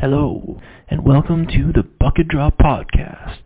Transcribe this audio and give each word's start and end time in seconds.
Hello, 0.00 0.58
and 0.88 1.04
welcome 1.04 1.46
to 1.46 1.72
the 1.74 1.82
Bucket 1.82 2.28
Drop 2.28 2.56
Podcast, 2.56 3.42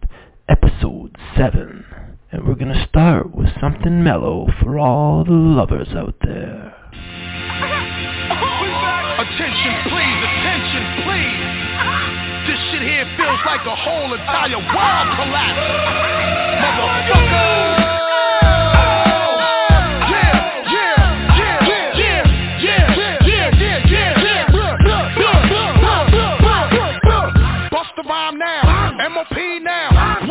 Episode 0.49 1.17
7. 1.37 1.85
And 2.31 2.47
we're 2.47 2.55
gonna 2.55 2.87
start 2.89 3.35
with 3.35 3.49
something 3.61 4.05
mellow 4.05 4.47
for 4.63 4.79
all 4.79 5.25
the 5.25 5.33
lovers 5.33 5.89
out 5.97 6.15
there. 6.23 6.73
Attention, 9.19 9.75
please, 9.91 10.21
attention, 10.31 10.85
please. 11.03 11.43
This 12.47 12.61
shit 12.71 12.83
here 12.83 13.07
feels 13.17 13.41
like 13.45 13.67
a 13.67 13.75
whole 13.75 14.15
entire 14.15 14.55
world 14.55 15.09
collapse. 15.19 15.59
Motherfucker. 16.63 17.54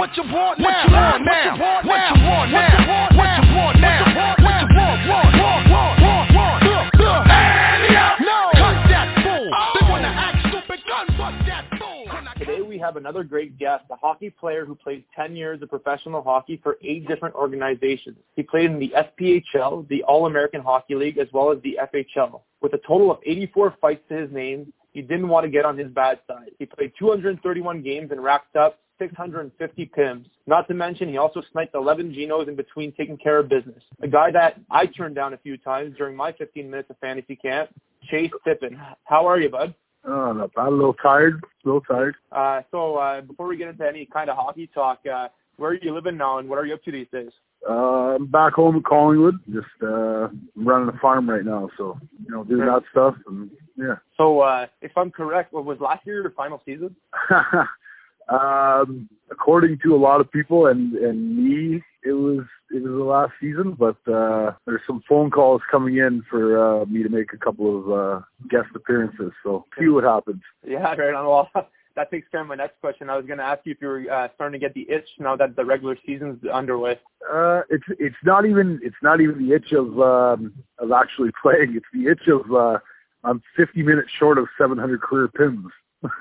What 0.03 0.17
you 0.17 0.23
want 0.23 0.59
now? 0.59 0.67
What 0.67 0.83
you 0.83 0.91
want 0.91 1.23
now? 1.23 1.55
What 1.55 1.79
you 1.79 2.27
want 2.27 2.51
now? 2.51 3.15
What 3.15 3.39
you 3.39 3.55
want 3.55 3.79
now? 3.79 4.03
What 4.03 4.35
you 4.35 4.75
want? 4.75 5.07
Want? 5.07 5.31
Want? 5.39 5.71
Want? 5.71 6.35
Want? 6.35 6.99
Want? 6.99 7.31
And 7.31 7.83
yeah. 7.87 8.15
No. 8.19 8.51
Cut 8.51 8.83
that 8.91 9.23
fool. 9.23 9.49
Oh. 9.55 9.79
They 9.79 9.89
wanna 9.89 10.07
act 10.07 10.39
stupid. 10.49 10.81
Gun 10.85 11.07
bust 11.17 11.45
that 11.47 11.69
fool. 11.79 12.03
Today 12.37 12.61
we 12.61 12.77
have 12.79 12.97
another 12.97 13.23
great 13.23 13.57
guest, 13.57 13.85
a 13.91 13.95
hockey 13.95 14.29
player 14.29 14.65
who 14.65 14.75
played 14.75 15.05
10 15.15 15.37
years 15.37 15.61
of 15.61 15.69
professional 15.69 16.21
hockey 16.21 16.59
for 16.61 16.77
eight 16.83 17.07
different 17.07 17.33
organizations. 17.35 18.17
He 18.35 18.43
played 18.43 18.71
in 18.71 18.79
the 18.79 18.91
SPHL, 18.93 19.87
the 19.87 20.03
All-American 20.03 20.59
Hockey 20.59 20.95
League, 20.95 21.17
as 21.17 21.29
well 21.31 21.49
as 21.49 21.59
the 21.63 21.79
FHL. 21.81 22.41
With 22.61 22.73
a 22.73 22.79
total 22.85 23.09
of 23.09 23.19
84 23.25 23.77
fights 23.79 24.01
to 24.09 24.15
his 24.17 24.29
name, 24.33 24.73
he 24.91 25.01
didn't 25.01 25.29
want 25.29 25.45
to 25.45 25.49
get 25.49 25.63
on 25.63 25.77
his 25.77 25.87
bad 25.87 26.19
side. 26.27 26.51
He 26.59 26.65
played 26.65 26.91
231 26.99 27.81
games 27.81 28.11
and 28.11 28.21
racked 28.21 28.57
up 28.57 28.79
650 29.03 29.85
PIMs. 29.97 30.25
Not 30.47 30.67
to 30.69 30.73
mention, 30.73 31.09
he 31.09 31.17
also 31.17 31.41
sniped 31.51 31.75
11 31.75 32.13
Genos 32.13 32.47
in 32.47 32.55
between 32.55 32.93
taking 32.93 33.17
care 33.17 33.39
of 33.39 33.49
business. 33.49 33.83
A 34.01 34.07
guy 34.07 34.31
that 34.31 34.59
I 34.71 34.85
turned 34.85 35.15
down 35.15 35.33
a 35.33 35.37
few 35.37 35.57
times 35.57 35.95
during 35.97 36.15
my 36.15 36.31
15 36.31 36.69
minutes 36.69 36.89
of 36.89 36.97
fantasy 36.99 37.35
camp, 37.35 37.69
Chase 38.09 38.31
Tippin. 38.45 38.79
How 39.03 39.27
are 39.27 39.39
you, 39.39 39.49
bud? 39.49 39.73
Oh, 40.05 40.31
not 40.33 40.53
bad. 40.53 40.67
A 40.67 40.69
little 40.69 40.93
tired. 40.93 41.43
A 41.43 41.67
little 41.67 41.81
tired. 41.81 42.15
Uh, 42.31 42.61
so 42.71 42.95
uh, 42.95 43.21
before 43.21 43.47
we 43.47 43.57
get 43.57 43.69
into 43.69 43.85
any 43.85 44.05
kind 44.05 44.29
of 44.29 44.37
hockey 44.37 44.69
talk, 44.73 44.99
uh, 45.11 45.27
where 45.57 45.71
are 45.71 45.75
you 45.75 45.93
living 45.93 46.17
now 46.17 46.39
and 46.39 46.49
what 46.49 46.57
are 46.57 46.65
you 46.65 46.73
up 46.73 46.83
to 46.83 46.91
these 46.91 47.07
days? 47.11 47.31
Uh, 47.69 48.15
I'm 48.15 48.25
back 48.25 48.53
home 48.53 48.75
in 48.75 48.83
Collingwood. 48.83 49.39
Just 49.53 49.65
uh, 49.81 50.27
running 50.55 50.89
a 50.89 50.99
farm 51.01 51.29
right 51.29 51.45
now, 51.45 51.69
so 51.77 51.97
you 52.25 52.29
know, 52.29 52.43
doing 52.43 52.65
that 52.65 52.83
stuff. 52.91 53.15
And 53.27 53.49
yeah. 53.77 53.95
So 54.17 54.41
uh, 54.41 54.67
if 54.81 54.91
I'm 54.97 55.11
correct, 55.11 55.53
what 55.53 55.63
was 55.63 55.79
last 55.79 56.05
year 56.05 56.21
your 56.21 56.31
final 56.31 56.61
season? 56.65 56.95
um, 58.29 59.09
according 59.31 59.79
to 59.83 59.95
a 59.95 59.97
lot 59.97 60.21
of 60.21 60.31
people 60.31 60.67
and 60.67 60.93
and 60.95 61.37
me, 61.37 61.81
it 62.03 62.13
was 62.13 62.45
it 62.71 62.81
was 62.83 62.91
the 62.91 63.03
last 63.03 63.33
season. 63.39 63.75
But 63.77 63.97
uh, 64.11 64.53
there's 64.65 64.81
some 64.87 65.03
phone 65.07 65.31
calls 65.31 65.61
coming 65.69 65.97
in 65.97 66.23
for 66.29 66.81
uh, 66.81 66.85
me 66.85 67.03
to 67.03 67.09
make 67.09 67.33
a 67.33 67.37
couple 67.37 67.79
of 67.79 67.91
uh, 67.91 68.21
guest 68.49 68.69
appearances. 68.75 69.31
So 69.43 69.65
see 69.79 69.87
what 69.87 70.03
happens. 70.03 70.41
Yeah, 70.65 70.93
right 70.95 71.13
on. 71.13 71.25
Well, 71.25 71.49
that 71.95 72.11
takes 72.11 72.27
care 72.29 72.41
of 72.41 72.47
my 72.47 72.55
next 72.55 72.79
question. 72.81 73.09
I 73.09 73.17
was 73.17 73.25
going 73.25 73.39
to 73.39 73.45
ask 73.45 73.61
you 73.65 73.73
if 73.73 73.81
you 73.81 73.87
were 73.87 74.11
uh, 74.11 74.27
starting 74.35 74.59
to 74.59 74.65
get 74.65 74.73
the 74.73 74.89
itch 74.89 75.07
now 75.19 75.35
that 75.35 75.55
the 75.55 75.65
regular 75.65 75.97
season's 76.05 76.43
underway. 76.45 76.99
Uh, 77.31 77.61
it's 77.69 77.85
it's 77.99 78.15
not 78.23 78.45
even 78.45 78.79
it's 78.83 78.95
not 79.01 79.21
even 79.21 79.45
the 79.45 79.55
itch 79.55 79.71
of 79.71 79.99
um, 79.99 80.53
of 80.79 80.91
actually 80.91 81.31
playing. 81.41 81.75
It's 81.75 81.85
the 81.93 82.09
itch 82.09 82.27
of 82.27 82.53
uh, 82.53 82.79
I'm 83.23 83.41
50 83.55 83.83
minutes 83.83 84.09
short 84.17 84.37
of 84.37 84.47
700 84.57 85.01
career 85.01 85.27
PIMs. 85.29 85.69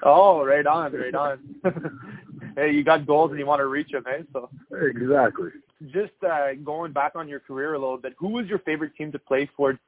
Oh, 0.03 0.45
right 0.45 0.67
on, 0.67 0.93
right 0.93 1.15
on. 1.15 1.39
hey, 2.57 2.73
you 2.73 2.85
got 2.85 3.07
goals 3.07 3.31
and 3.31 3.39
you 3.39 3.47
want 3.47 3.61
to 3.61 3.67
reach 3.67 3.91
them, 3.91 4.05
eh? 4.09 4.23
So 4.33 4.49
exactly. 4.73 5.51
just 5.93 6.13
uh, 6.27 6.55
going 6.65 6.93
back 6.93 7.13
on 7.15 7.29
your 7.29 7.41
career 7.41 7.75
a 7.75 7.79
little 7.79 7.98
bit, 7.98 8.15
who 8.19 8.29
was 8.29 8.47
your 8.47 8.61
favorite 8.61 8.95
team 8.97 9.13
to 9.13 9.19
play 9.19 9.48
for? 9.57 9.79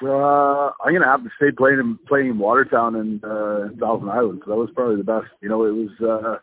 Uh, 0.00 0.70
I'm 0.84 0.92
gonna 0.92 1.06
have 1.06 1.24
to 1.24 1.30
say 1.40 1.50
playing 1.50 1.80
in 1.80 1.98
playing 2.06 2.28
in 2.28 2.38
Watertown 2.38 2.96
and 2.96 3.24
uh, 3.24 3.68
Thousand 3.80 4.08
Islands. 4.08 4.42
That 4.46 4.54
was 4.54 4.70
probably 4.74 4.96
the 4.96 5.02
best. 5.04 5.26
You 5.40 5.48
know, 5.48 5.64
it 5.64 5.72
was 5.72 5.90
uh, 6.00 6.38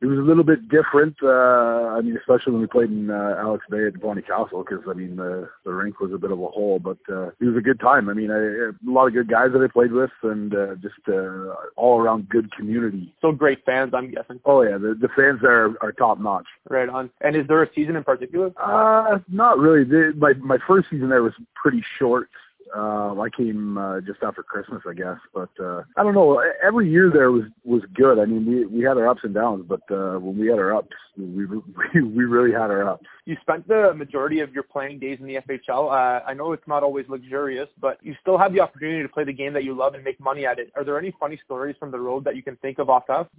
it 0.00 0.06
was 0.06 0.18
a 0.18 0.22
little 0.22 0.42
bit 0.42 0.68
different. 0.68 1.16
Uh, 1.22 1.96
I 1.96 2.00
mean, 2.00 2.16
especially 2.16 2.52
when 2.52 2.62
we 2.62 2.66
played 2.66 2.90
in 2.90 3.08
uh, 3.08 3.36
Alex 3.38 3.64
Bay 3.70 3.86
at 3.86 4.00
Bonnie 4.00 4.22
Castle, 4.22 4.64
because 4.64 4.84
I 4.88 4.94
mean 4.94 5.16
the 5.16 5.48
the 5.64 5.72
rink 5.72 6.00
was 6.00 6.12
a 6.12 6.18
bit 6.18 6.32
of 6.32 6.40
a 6.40 6.48
hole, 6.48 6.80
but 6.80 6.98
uh, 7.08 7.28
it 7.28 7.44
was 7.44 7.56
a 7.56 7.60
good 7.60 7.78
time. 7.78 8.08
I 8.08 8.14
mean, 8.14 8.30
I, 8.30 8.36
a 8.36 8.90
lot 8.90 9.06
of 9.06 9.12
good 9.12 9.30
guys 9.30 9.50
that 9.52 9.62
I 9.62 9.68
played 9.72 9.92
with, 9.92 10.10
and 10.24 10.54
uh, 10.54 10.74
just 10.76 10.96
uh, 11.08 11.54
all 11.76 12.00
around 12.00 12.28
good 12.28 12.52
community. 12.52 13.14
So 13.22 13.30
great 13.30 13.64
fans, 13.64 13.92
I'm 13.94 14.10
guessing. 14.10 14.40
Oh 14.44 14.62
yeah, 14.62 14.78
the 14.78 14.96
the 15.00 15.08
fans 15.16 15.40
there 15.40 15.66
are, 15.66 15.74
are 15.80 15.92
top 15.92 16.18
notch. 16.18 16.46
Right 16.68 16.88
on. 16.88 17.10
And 17.20 17.36
is 17.36 17.46
there 17.46 17.62
a 17.62 17.68
season 17.72 17.94
in 17.94 18.02
particular? 18.02 18.52
Uh, 18.60 19.18
not 19.28 19.58
really. 19.58 19.84
The, 19.84 20.14
my 20.16 20.32
my 20.34 20.58
first 20.66 20.88
season 20.90 21.10
there 21.10 21.22
was 21.22 21.34
pretty 21.54 21.82
short. 21.98 22.28
Uh, 22.74 23.20
I 23.20 23.28
came 23.36 23.76
uh, 23.76 24.00
just 24.00 24.22
after 24.22 24.42
Christmas, 24.42 24.82
I 24.88 24.94
guess. 24.94 25.18
But 25.34 25.50
uh, 25.60 25.82
I 25.96 26.02
don't 26.02 26.14
know. 26.14 26.42
Every 26.62 26.90
year 26.90 27.10
there 27.12 27.30
was 27.30 27.44
was 27.64 27.82
good. 27.94 28.18
I 28.18 28.24
mean, 28.24 28.46
we 28.46 28.64
we 28.64 28.82
had 28.82 28.96
our 28.96 29.08
ups 29.08 29.20
and 29.24 29.34
downs, 29.34 29.64
but 29.68 29.82
uh, 29.90 30.18
when 30.18 30.38
we 30.38 30.48
had 30.48 30.58
our 30.58 30.74
ups, 30.74 30.96
we 31.18 31.44
we 31.44 31.60
we 32.02 32.24
really 32.24 32.52
had 32.52 32.70
our 32.70 32.88
ups. 32.88 33.06
You 33.26 33.36
spent 33.42 33.68
the 33.68 33.92
majority 33.94 34.40
of 34.40 34.52
your 34.52 34.62
playing 34.62 35.00
days 35.00 35.18
in 35.20 35.26
the 35.26 35.36
FHL. 35.36 35.90
Uh, 35.90 36.24
I 36.26 36.32
know 36.32 36.52
it's 36.52 36.66
not 36.66 36.82
always 36.82 37.06
luxurious, 37.08 37.68
but 37.80 37.98
you 38.02 38.14
still 38.20 38.38
have 38.38 38.52
the 38.52 38.60
opportunity 38.60 39.02
to 39.02 39.08
play 39.08 39.24
the 39.24 39.32
game 39.32 39.52
that 39.52 39.64
you 39.64 39.76
love 39.76 39.94
and 39.94 40.02
make 40.02 40.18
money 40.18 40.46
at 40.46 40.58
it. 40.58 40.72
Are 40.74 40.84
there 40.84 40.98
any 40.98 41.14
funny 41.20 41.38
stories 41.44 41.76
from 41.78 41.90
the 41.90 42.00
road 42.00 42.24
that 42.24 42.36
you 42.36 42.42
can 42.42 42.56
think 42.56 42.78
of 42.78 42.88
off 42.88 43.06
top? 43.06 43.30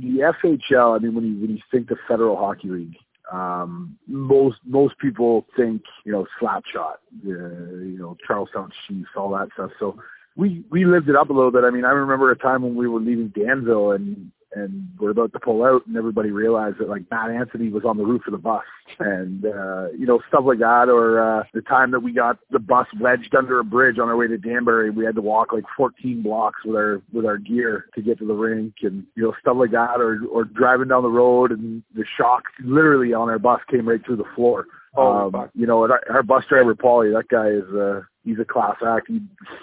The 0.00 0.32
FHL. 0.42 0.96
I 0.96 0.98
mean, 0.98 1.14
when 1.14 1.24
you 1.24 1.40
when 1.40 1.50
you 1.50 1.62
think 1.70 1.88
the 1.88 1.96
Federal 2.08 2.36
Hockey 2.36 2.68
League, 2.68 2.96
um, 3.32 3.98
most 4.06 4.58
most 4.64 4.98
people 4.98 5.46
think 5.56 5.82
you 6.04 6.12
know 6.12 6.26
slap 6.38 6.64
shot, 6.72 7.00
uh, 7.26 7.28
you 7.28 7.96
know 7.98 8.16
Charlestown 8.26 8.70
Chiefs, 8.86 9.10
all 9.16 9.30
that 9.30 9.48
stuff. 9.54 9.70
So 9.78 9.98
we 10.36 10.64
we 10.70 10.84
lived 10.84 11.08
it 11.08 11.16
up 11.16 11.30
a 11.30 11.32
little 11.32 11.50
bit. 11.50 11.64
I 11.64 11.70
mean, 11.70 11.84
I 11.84 11.90
remember 11.90 12.30
a 12.30 12.36
time 12.36 12.62
when 12.62 12.74
we 12.74 12.88
were 12.88 13.00
leaving 13.00 13.28
Danville 13.28 13.92
and 13.92 14.30
and 14.54 14.88
we're 14.98 15.10
about 15.10 15.32
to 15.32 15.40
pull 15.40 15.64
out, 15.64 15.86
and 15.86 15.96
everybody 15.96 16.30
realized 16.30 16.78
that 16.78 16.88
like 16.88 17.02
Matt 17.10 17.30
Anthony 17.30 17.68
was 17.68 17.84
on 17.84 17.96
the 17.96 18.04
roof 18.04 18.22
of 18.26 18.32
the 18.32 18.38
bus, 18.38 18.64
and 18.98 19.44
uh, 19.44 19.88
you 19.90 20.06
know 20.06 20.20
stuff 20.28 20.44
like 20.44 20.58
that. 20.58 20.88
Or 20.88 21.20
uh, 21.20 21.44
the 21.52 21.62
time 21.62 21.90
that 21.92 22.00
we 22.00 22.12
got 22.12 22.38
the 22.50 22.58
bus 22.58 22.86
wedged 23.00 23.34
under 23.34 23.58
a 23.58 23.64
bridge 23.64 23.98
on 23.98 24.08
our 24.08 24.16
way 24.16 24.26
to 24.26 24.38
Danbury, 24.38 24.90
we 24.90 25.04
had 25.04 25.14
to 25.16 25.22
walk 25.22 25.52
like 25.52 25.64
14 25.76 26.22
blocks 26.22 26.60
with 26.64 26.76
our 26.76 27.02
with 27.12 27.26
our 27.26 27.38
gear 27.38 27.86
to 27.94 28.02
get 28.02 28.18
to 28.18 28.26
the 28.26 28.34
rink, 28.34 28.74
and 28.82 29.04
you 29.14 29.22
know 29.22 29.34
stuff 29.40 29.56
like 29.58 29.72
that. 29.72 30.00
Or 30.00 30.20
or 30.30 30.44
driving 30.44 30.88
down 30.88 31.02
the 31.02 31.08
road, 31.08 31.52
and 31.52 31.82
the 31.94 32.04
shock 32.16 32.44
literally 32.64 33.12
on 33.12 33.28
our 33.28 33.38
bus 33.38 33.60
came 33.70 33.88
right 33.88 34.04
through 34.04 34.16
the 34.16 34.24
floor. 34.34 34.66
Oh, 34.96 35.30
um, 35.32 35.50
you 35.54 35.66
know, 35.66 35.84
and 35.84 35.92
our, 35.92 36.02
our 36.10 36.22
bus 36.22 36.44
driver 36.48 36.74
Paulie, 36.74 37.12
that 37.12 37.28
guy 37.28 37.48
is 37.48 37.74
uh, 37.74 38.02
he's 38.24 38.38
a 38.40 38.44
class 38.44 38.76
act. 38.86 39.08
He 39.08 39.20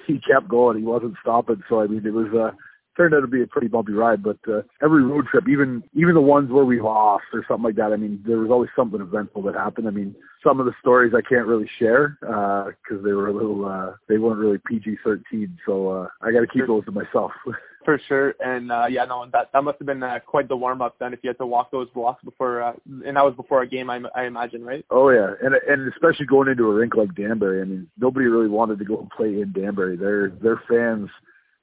he 0.07 0.19
kept 0.19 0.47
going. 0.47 0.77
He 0.77 0.83
wasn't 0.83 1.15
stopping. 1.21 1.63
So 1.67 1.81
I 1.81 1.87
mean, 1.87 2.05
it 2.05 2.13
was 2.13 2.27
uh, 2.33 2.55
turned 2.95 3.13
out 3.13 3.21
to 3.21 3.27
be 3.27 3.41
a 3.41 3.47
pretty 3.47 3.67
bumpy 3.67 3.93
ride. 3.93 4.23
But 4.23 4.37
uh, 4.47 4.61
every 4.81 5.03
road 5.03 5.25
trip, 5.27 5.47
even 5.49 5.83
even 5.93 6.13
the 6.13 6.21
ones 6.21 6.51
where 6.51 6.65
we 6.65 6.81
lost 6.81 7.25
or 7.33 7.45
something 7.47 7.63
like 7.63 7.75
that, 7.75 7.93
I 7.93 7.97
mean, 7.97 8.23
there 8.25 8.37
was 8.37 8.51
always 8.51 8.69
something 8.75 9.01
eventful 9.01 9.43
that 9.43 9.55
happened. 9.55 9.87
I 9.87 9.91
mean, 9.91 10.15
some 10.43 10.59
of 10.59 10.65
the 10.65 10.73
stories 10.79 11.13
I 11.15 11.27
can't 11.27 11.47
really 11.47 11.69
share 11.79 12.17
because 12.19 13.03
they 13.03 13.13
were 13.13 13.27
a 13.27 13.33
little, 13.33 13.65
uh, 13.65 13.93
they 14.07 14.17
weren't 14.17 14.39
really 14.39 14.59
PG-13. 14.65 15.49
So 15.65 15.89
uh, 15.89 16.07
I 16.21 16.31
got 16.31 16.41
to 16.41 16.47
keep 16.47 16.67
those 16.67 16.85
to 16.85 16.91
myself. 16.91 17.31
For 17.85 18.01
sure, 18.07 18.33
and 18.39 18.71
uh, 18.71 18.87
yeah, 18.89 19.05
no, 19.05 19.27
that 19.31 19.51
that 19.53 19.63
must 19.63 19.77
have 19.77 19.85
been 19.85 20.01
uh, 20.01 20.17
quite 20.25 20.49
the 20.49 20.55
warm 20.55 20.81
up 20.81 20.95
then. 20.97 21.13
If 21.13 21.19
you 21.21 21.29
had 21.29 21.37
to 21.37 21.45
walk 21.45 21.69
those 21.69 21.87
blocks 21.93 22.23
before, 22.23 22.63
uh, 22.63 22.73
and 23.05 23.15
that 23.15 23.23
was 23.23 23.35
before 23.35 23.61
a 23.61 23.67
game, 23.67 23.91
I, 23.91 24.01
I 24.15 24.23
imagine, 24.23 24.65
right? 24.65 24.83
Oh 24.89 25.11
yeah, 25.11 25.33
and 25.43 25.53
and 25.53 25.93
especially 25.93 26.25
going 26.25 26.49
into 26.49 26.63
a 26.63 26.73
rink 26.73 26.95
like 26.95 27.13
Danbury. 27.13 27.61
I 27.61 27.65
mean, 27.65 27.87
nobody 27.99 28.25
really 28.25 28.47
wanted 28.47 28.79
to 28.79 28.85
go 28.85 28.97
and 28.97 29.09
play 29.11 29.39
in 29.39 29.53
Danbury. 29.53 29.97
Their 29.97 30.31
their 30.31 30.59
fans, 30.67 31.11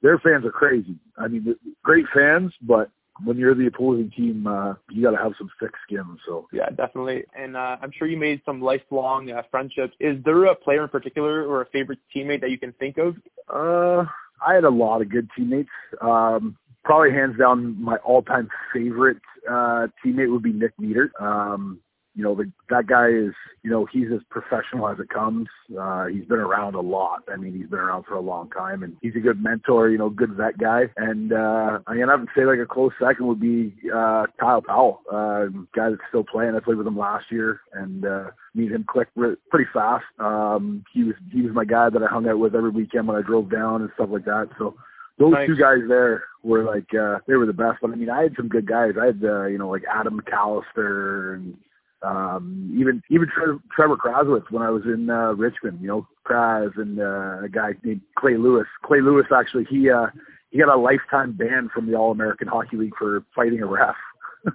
their 0.03 0.19
fans 0.19 0.45
are 0.45 0.51
crazy. 0.51 0.97
I 1.17 1.29
mean, 1.29 1.55
great 1.83 2.07
fans, 2.15 2.53
but 2.63 2.91
when 3.25 3.37
you're 3.37 3.55
the 3.55 3.67
opposing 3.67 4.11
team, 4.11 4.47
uh, 4.47 4.75
you 4.91 5.03
got 5.03 5.13
to 5.13 5.23
have 5.23 5.33
some 5.39 5.51
thick 5.61 5.71
skin. 5.87 6.19
So 6.27 6.49
Yeah, 6.53 6.69
definitely. 6.71 7.25
And 7.37 7.57
uh, 7.57 7.77
I'm 7.81 7.93
sure 7.97 8.09
you 8.09 8.17
made 8.17 8.41
some 8.45 8.61
lifelong 8.61 9.31
uh, 9.31 9.43
friendships. 9.51 9.95
Is 10.01 10.23
there 10.25 10.47
a 10.47 10.55
player 10.55 10.85
in 10.85 10.89
particular 10.89 11.47
or 11.47 11.63
a 11.63 11.67
favorite 11.67 12.01
teammate 12.15 12.41
that 12.41 12.51
you 12.51 12.59
can 12.59 12.73
think 12.73 12.99
of? 12.99 13.17
Uh, 13.49 14.05
I 14.45 14.55
had 14.55 14.65
a 14.65 14.71
lot 14.71 15.03
of 15.03 15.11
good 15.11 15.29
teammates. 15.37 15.71
Um, 16.01 16.57
probably 16.85 17.13
hands 17.13 17.39
down, 17.39 17.81
my 17.81 17.97
all-time 17.99 18.49
favorite 18.75 19.19
uh, 19.49 19.87
teammate 20.05 20.31
would 20.31 20.43
be 20.43 20.53
Nick 20.53 20.77
Niedert. 20.79 21.11
Um, 21.21 21.81
you 22.15 22.23
know, 22.23 22.35
the, 22.35 22.51
that 22.69 22.87
guy 22.87 23.09
is, 23.09 23.33
you 23.63 23.71
know, 23.71 23.87
he's 23.91 24.09
as 24.13 24.21
professional 24.29 24.89
as 24.89 24.99
it 24.99 25.09
comes. 25.09 25.49
Uh, 25.79 26.07
he's 26.07 26.25
been 26.25 26.39
around 26.39 26.75
a 26.75 26.81
lot. 26.81 27.23
I 27.33 27.37
mean, 27.37 27.55
he's 27.55 27.69
been 27.69 27.79
around 27.79 28.05
for 28.05 28.15
a 28.15 28.21
long 28.21 28.51
time, 28.51 28.83
and 28.83 28.97
he's 29.01 29.17
a 29.17 29.21
good 29.21 29.43
mentor. 29.43 29.89
You 29.89 29.99
know, 29.99 30.11
good 30.11 30.35
vet 30.35 30.59
guy. 30.59 30.85
And 30.97 31.33
uh, 31.33 31.79
I'm 31.87 31.99
gonna 31.99 32.13
have 32.13 32.27
to 32.27 32.33
say, 32.37 32.45
like 32.45 32.59
a 32.59 32.67
close 32.67 32.93
second 33.01 33.27
would 33.27 33.41
be 33.41 33.75
uh, 33.95 34.27
Kyle 34.39 34.61
Powell, 34.61 35.01
uh, 35.11 35.47
guy 35.75 35.91
that's 35.91 36.03
still 36.09 36.25
playing. 36.25 36.55
I 36.55 36.61
played 36.61 36.77
with 36.77 36.87
him 36.87 36.99
last 36.99 37.27
year, 37.31 37.61
and 37.73 38.05
uh, 38.05 38.25
me 38.55 38.65
and 38.67 38.75
him 38.75 38.85
clicked 38.87 39.13
re- 39.17 39.37
pretty 39.51 39.71
fast. 39.73 40.05
Um, 40.19 40.85
he 40.93 41.05
was 41.05 41.15
he 41.33 41.43
was 41.43 41.55
my 41.55 41.65
guy 41.65 41.89
that 41.89 42.03
I 42.03 42.07
hung 42.07 42.29
out 42.29 42.39
with 42.39 42.55
every 42.55 42.71
weekend 42.71 43.09
when 43.09 43.17
I 43.17 43.23
drove 43.23 43.51
down 43.51 43.83
and 43.83 43.91
stuff 43.95 44.11
like 44.11 44.25
that. 44.27 44.49
So 44.59 44.75
those 45.19 45.33
Nice. 45.33 45.47
two 45.47 45.57
guys 45.57 45.81
there 45.89 46.25
were 46.43 46.65
like 46.65 46.93
uh 46.95 47.19
they 47.27 47.37
were 47.37 47.47
the 47.47 47.53
best. 47.53 47.79
But 47.81 47.93
I 47.93 47.95
mean, 47.95 48.11
I 48.11 48.23
had 48.23 48.35
some 48.37 48.49
good 48.49 48.67
guys. 48.67 48.95
I 49.01 49.07
had 49.07 49.25
uh, 49.25 49.47
you 49.47 49.59
know 49.59 49.71
like 49.71 49.85
Adam 49.91 50.21
McAllister 50.21 51.35
and 51.37 51.57
um 52.03 52.71
even 52.77 53.03
even 53.11 53.29
Tre- 53.29 53.59
Trevor 53.75 53.97
Krasowitz 53.97 54.51
when 54.51 54.63
I 54.63 54.71
was 54.71 54.83
in 54.85 55.09
uh, 55.11 55.33
Richmond. 55.33 55.81
You 55.81 55.89
know, 55.89 56.07
Kras 56.27 56.77
and 56.77 57.01
uh, 57.01 57.45
a 57.45 57.49
guy 57.49 57.75
named 57.85 58.01
Clay 58.19 58.37
Lewis. 58.37 58.67
Clay 58.85 59.01
Lewis 59.01 59.27
actually 59.35 59.65
he 59.71 59.91
uh 59.91 60.07
he 60.51 60.59
got 60.59 60.69
a 60.69 60.77
lifetime 60.77 61.33
ban 61.33 61.71
from 61.73 61.87
the 61.91 61.97
All 61.97 62.11
American 62.13 62.49
Hockey 62.49 62.77
League 62.77 62.97
for 62.99 63.25
fighting 63.35 63.63
a 63.63 63.67
ref. 63.67 63.97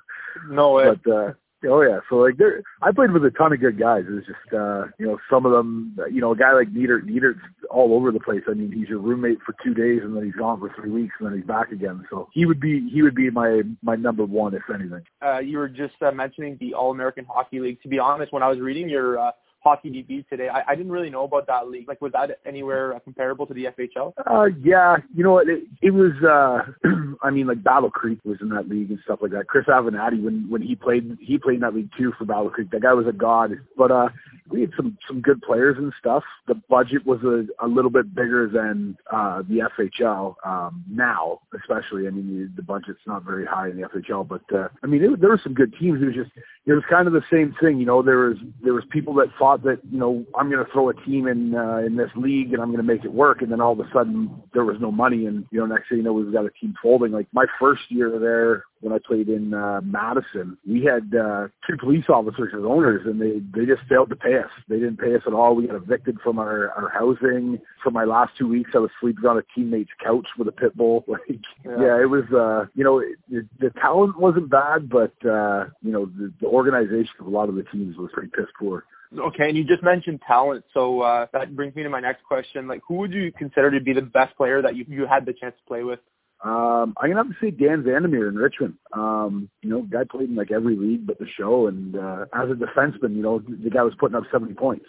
No 0.50 0.74
way. 0.74 0.96
but 1.04 1.12
uh 1.12 1.34
oh 1.68 1.82
yeah. 1.82 2.00
So 2.10 2.18
like 2.18 2.38
there 2.38 2.62
i 2.82 2.92
played 2.92 3.12
with 3.12 3.24
a 3.26 3.32
ton 3.32 3.54
of 3.54 3.60
good 3.60 3.80
guys. 3.80 4.06
It 4.08 4.14
was 4.14 4.26
just 4.26 4.54
uh 4.54 4.86
you 4.98 5.06
know 5.06 5.18
some 5.30 5.46
of 5.46 5.52
them 5.52 5.98
you 6.12 6.22
know 6.22 6.32
a 6.32 6.38
guy 6.38 6.54
like 6.54 6.74
Niedert 6.74 7.04
Niedert's 7.04 7.42
all 7.70 7.94
over 7.94 8.12
the 8.12 8.20
place. 8.20 8.42
I 8.50 8.54
mean 8.54 8.72
he's 8.72 8.90
your 8.90 9.00
roommate 9.00 9.40
for 9.46 9.56
two 9.64 9.74
days 9.74 10.02
and 10.04 10.16
then 10.16 10.26
he's 10.26 10.36
gone 10.36 10.60
for 10.60 10.74
three 10.76 10.92
weeks 10.92 11.16
and 11.20 11.30
then 11.30 11.38
he's 11.38 11.48
back 11.48 11.72
again. 11.72 12.06
So 12.10 12.30
he 12.34 12.46
would 12.46 12.60
be 12.60 12.90
he 12.90 13.02
would 13.02 13.16
be 13.16 13.30
my 13.30 13.62
my 13.82 13.96
number 13.96 14.26
one 14.26 14.54
if 14.54 14.64
anything. 14.74 15.04
Uh, 15.24 15.40
you 15.40 15.58
were 15.58 15.70
just 15.70 15.96
uh, 16.02 16.12
mentioning 16.12 16.58
the 16.60 16.74
All 16.74 16.92
American 16.92 17.26
Hockey 17.26 17.60
League. 17.60 17.82
To 17.84 17.90
be 17.90 18.00
honest, 18.00 18.34
when 18.34 18.44
I 18.44 18.50
was 18.50 18.60
reading 18.60 18.90
your 18.90 19.20
uh, 19.20 19.32
Hockey 19.68 19.90
DB 19.90 20.28
today, 20.30 20.50
I, 20.50 20.72
I 20.72 20.76
didn't 20.76 20.92
really 20.92 21.10
know 21.10 21.24
about 21.24 21.48
that 21.48 21.68
league. 21.68 21.88
Like, 21.88 22.02
was 22.02 22.12
that 22.14 22.40
anywhere 22.46 23.00
comparable 23.04 23.46
to 23.48 23.54
the 23.54 23.66
FHL? 23.66 24.14
uh 24.26 24.46
yeah 24.62 24.98
you 25.16 25.24
know 25.24 25.34
what 25.34 25.48
it, 25.48 25.64
it 25.82 25.92
was 25.92 26.12
uh 26.24 26.62
i 27.24 27.30
mean 27.30 27.48
like 27.48 27.64
battle 27.64 27.90
creek 27.90 28.20
was 28.26 28.38
in 28.42 28.50
that 28.50 28.68
league 28.68 28.90
and 28.90 29.00
stuff 29.04 29.20
like 29.22 29.32
that 29.32 29.48
chris 29.48 29.66
affinati 29.68 30.22
when 30.22 30.50
when 30.50 30.62
he 30.62 30.76
played 30.76 31.18
he 31.22 31.38
played 31.38 31.56
in 31.56 31.62
that 31.62 31.74
league 31.74 31.90
too 31.98 32.12
for 32.18 32.26
battle 32.26 32.50
creek 32.50 32.70
that 32.72 32.82
guy 32.82 32.94
was 32.94 33.08
a 33.08 33.14
god 33.14 33.52
but 33.78 33.92
uh 33.92 34.10
we 34.50 34.62
had 34.62 34.72
some 34.76 34.98
some 35.08 35.22
good 35.22 35.42
players 35.42 35.78
and 35.78 35.94
stuff. 36.00 36.24
The 36.48 36.56
budget 36.56 37.06
was 37.06 37.20
a, 37.24 37.46
a 37.64 37.68
little 37.68 37.92
bit 37.92 38.14
bigger 38.14 38.48
than 38.48 38.98
uh, 39.12 39.44
the 39.44 39.70
FHL 39.78 40.36
um, 40.46 40.84
now, 40.90 41.42
especially. 41.60 42.08
I 42.08 42.12
mean, 42.12 42.52
the, 42.56 42.62
the 42.62 42.66
budget's 42.66 43.00
not 43.06 43.24
very 43.24 43.46
high 43.46 43.70
in 43.70 43.82
the 43.82 43.88
FHL, 43.88 44.28
but 44.28 44.44
uh, 44.56 44.70
I 44.84 44.88
mean, 44.88 45.04
it, 45.04 45.20
there 45.20 45.30
were 45.30 45.42
some 45.44 45.54
good 45.54 45.74
teams. 45.80 46.02
It 46.02 46.06
was 46.06 46.16
just 46.16 46.32
it 46.66 46.74
was 46.74 46.84
kind 46.90 47.08
of 47.08 47.14
the 47.14 47.24
same 47.32 47.56
thing. 47.60 47.80
You 47.80 47.86
know, 47.86 48.02
there 48.02 48.18
was 48.18 48.38
there 48.64 48.74
was 48.74 48.84
people 48.90 49.14
that 49.16 49.28
thought 49.58 49.66
that 49.66 49.80
you 49.92 50.00
know 50.00 50.26
I'm 50.38 50.50
going 50.50 50.64
to 50.64 50.72
throw 50.72 50.90
a 50.90 50.94
team 50.94 51.28
in 51.28 51.56
uh, 51.56 51.78
in 51.78 51.96
this 51.96 52.10
league 52.16 52.54
and 52.54 52.62
I'm 52.62 52.70
going 52.72 52.86
to 52.86 52.94
make 52.94 53.04
it 53.04 53.14
work, 53.14 53.42
and 53.42 53.52
then 53.52 53.62
all 53.62 53.74
of 53.74 53.80
a 53.80 53.90
sudden 53.94 54.42
there 54.54 54.66
was 54.66 54.78
no 54.80 54.92
money, 54.92 55.26
and 55.26 55.46
you 55.52 55.60
know 55.60 55.66
next 55.66 55.90
thing 55.90 56.00
you 56.00 56.04
know 56.04 56.14
we've 56.14 56.32
got 56.32 56.46
a 56.46 56.52
team 56.52 56.76
folding. 56.82 57.12
Like 57.12 57.28
my 57.34 57.46
first 57.60 57.82
year 57.90 58.18
there 58.20 58.64
when 58.82 58.94
I 58.94 59.00
played 59.06 59.28
in 59.28 59.54
uh, 59.54 59.82
Madison, 59.84 60.58
we 60.68 60.84
had 60.84 61.14
uh, 61.16 61.48
two 61.68 61.78
police 61.80 62.06
officers 62.10 62.54
as 62.56 62.64
owners, 62.64 63.02
and 63.06 63.20
they 63.20 63.42
they 63.58 63.66
just 63.66 63.88
failed 63.90 64.10
to 64.10 64.16
pay 64.16 64.38
us. 64.38 64.52
They 64.68 64.76
didn't 64.78 64.98
pay 64.98 65.16
us 65.16 65.22
at 65.26 65.34
all. 65.34 65.56
We 65.56 65.68
got 65.68 65.76
evicted 65.76 66.20
from 66.24 66.40
our 66.40 66.70
our 66.72 66.90
housing. 66.90 67.60
For 67.84 67.92
my 67.92 68.04
last 68.04 68.34
two 68.38 68.48
weeks, 68.48 68.72
I 68.76 68.80
was 68.80 68.92
sleeping 69.00 69.26
on 69.26 69.38
a 69.38 69.44
teammate's 69.56 69.90
couch 70.04 70.28
with 70.38 70.48
a 70.48 70.52
pit 70.52 70.76
bull. 70.76 71.06
Like, 71.18 71.40
yeah, 71.66 71.72
Yeah. 71.80 72.02
it 72.02 72.10
was. 72.10 72.26
uh 72.32 72.66
You 72.76 72.84
know, 72.84 73.00
it, 73.00 73.18
the, 73.30 73.48
the 73.60 73.70
talent 73.82 74.20
wasn't 74.20 74.50
bad, 74.50 74.90
but 74.90 75.14
uh 75.26 75.66
you 75.82 75.92
know, 75.92 76.06
the, 76.06 76.32
the 76.42 76.48
organization 76.48 77.14
of 77.20 77.28
a 77.28 77.30
lot 77.30 77.50
of 77.50 77.56
the 77.56 77.64
teams 77.64 77.98
was 77.98 78.10
pretty 78.14 78.30
piss 78.30 78.46
poor. 78.60 78.84
Okay, 79.18 79.48
and 79.48 79.58
you 79.58 79.64
just 79.64 79.84
mentioned 79.84 80.22
talent, 80.28 80.66
so 80.74 81.02
uh, 81.02 81.28
that 81.32 81.56
brings 81.56 81.76
me 81.76 81.84
to 81.84 81.90
my 81.90 82.02
next 82.02 82.24
question. 82.24 82.68
Like, 82.68 82.82
who 82.88 82.96
would 82.96 83.14
you 83.14 83.32
consider 83.32 83.72
to 83.72 83.80
be 83.80 83.94
the 83.94 84.02
best 84.02 84.36
player 84.36 84.62
that 84.62 84.76
you 84.76 84.86
you 84.90 85.08
had 85.08 85.26
the 85.26 85.34
chance 85.34 85.56
to 85.56 85.68
play 85.68 85.84
with? 85.84 86.00
Um, 86.44 86.94
I'm 86.98 87.10
gonna 87.10 87.24
have 87.24 87.30
to 87.30 87.36
say 87.42 87.52
Dan 87.52 87.84
Vandermeer 87.84 88.28
in 88.28 88.36
Richmond. 88.36 88.76
Um, 88.94 89.50
you 89.62 89.70
know, 89.70 89.82
guy 89.82 90.04
played 90.10 90.30
in 90.30 90.36
like 90.36 90.52
every 90.52 90.76
league 90.76 91.08
but 91.08 91.18
the 91.18 91.26
show, 91.38 91.68
and 91.68 91.96
uh, 91.96 92.26
as 92.34 92.50
a 92.50 92.54
defenseman, 92.54 93.16
you 93.16 93.24
know, 93.24 93.40
the 93.40 93.70
guy 93.70 93.82
was 93.82 93.94
putting 94.00 94.16
up 94.16 94.24
70 94.32 94.54
points. 94.54 94.86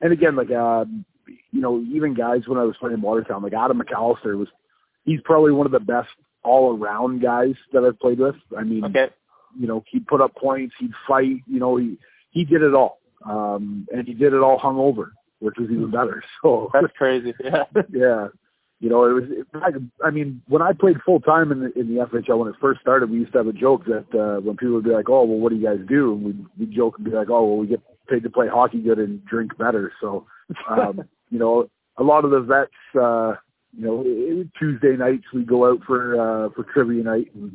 And 0.00 0.12
again, 0.12 0.36
like 0.36 0.50
uh, 0.50 0.86
you 1.50 1.60
know, 1.60 1.80
even 1.92 2.14
guys 2.14 2.42
when 2.46 2.58
I 2.58 2.64
was 2.64 2.76
playing 2.80 2.94
in 2.94 3.02
Watertown, 3.02 3.42
like 3.42 3.52
Adam 3.52 3.80
McAllister 3.80 4.38
was, 4.38 4.48
he's 5.04 5.20
probably 5.24 5.52
one 5.52 5.66
of 5.66 5.72
the 5.72 5.80
best 5.80 6.08
all-around 6.42 7.20
guys 7.20 7.54
that 7.72 7.84
I've 7.84 7.98
played 7.98 8.18
with. 8.18 8.36
I 8.56 8.62
mean, 8.62 8.84
Okay, 8.84 9.10
you 9.58 9.66
know, 9.66 9.84
he'd 9.90 10.06
put 10.06 10.22
up 10.22 10.34
points, 10.34 10.74
he'd 10.78 10.92
fight, 11.06 11.42
you 11.46 11.60
know, 11.60 11.76
he 11.76 11.98
he 12.30 12.44
did 12.46 12.62
it 12.62 12.74
all, 12.74 12.99
um, 13.24 13.86
and 13.92 14.06
he 14.06 14.14
did 14.14 14.32
it 14.32 14.40
all 14.40 14.58
hungover, 14.58 15.10
which 15.40 15.56
was 15.58 15.70
even 15.70 15.90
better. 15.90 16.22
So 16.42 16.70
that's 16.74 16.92
crazy. 16.96 17.34
Yeah. 17.42 17.64
yeah. 17.90 18.28
You 18.80 18.88
know, 18.88 19.04
it 19.04 19.12
was. 19.12 19.24
It, 19.28 19.46
I, 20.02 20.10
mean, 20.10 20.40
when 20.48 20.62
I 20.62 20.72
played 20.72 20.96
full 21.04 21.20
time 21.20 21.52
in 21.52 21.60
the 21.60 21.78
in 21.78 21.94
the 21.94 22.06
FHL 22.06 22.38
when 22.38 22.48
it 22.48 22.54
first 22.60 22.80
started, 22.80 23.10
we 23.10 23.18
used 23.18 23.32
to 23.32 23.38
have 23.38 23.46
a 23.46 23.52
joke 23.52 23.84
that 23.84 24.06
uh, 24.18 24.40
when 24.40 24.56
people 24.56 24.76
would 24.76 24.84
be 24.84 24.90
like, 24.90 25.10
"Oh, 25.10 25.24
well, 25.24 25.38
what 25.38 25.50
do 25.50 25.56
you 25.56 25.66
guys 25.66 25.80
do?" 25.86 26.14
and 26.14 26.24
we'd, 26.24 26.46
we'd 26.58 26.72
joke 26.72 26.94
and 26.96 27.04
be 27.04 27.10
like, 27.10 27.28
"Oh, 27.28 27.44
well, 27.44 27.56
we 27.58 27.66
get 27.66 27.82
paid 28.08 28.22
to 28.22 28.30
play 28.30 28.48
hockey 28.48 28.80
good 28.80 28.98
and 28.98 29.22
drink 29.26 29.56
better." 29.58 29.92
So, 30.00 30.26
um, 30.66 31.02
you 31.28 31.38
know, 31.38 31.68
a 31.98 32.02
lot 32.02 32.24
of 32.24 32.30
the 32.30 32.40
vets, 32.40 32.70
uh, 32.98 33.34
you 33.76 33.84
know, 33.84 34.02
it, 34.06 34.48
Tuesday 34.58 34.96
nights 34.96 35.24
we 35.34 35.44
go 35.44 35.70
out 35.70 35.80
for 35.86 36.18
uh, 36.18 36.48
for 36.56 36.64
trivia 36.64 37.02
night, 37.02 37.30
and 37.34 37.54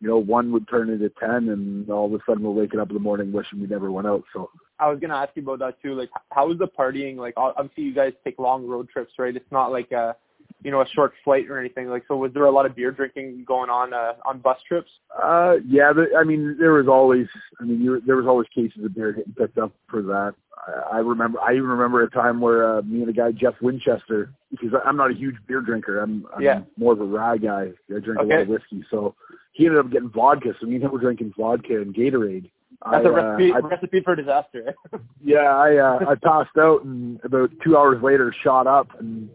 you 0.00 0.08
know, 0.08 0.18
one 0.18 0.50
would 0.50 0.68
turn 0.68 0.90
into 0.90 1.08
ten, 1.20 1.48
and 1.50 1.88
all 1.88 2.06
of 2.06 2.20
a 2.20 2.24
sudden 2.26 2.42
we're 2.42 2.50
waking 2.50 2.80
up 2.80 2.90
in 2.90 2.94
the 2.94 3.00
morning 3.00 3.32
wishing 3.32 3.60
we 3.60 3.68
never 3.68 3.92
went 3.92 4.08
out. 4.08 4.24
So, 4.32 4.50
I 4.78 4.90
was 4.90 4.98
gonna 5.00 5.16
ask 5.16 5.30
you 5.34 5.42
about 5.42 5.60
that 5.60 5.80
too. 5.82 5.94
Like, 5.94 6.10
how 6.30 6.50
is 6.50 6.58
the 6.58 6.66
partying? 6.68 7.16
Like, 7.16 7.34
obviously 7.36 7.84
you 7.84 7.94
guys 7.94 8.12
take 8.24 8.38
long 8.38 8.66
road 8.66 8.88
trips, 8.88 9.12
right? 9.18 9.34
It's 9.34 9.52
not 9.52 9.70
like 9.70 9.92
a, 9.92 10.16
you 10.62 10.70
know, 10.70 10.80
a 10.80 10.88
short 10.88 11.12
flight 11.22 11.48
or 11.48 11.58
anything. 11.60 11.88
Like, 11.88 12.04
so 12.08 12.16
was 12.16 12.32
there 12.32 12.46
a 12.46 12.50
lot 12.50 12.66
of 12.66 12.74
beer 12.74 12.90
drinking 12.90 13.44
going 13.46 13.70
on 13.70 13.92
uh, 13.92 14.14
on 14.24 14.38
bus 14.40 14.58
trips? 14.66 14.90
Uh, 15.22 15.56
yeah, 15.66 15.92
the, 15.92 16.06
I 16.18 16.24
mean, 16.24 16.56
there 16.58 16.72
was 16.72 16.88
always, 16.88 17.26
I 17.60 17.64
mean, 17.64 17.80
you, 17.82 18.00
there 18.06 18.16
was 18.16 18.26
always 18.26 18.48
cases 18.54 18.84
of 18.84 18.94
beer 18.94 19.12
getting 19.12 19.34
picked 19.34 19.58
up 19.58 19.72
for 19.88 20.02
that. 20.02 20.34
I, 20.66 20.96
I 20.96 20.98
remember, 20.98 21.40
I 21.40 21.52
even 21.52 21.68
remember 21.68 22.02
a 22.02 22.10
time 22.10 22.40
where 22.40 22.78
uh, 22.78 22.82
me 22.82 23.00
and 23.02 23.10
a 23.10 23.12
guy, 23.12 23.30
Jeff 23.32 23.54
Winchester, 23.60 24.30
because 24.50 24.70
I'm 24.84 24.96
not 24.96 25.10
a 25.10 25.14
huge 25.14 25.36
beer 25.46 25.60
drinker. 25.60 26.00
I'm, 26.00 26.26
I'm 26.34 26.42
Yeah. 26.42 26.62
more 26.76 26.94
of 26.94 27.00
a 27.00 27.04
rye 27.04 27.36
guy. 27.36 27.70
I 27.94 28.00
drink 28.00 28.20
a 28.20 28.24
lot 28.24 28.40
of 28.40 28.48
whiskey, 28.48 28.84
so 28.90 29.14
he 29.52 29.66
ended 29.66 29.80
up 29.80 29.90
getting 29.90 30.10
vodka. 30.10 30.54
So 30.60 30.66
me 30.66 30.76
and 30.76 30.84
him 30.84 30.92
were 30.92 30.98
drinking 30.98 31.34
vodka 31.36 31.80
and 31.80 31.94
Gatorade. 31.94 32.50
That's 32.90 33.06
I, 33.06 33.08
a 33.08 33.12
recipe 33.12 33.52
uh, 33.52 33.56
I, 33.56 33.58
recipe 33.60 34.00
for 34.00 34.16
disaster. 34.16 34.74
yeah, 35.24 35.56
I 35.56 35.76
uh, 35.76 35.98
I 36.08 36.14
passed 36.14 36.56
out 36.58 36.84
and 36.84 37.20
about 37.24 37.50
two 37.62 37.76
hours 37.76 38.02
later 38.02 38.34
shot 38.42 38.66
up 38.66 38.88
and 38.98 39.28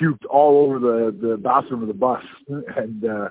puked 0.00 0.24
all 0.28 0.64
over 0.64 0.78
the 0.78 1.16
the 1.28 1.36
bathroom 1.36 1.82
of 1.82 1.88
the 1.88 1.94
bus, 1.94 2.22
and 2.48 3.04
uh, 3.04 3.28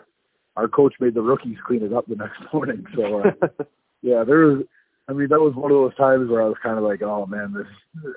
our 0.56 0.68
coach 0.68 0.94
made 1.00 1.14
the 1.14 1.22
rookies 1.22 1.58
clean 1.66 1.84
it 1.84 1.94
up 1.94 2.06
the 2.08 2.16
next 2.16 2.42
morning. 2.54 2.86
So 2.96 3.22
uh, 3.22 3.64
yeah, 4.02 4.24
there 4.24 4.46
was. 4.46 4.64
I 5.10 5.14
mean, 5.14 5.28
that 5.30 5.40
was 5.40 5.54
one 5.54 5.70
of 5.70 5.78
those 5.78 5.96
times 5.96 6.30
where 6.30 6.42
I 6.42 6.46
was 6.46 6.56
kind 6.64 6.78
of 6.78 6.84
like, 6.84 7.02
"Oh 7.02 7.26
man, 7.26 7.54
this 7.54 7.68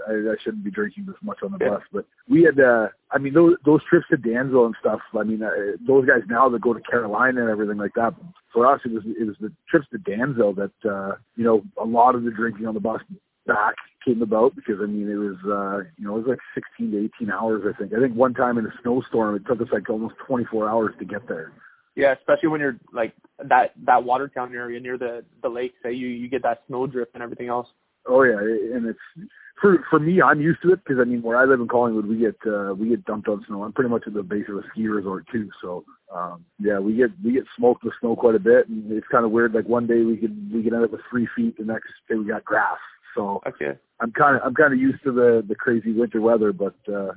I, 0.09 0.13
I 0.13 0.37
shouldn't 0.43 0.63
be 0.63 0.71
drinking 0.71 1.07
this 1.07 1.17
much 1.23 1.39
on 1.43 1.51
the 1.53 1.59
Yeah. 1.61 1.71
bus." 1.71 1.83
But 1.93 2.07
we 2.29 2.43
had, 2.45 2.61
uh 2.61 2.89
I 3.11 3.19
mean, 3.19 3.35
those 3.35 3.57
those 3.65 3.83
trips 3.85 4.07
to 4.11 4.17
Danville 4.17 4.67
and 4.67 4.77
stuff. 4.79 5.01
I 5.19 5.25
mean, 5.25 5.43
uh, 5.43 5.51
those 5.87 6.07
guys 6.07 6.23
now 6.29 6.49
that 6.49 6.61
go 6.61 6.75
to 6.75 6.81
Carolina 6.81 7.41
and 7.43 7.51
everything 7.51 7.79
like 7.79 7.95
that. 7.95 8.15
For 8.53 8.67
us, 8.67 8.81
it 8.85 8.93
was 8.93 9.03
it 9.05 9.27
was 9.27 9.37
the 9.41 9.53
trips 9.69 9.87
to 9.91 9.99
Danville 9.99 10.55
that 10.55 10.89
uh, 10.89 11.17
you 11.35 11.45
know 11.45 11.63
a 11.81 11.85
lot 11.85 12.15
of 12.15 12.23
the 12.23 12.31
drinking 12.31 12.67
on 12.67 12.75
the 12.75 12.81
bus 12.81 13.01
back 13.47 13.75
came 14.05 14.23
about 14.23 14.55
because 14.55 14.77
I 14.81 14.87
mean 14.87 15.11
it 15.11 15.17
was 15.17 15.37
uh 15.45 15.89
you 15.99 16.07
know 16.07 16.17
it 16.17 16.27
was 16.27 16.27
like 16.29 16.39
16 16.55 16.93
to 16.93 17.05
18 17.19 17.31
hours 17.31 17.63
I 17.69 17.77
think 17.77 17.93
I 17.93 18.01
think 18.01 18.15
one 18.15 18.35
time 18.35 18.59
in 18.59 18.67
a 18.67 18.73
snowstorm 18.83 19.35
it 19.37 19.47
took 19.47 19.61
us 19.61 19.69
like 19.73 19.89
almost 19.91 20.15
24 20.27 20.69
hours 20.69 20.95
to 20.99 21.05
get 21.05 21.27
there 21.29 21.53
yeah, 21.97 22.13
especially 22.13 22.51
when 22.51 22.61
you're 22.61 22.79
like 22.93 23.13
that 23.43 23.73
that 23.85 24.05
Watertown 24.05 24.55
area 24.55 24.79
near 24.79 24.97
the 24.99 25.25
the 25.43 25.49
lake. 25.49 25.75
Say 25.83 25.93
you 25.93 26.09
you 26.09 26.29
get 26.29 26.43
that 26.43 26.63
snow 26.69 26.87
drift 26.87 27.13
and 27.15 27.23
everything 27.23 27.49
else. 27.49 27.69
oh 28.07 28.23
yeah 28.23 28.39
and 28.39 28.87
it's 28.87 29.29
for 29.61 29.85
for 29.91 29.99
me 29.99 30.23
I'm 30.23 30.41
used 30.41 30.63
to 30.63 30.73
it 30.73 30.81
because 30.85 31.01
I 31.01 31.05
mean 31.05 31.23
where 31.23 31.37
I 31.39 31.45
live 31.45 31.61
in 31.61 31.67
Collingwood 31.69 32.07
we 32.07 32.19
get 32.19 32.37
uh 32.47 32.73
we 32.79 32.91
get 32.91 33.05
dumped 33.05 33.29
on 33.29 33.45
snow 33.49 33.65
I'm 33.65 33.73
pretty 33.73 33.91
much 33.91 34.05
at 34.07 34.15
the 34.15 34.23
base 34.23 34.45
of 34.49 34.57
a 34.57 34.63
ski 34.71 34.87
resort 34.87 35.25
too 35.33 35.49
so 35.61 35.85
um 36.15 36.45
yeah 36.61 36.79
we 36.79 36.95
get 36.95 37.11
we 37.25 37.33
get 37.33 37.45
smoked 37.57 37.83
with 37.83 37.95
snow 38.01 38.15
quite 38.15 38.35
a 38.37 38.39
bit 38.39 38.69
and 38.69 38.93
it's 38.93 39.09
kind 39.11 39.25
of 39.25 39.31
weird 39.33 39.55
like 39.55 39.67
one 39.67 39.87
day 39.87 40.03
we 40.03 40.17
could 40.19 40.37
we 40.53 40.63
could 40.63 40.73
end 40.75 40.85
up 40.85 40.93
with 40.93 41.01
three 41.11 41.27
feet 41.35 41.57
the 41.59 41.65
next 41.65 41.89
day 42.09 42.15
we 42.17 42.27
got 42.27 42.45
grass 42.45 42.79
so 43.17 43.41
Okay. 43.47 43.73
I'm 44.01 44.13
kind 44.13 44.37
of 44.37 44.43
I'm 44.45 44.55
kind 44.55 44.73
of 44.75 44.79
used 44.79 45.03
to 45.05 45.11
the 45.13 45.43
the 45.49 45.55
crazy 45.55 45.93
winter 45.93 46.21
weather, 46.21 46.53
but 46.53 46.77
uh 46.93 47.13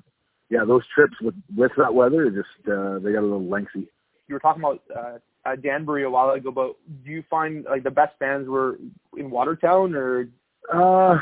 yeah, 0.49 0.63
those 0.65 0.83
trips 0.95 1.17
with 1.21 1.35
with 1.55 1.71
that 1.77 1.93
weather 1.93 2.29
just 2.31 2.67
uh 2.67 2.99
they 2.99 3.11
got 3.11 3.19
a 3.19 3.29
little 3.29 3.47
lengthy. 3.47 3.87
You 4.29 4.35
were 4.35 4.39
talking 4.39 4.61
about 4.63 4.81
uh, 4.95 5.17
uh, 5.49 5.55
Danbury 5.55 6.03
a 6.03 6.09
while 6.09 6.29
ago, 6.29 6.51
but 6.51 6.75
do 7.03 7.09
you 7.09 7.23
find 7.29 7.65
like 7.65 7.83
the 7.83 7.89
best 7.89 8.13
fans 8.19 8.47
were 8.47 8.77
in 9.17 9.31
Watertown 9.31 9.95
or 9.95 10.29
Uh 10.71 11.17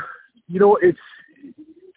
you 0.46 0.60
know, 0.60 0.78
it's 0.82 0.98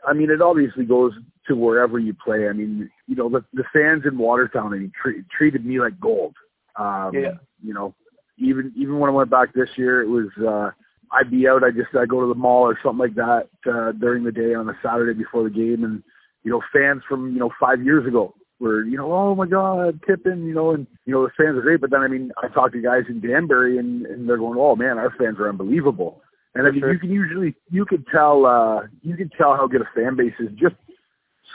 I 0.07 0.13
mean 0.13 0.31
it 0.31 0.41
obviously 0.41 0.85
goes 0.85 1.11
to 1.47 1.55
wherever 1.55 1.99
you 1.99 2.13
play. 2.13 2.47
I 2.47 2.53
mean, 2.53 2.89
you 3.07 3.15
know, 3.15 3.29
the 3.29 3.43
the 3.53 3.65
fans 3.73 4.03
in 4.05 4.17
Watertown 4.17 4.73
I 4.73 4.77
mean, 4.77 4.91
tre- 4.99 5.23
treated 5.37 5.65
me 5.65 5.81
like 5.81 5.99
gold. 5.99 6.35
Um 6.77 7.11
Yeah. 7.13 7.33
you 7.61 7.73
know, 7.73 7.93
even 8.37 8.71
even 8.77 8.97
when 8.97 9.09
I 9.09 9.13
went 9.13 9.29
back 9.29 9.53
this 9.53 9.69
year 9.75 10.01
it 10.01 10.07
was 10.07 10.29
uh 10.47 10.71
I'd 11.11 11.29
be 11.29 11.45
out, 11.45 11.65
I 11.65 11.71
just 11.71 11.93
I 11.93 12.05
go 12.05 12.21
to 12.21 12.27
the 12.27 12.35
mall 12.35 12.63
or 12.63 12.79
something 12.81 12.99
like 12.99 13.15
that 13.15 13.49
uh 13.69 13.91
during 13.91 14.23
the 14.23 14.31
day 14.31 14.53
on 14.53 14.69
a 14.69 14.79
Saturday 14.81 15.13
before 15.13 15.43
the 15.43 15.49
game 15.49 15.83
and 15.83 16.01
you 16.43 16.51
know, 16.51 16.61
fans 16.73 17.03
from, 17.07 17.33
you 17.33 17.39
know, 17.39 17.51
five 17.59 17.83
years 17.83 18.07
ago 18.07 18.33
were, 18.61 18.85
you 18.85 18.95
know, 18.95 19.11
oh 19.11 19.35
my 19.35 19.47
God, 19.47 19.99
Tippin, 20.07 20.45
you 20.45 20.53
know, 20.53 20.71
and, 20.71 20.87
you 21.05 21.13
know, 21.13 21.23
the 21.23 21.31
fans 21.35 21.57
are 21.57 21.61
great. 21.61 21.81
But 21.81 21.89
then, 21.89 22.01
I 22.01 22.07
mean, 22.07 22.31
I 22.41 22.47
talk 22.47 22.71
to 22.73 22.81
guys 22.81 23.03
in 23.09 23.19
Danbury 23.19 23.77
and, 23.77 24.05
and 24.05 24.29
they're 24.29 24.37
going, 24.37 24.57
oh 24.59 24.75
man, 24.75 24.97
our 24.97 25.13
fans 25.17 25.39
are 25.39 25.49
unbelievable. 25.49 26.21
And 26.53 26.67
I 26.67 26.71
mean, 26.71 26.81
Sure. 26.81 26.93
you 26.93 26.99
can 26.99 27.11
usually, 27.11 27.55
you 27.69 27.85
can 27.85 28.05
tell, 28.11 28.45
uh, 28.45 28.81
you 29.01 29.15
can 29.15 29.29
tell 29.29 29.55
how 29.55 29.67
good 29.67 29.81
a 29.81 29.89
fan 29.95 30.15
base 30.15 30.33
is 30.39 30.49
just 30.59 30.75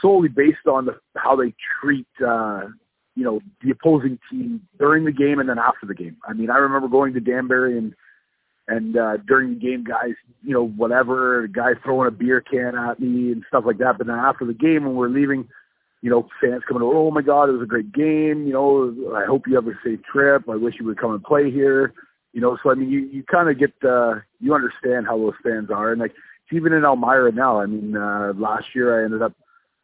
solely 0.01 0.27
based 0.27 0.67
on 0.67 0.85
the, 0.85 0.99
how 1.15 1.35
they 1.35 1.53
treat, 1.81 2.07
uh, 2.25 2.65
you 3.15 3.23
know, 3.23 3.39
the 3.63 3.71
opposing 3.71 4.19
team 4.29 4.61
during 4.77 5.05
the 5.05 5.11
game 5.11 5.39
and 5.39 5.49
then 5.49 5.57
after 5.57 5.87
the 5.87 5.95
game. 5.95 6.17
I 6.27 6.33
mean, 6.33 6.49
I 6.51 6.57
remember 6.57 6.87
going 6.87 7.13
to 7.13 7.19
Danbury 7.19 7.77
and 7.77 7.95
and 8.67 8.97
uh, 8.97 9.17
during 9.25 9.53
the 9.53 9.59
game, 9.59 9.83
guys, 9.83 10.13
you 10.43 10.53
know, 10.53 10.67
whatever, 10.67 11.45
a 11.45 11.47
guy 11.47 11.71
throwing 11.83 12.09
a 12.09 12.11
beer 12.11 12.41
can 12.41 12.75
at 12.75 12.99
me 12.99 13.31
and 13.31 13.43
stuff 13.47 13.63
like 13.65 13.77
that. 13.77 13.97
But 13.97 14.07
then 14.07 14.17
after 14.17 14.45
the 14.45 14.53
game, 14.53 14.83
when 14.83 14.95
we're 14.95 15.07
leaving, 15.07 15.47
you 16.01 16.09
know, 16.09 16.27
fans 16.41 16.63
coming 16.67 16.83
over, 16.83 16.95
oh 16.95 17.11
my 17.11 17.21
God, 17.21 17.49
it 17.49 17.53
was 17.53 17.63
a 17.63 17.65
great 17.65 17.91
game. 17.91 18.45
You 18.45 18.53
know, 18.53 19.15
I 19.15 19.25
hope 19.25 19.47
you 19.47 19.55
have 19.55 19.67
a 19.67 19.73
safe 19.83 19.99
trip. 20.03 20.47
I 20.49 20.55
wish 20.55 20.75
you 20.79 20.85
would 20.85 20.99
come 20.99 21.11
and 21.11 21.23
play 21.23 21.51
here. 21.51 21.93
You 22.33 22.41
know, 22.41 22.57
so 22.61 22.69
I 22.69 22.75
mean, 22.75 22.89
you 22.89 22.99
you 22.99 23.23
kind 23.23 23.49
of 23.49 23.57
get 23.57 23.73
uh, 23.83 24.15
you 24.39 24.53
understand 24.53 25.07
how 25.07 25.17
those 25.17 25.33
fans 25.43 25.69
are, 25.71 25.91
and 25.91 25.99
like 25.99 26.13
even 26.51 26.73
in 26.73 26.83
Elmira 26.83 27.31
now. 27.31 27.59
I 27.59 27.65
mean, 27.65 27.97
uh, 27.97 28.33
last 28.35 28.67
year 28.75 29.01
I 29.01 29.05
ended 29.05 29.21
up 29.21 29.33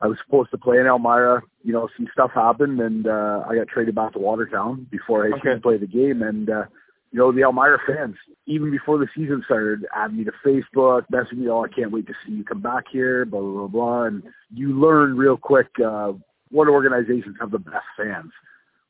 I 0.03 0.07
was 0.07 0.17
supposed 0.25 0.51
to 0.51 0.57
play 0.57 0.79
in 0.79 0.85
Elmira. 0.85 1.41
You 1.63 1.71
know, 1.71 1.87
some 1.95 2.07
stuff 2.11 2.31
happened, 2.35 2.81
and 2.81 3.07
uh, 3.07 3.45
I 3.47 3.55
got 3.55 3.69
traded 3.69 3.95
back 3.95 4.11
to 4.13 4.19
Watertown 4.19 4.85
before 4.91 5.25
I 5.25 5.37
okay. 5.37 5.61
play 5.61 5.77
the 5.77 5.87
game. 5.87 6.21
And 6.21 6.49
uh, 6.49 6.65
you 7.13 7.19
know, 7.19 7.31
the 7.31 7.41
Elmira 7.41 7.77
fans, 7.85 8.15
even 8.47 8.71
before 8.71 8.97
the 8.97 9.07
season 9.15 9.43
started, 9.45 9.85
add 9.95 10.17
me 10.17 10.23
to 10.23 10.31
Facebook, 10.43 11.03
messaging 11.13 11.37
me, 11.37 11.49
oh, 11.49 11.63
I 11.63 11.67
can't 11.67 11.91
wait 11.91 12.07
to 12.07 12.13
see 12.25 12.33
you 12.33 12.43
come 12.43 12.61
back 12.61 12.85
here, 12.91 13.23
blah, 13.23 13.39
blah, 13.39 13.51
blah, 13.51 13.67
blah. 13.67 14.03
And 14.05 14.23
you 14.53 14.79
learn 14.79 15.15
real 15.15 15.37
quick 15.37 15.67
uh, 15.85 16.13
what 16.49 16.67
organizations 16.67 17.35
have 17.39 17.51
the 17.51 17.59
best 17.59 17.85
fans. 17.95 18.31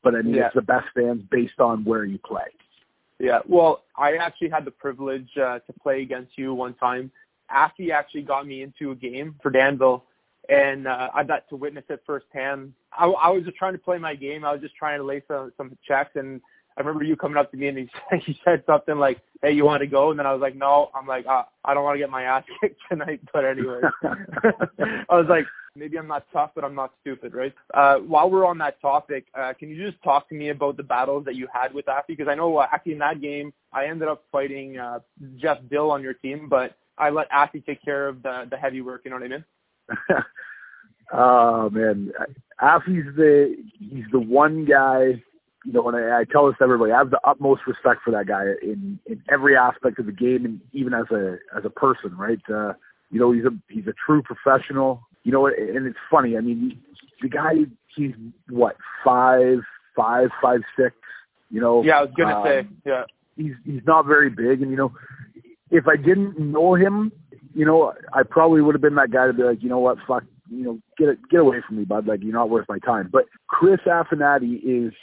But 0.04 0.16
I 0.16 0.22
mean, 0.22 0.36
yeah. 0.36 0.48
it's 0.48 0.56
the 0.56 0.62
best 0.62 0.88
fans 0.96 1.22
based 1.30 1.60
on 1.60 1.84
where 1.84 2.06
you 2.06 2.18
play. 2.18 2.48
Yeah, 3.20 3.40
well, 3.46 3.84
I 3.96 4.16
actually 4.16 4.50
had 4.50 4.66
the 4.66 4.72
privilege 4.72 5.30
uh, 5.38 5.60
to 5.60 5.74
play 5.82 6.02
against 6.02 6.38
you 6.38 6.54
one 6.54 6.74
time. 6.76 7.12
Affy 7.50 7.92
actually 7.92 8.24
got 8.24 8.48
me 8.48 8.64
into 8.64 8.92
a 8.92 8.96
game 8.96 9.36
for 9.44 9.52
Danville 9.52 10.06
and 10.50 10.88
uh, 10.88 11.10
I 11.14 11.24
got 11.24 11.48
to 11.50 11.56
witness 11.56 11.86
it 11.90 12.02
firsthand. 12.06 12.74
I, 12.92 13.06
I 13.06 13.30
was 13.30 13.44
just 13.44 13.58
trying 13.58 13.74
to 13.74 13.80
play 13.80 13.98
my 13.98 14.16
game. 14.16 14.44
I 14.44 14.52
was 14.52 14.62
just 14.62 14.76
trying 14.76 15.00
to 15.00 15.04
lay 15.04 15.22
some 15.28 15.54
some 15.58 15.78
checks, 15.88 16.12
and 16.16 16.42
I 16.76 16.82
remember 16.82 17.04
you 17.04 17.16
coming 17.16 17.38
up 17.38 17.52
to 17.52 17.58
me 17.58 17.68
and 17.68 17.78
he 17.78 17.90
said, 18.10 18.22
he 18.26 18.40
said 18.44 18.64
something 18.66 18.98
like, 18.98 19.20
"Hey, 19.42 19.52
you 19.52 19.66
want 19.66 19.82
to 19.82 19.88
go?" 19.88 20.10
And 20.12 20.20
then 20.20 20.26
I 20.26 20.34
was 20.34 20.42
like, 20.42 20.56
"No." 20.56 20.90
I'm 20.96 21.08
like, 21.08 21.26
uh, 21.26 21.44
"I 21.64 21.74
don't 21.74 21.84
want 21.84 21.96
to 21.96 22.00
get 22.00 22.10
my 22.10 22.24
ass 22.24 22.44
kicked 22.62 22.82
tonight." 22.90 23.22
But 23.34 23.46
anyway, 23.46 23.82
I 24.04 25.16
was 25.16 25.28
like, 25.30 25.46
maybe 25.76 25.98
I'm 25.98 26.08
not 26.08 26.26
tough, 26.32 26.52
but 26.56 26.64
I'm 26.64 26.76
not 26.76 26.94
stupid, 27.02 27.34
right? 27.34 27.54
Uh, 27.74 27.98
while 27.98 28.30
we're 28.30 28.46
on 28.46 28.58
that 28.60 28.82
topic, 28.82 29.26
uh, 29.38 29.54
can 29.58 29.70
you 29.70 29.90
just 29.90 30.02
talk 30.04 30.30
to 30.30 30.36
me 30.36 30.50
about 30.50 30.78
the 30.78 30.84
battles 30.84 31.26
that 31.26 31.36
you 31.36 31.48
had 31.54 31.74
with 31.74 31.88
Affy? 31.88 32.16
Because 32.16 32.28
I 32.28 32.36
know 32.36 32.58
uh, 32.58 32.68
actually 32.72 32.94
in 32.94 33.00
that 33.00 33.22
game, 33.22 33.54
I 33.72 33.86
ended 33.86 34.08
up 34.08 34.24
fighting 34.32 34.78
uh, 34.78 35.00
Jeff 35.38 35.58
Dill 35.70 35.92
on 35.92 36.02
your 36.02 36.14
team, 36.14 36.48
but 36.50 36.76
I 36.98 37.10
let 37.10 37.28
Affy 37.32 37.62
take 37.62 37.84
care 37.84 38.08
of 38.08 38.22
the 38.24 38.48
the 38.50 38.58
heavy 38.58 38.82
work. 38.82 39.02
You 39.06 39.12
know 39.12 39.18
what 39.18 39.26
I 39.26 39.28
mean? 39.28 39.46
oh 41.14 41.70
man, 41.70 42.12
Affy's 42.62 43.06
the 43.16 43.56
he's 43.80 44.06
the 44.12 44.20
one 44.20 44.66
guy. 44.66 45.22
You 45.66 45.74
know, 45.74 45.88
and 45.88 45.98
I, 45.98 46.22
I 46.22 46.24
tell 46.26 46.48
this 46.48 46.58
to 46.58 46.64
everybody, 46.64 46.92
I 46.92 46.98
have 46.98 47.10
the 47.10 47.20
utmost 47.24 47.62
respect 47.68 48.02
for 48.04 48.12
that 48.12 48.28
guy 48.28 48.44
in 48.62 49.00
in 49.06 49.22
every 49.32 49.56
aspect 49.56 50.00
of 50.00 50.06
the 50.06 50.12
game, 50.12 50.46
and 50.46 50.60
even 50.74 50.94
as 50.94 51.06
a 51.12 51.38
as 51.56 51.64
a 51.66 51.70
person, 51.70 52.16
right? 52.18 52.40
Uh, 52.50 52.74
you 53.10 53.20
know, 53.20 53.32
he's 53.32 53.46
a 53.46 53.52
he's 53.70 53.88
a 53.88 53.94
true 54.06 54.22
professional. 54.22 55.02
You 55.24 55.32
know, 55.32 55.48
and 55.48 55.88
it's 55.88 55.98
funny. 56.12 56.38
I 56.38 56.42
mean, 56.42 56.80
the 57.22 57.30
guy 57.30 57.54
he's 57.96 58.14
what 58.50 58.76
five 59.06 59.60
five 59.96 60.30
five 60.42 60.62
six. 60.78 60.96
You 61.50 61.62
know. 61.62 61.84
Yeah, 61.84 62.00
I 62.00 62.02
was 62.02 62.12
gonna 62.18 62.40
um, 62.40 62.46
say. 62.46 62.68
Yeah. 62.86 63.04
He's 63.36 63.54
he's 63.66 63.82
not 63.86 64.06
very 64.06 64.30
big, 64.30 64.62
and 64.62 64.70
you 64.70 64.78
know, 64.78 64.94
if 65.72 65.88
I 65.88 65.96
didn't 65.96 66.38
know 66.38 66.76
him 66.76 67.12
you 67.54 67.66
know, 67.66 67.94
I 68.14 68.24
probably 68.24 68.62
would 68.62 68.76
have 68.76 68.82
been 68.82 68.96
that 68.96 69.12
guy 69.12 69.28
to 69.28 69.34
be 69.34 69.44
like, 69.44 69.62
you 69.62 69.70
know 69.70 69.80
what, 69.80 69.98
fuck, 70.08 70.24
you 70.50 70.64
know, 70.64 70.80
get 70.98 71.10
it, 71.10 71.20
get 71.30 71.40
away 71.40 71.62
from 71.66 71.78
me, 71.78 71.86
bud. 71.86 72.08
Like 72.08 72.22
you're 72.24 72.34
not 72.34 72.50
worth 72.50 72.68
my 72.68 72.80
time. 72.80 73.10
But 73.12 73.26
Chris 73.48 73.80
Affinati 73.86 74.60
is 74.64 74.94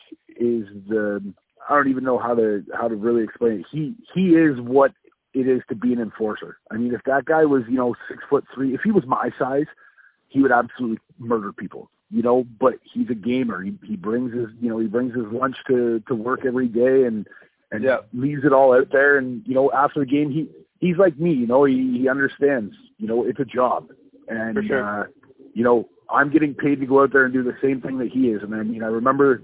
is 0.40 0.66
the 0.88 1.22
I 1.68 1.74
don't 1.74 1.88
even 1.88 2.04
know 2.04 2.18
how 2.18 2.34
to 2.34 2.64
how 2.74 2.88
to 2.88 2.94
really 2.94 3.22
explain 3.22 3.60
it. 3.60 3.66
He 3.70 3.94
he 4.14 4.30
is 4.30 4.60
what 4.60 4.92
it 5.32 5.46
is 5.46 5.62
to 5.68 5.76
be 5.76 5.92
an 5.92 6.00
enforcer. 6.00 6.58
I 6.70 6.76
mean, 6.76 6.92
if 6.92 7.02
that 7.04 7.24
guy 7.26 7.44
was 7.44 7.62
you 7.68 7.76
know 7.76 7.94
six 8.08 8.22
foot 8.28 8.44
three, 8.52 8.74
if 8.74 8.80
he 8.82 8.90
was 8.90 9.04
my 9.06 9.30
size, 9.38 9.66
he 10.28 10.40
would 10.40 10.52
absolutely 10.52 10.98
murder 11.18 11.52
people. 11.52 11.90
You 12.10 12.22
know, 12.22 12.44
but 12.58 12.74
he's 12.82 13.08
a 13.10 13.14
gamer. 13.14 13.62
He 13.62 13.74
he 13.84 13.94
brings 13.94 14.34
his 14.34 14.48
you 14.60 14.68
know 14.68 14.78
he 14.78 14.88
brings 14.88 15.14
his 15.14 15.26
lunch 15.30 15.56
to 15.68 16.02
to 16.08 16.14
work 16.14 16.44
every 16.44 16.66
day 16.66 17.04
and 17.04 17.26
and 17.70 17.84
yeah. 17.84 17.98
leaves 18.12 18.44
it 18.44 18.52
all 18.52 18.74
out 18.74 18.90
there. 18.90 19.16
And 19.16 19.46
you 19.46 19.54
know, 19.54 19.70
after 19.72 20.00
the 20.00 20.06
game, 20.06 20.30
he 20.30 20.48
he's 20.80 20.96
like 20.96 21.18
me, 21.18 21.32
you 21.32 21.46
know, 21.46 21.64
he, 21.64 21.98
he 21.98 22.08
understands, 22.08 22.74
you 22.98 23.06
know, 23.06 23.24
it's 23.24 23.38
a 23.38 23.44
job. 23.44 23.90
And, 24.28 24.58
sure. 24.66 25.02
uh, 25.02 25.06
you 25.54 25.62
know, 25.62 25.88
I'm 26.10 26.30
getting 26.30 26.54
paid 26.54 26.80
to 26.80 26.86
go 26.86 27.02
out 27.02 27.12
there 27.12 27.24
and 27.24 27.32
do 27.32 27.42
the 27.42 27.56
same 27.62 27.80
thing 27.80 27.98
that 27.98 28.08
he 28.08 28.28
is. 28.28 28.42
And 28.42 28.54
I 28.54 28.62
mean, 28.62 28.82
I 28.82 28.86
remember, 28.86 29.42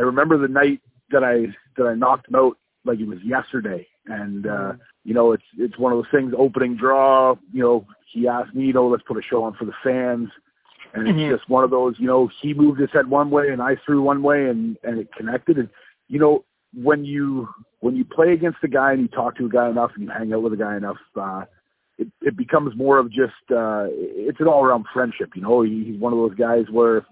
I 0.00 0.04
remember 0.04 0.38
the 0.38 0.48
night 0.48 0.80
that 1.10 1.22
I, 1.22 1.54
that 1.76 1.86
I 1.86 1.94
knocked 1.94 2.28
him 2.28 2.36
out 2.36 2.56
like 2.86 2.98
it 2.98 3.06
was 3.06 3.18
yesterday. 3.22 3.86
And, 4.06 4.46
uh, 4.46 4.50
mm-hmm. 4.50 4.80
you 5.04 5.12
know, 5.12 5.32
it's, 5.32 5.44
it's 5.58 5.78
one 5.78 5.92
of 5.92 5.98
those 5.98 6.10
things, 6.10 6.32
opening 6.36 6.76
draw, 6.76 7.36
you 7.52 7.62
know, 7.62 7.86
he 8.10 8.26
asked 8.26 8.54
me, 8.54 8.64
you 8.64 8.72
know, 8.72 8.88
let's 8.88 9.02
put 9.06 9.18
a 9.18 9.22
show 9.22 9.44
on 9.44 9.54
for 9.54 9.66
the 9.66 9.74
fans. 9.84 10.30
And 10.94 11.06
it's 11.06 11.16
mm-hmm. 11.16 11.36
just 11.36 11.48
one 11.50 11.64
of 11.64 11.70
those, 11.70 11.96
you 11.98 12.06
know, 12.06 12.30
he 12.40 12.54
moved 12.54 12.80
his 12.80 12.90
head 12.92 13.08
one 13.08 13.30
way 13.30 13.50
and 13.50 13.60
I 13.60 13.76
threw 13.84 14.02
one 14.02 14.22
way 14.22 14.48
and, 14.48 14.78
and 14.82 14.98
it 14.98 15.12
connected. 15.14 15.58
And, 15.58 15.68
you 16.08 16.18
know, 16.18 16.44
when 16.74 17.04
you 17.04 17.48
when 17.80 17.96
you 17.96 18.04
play 18.04 18.32
against 18.32 18.58
a 18.62 18.68
guy 18.68 18.92
and 18.92 19.02
you 19.02 19.08
talk 19.08 19.36
to 19.36 19.46
a 19.46 19.48
guy 19.48 19.68
enough 19.68 19.90
and 19.94 20.04
you 20.04 20.10
hang 20.10 20.32
out 20.32 20.42
with 20.42 20.52
a 20.52 20.56
guy 20.56 20.76
enough, 20.76 20.98
uh, 21.20 21.44
it, 21.98 22.08
it 22.22 22.36
becomes 22.36 22.76
more 22.76 22.98
of 22.98 23.10
just 23.10 23.32
uh, 23.50 23.86
it's 23.90 24.40
an 24.40 24.46
all 24.46 24.64
around 24.64 24.86
friendship. 24.92 25.30
You 25.34 25.42
know, 25.42 25.62
he, 25.62 25.84
he's 25.84 26.00
one 26.00 26.12
of 26.12 26.18
those 26.18 26.34
guys 26.34 26.64
where 26.70 27.04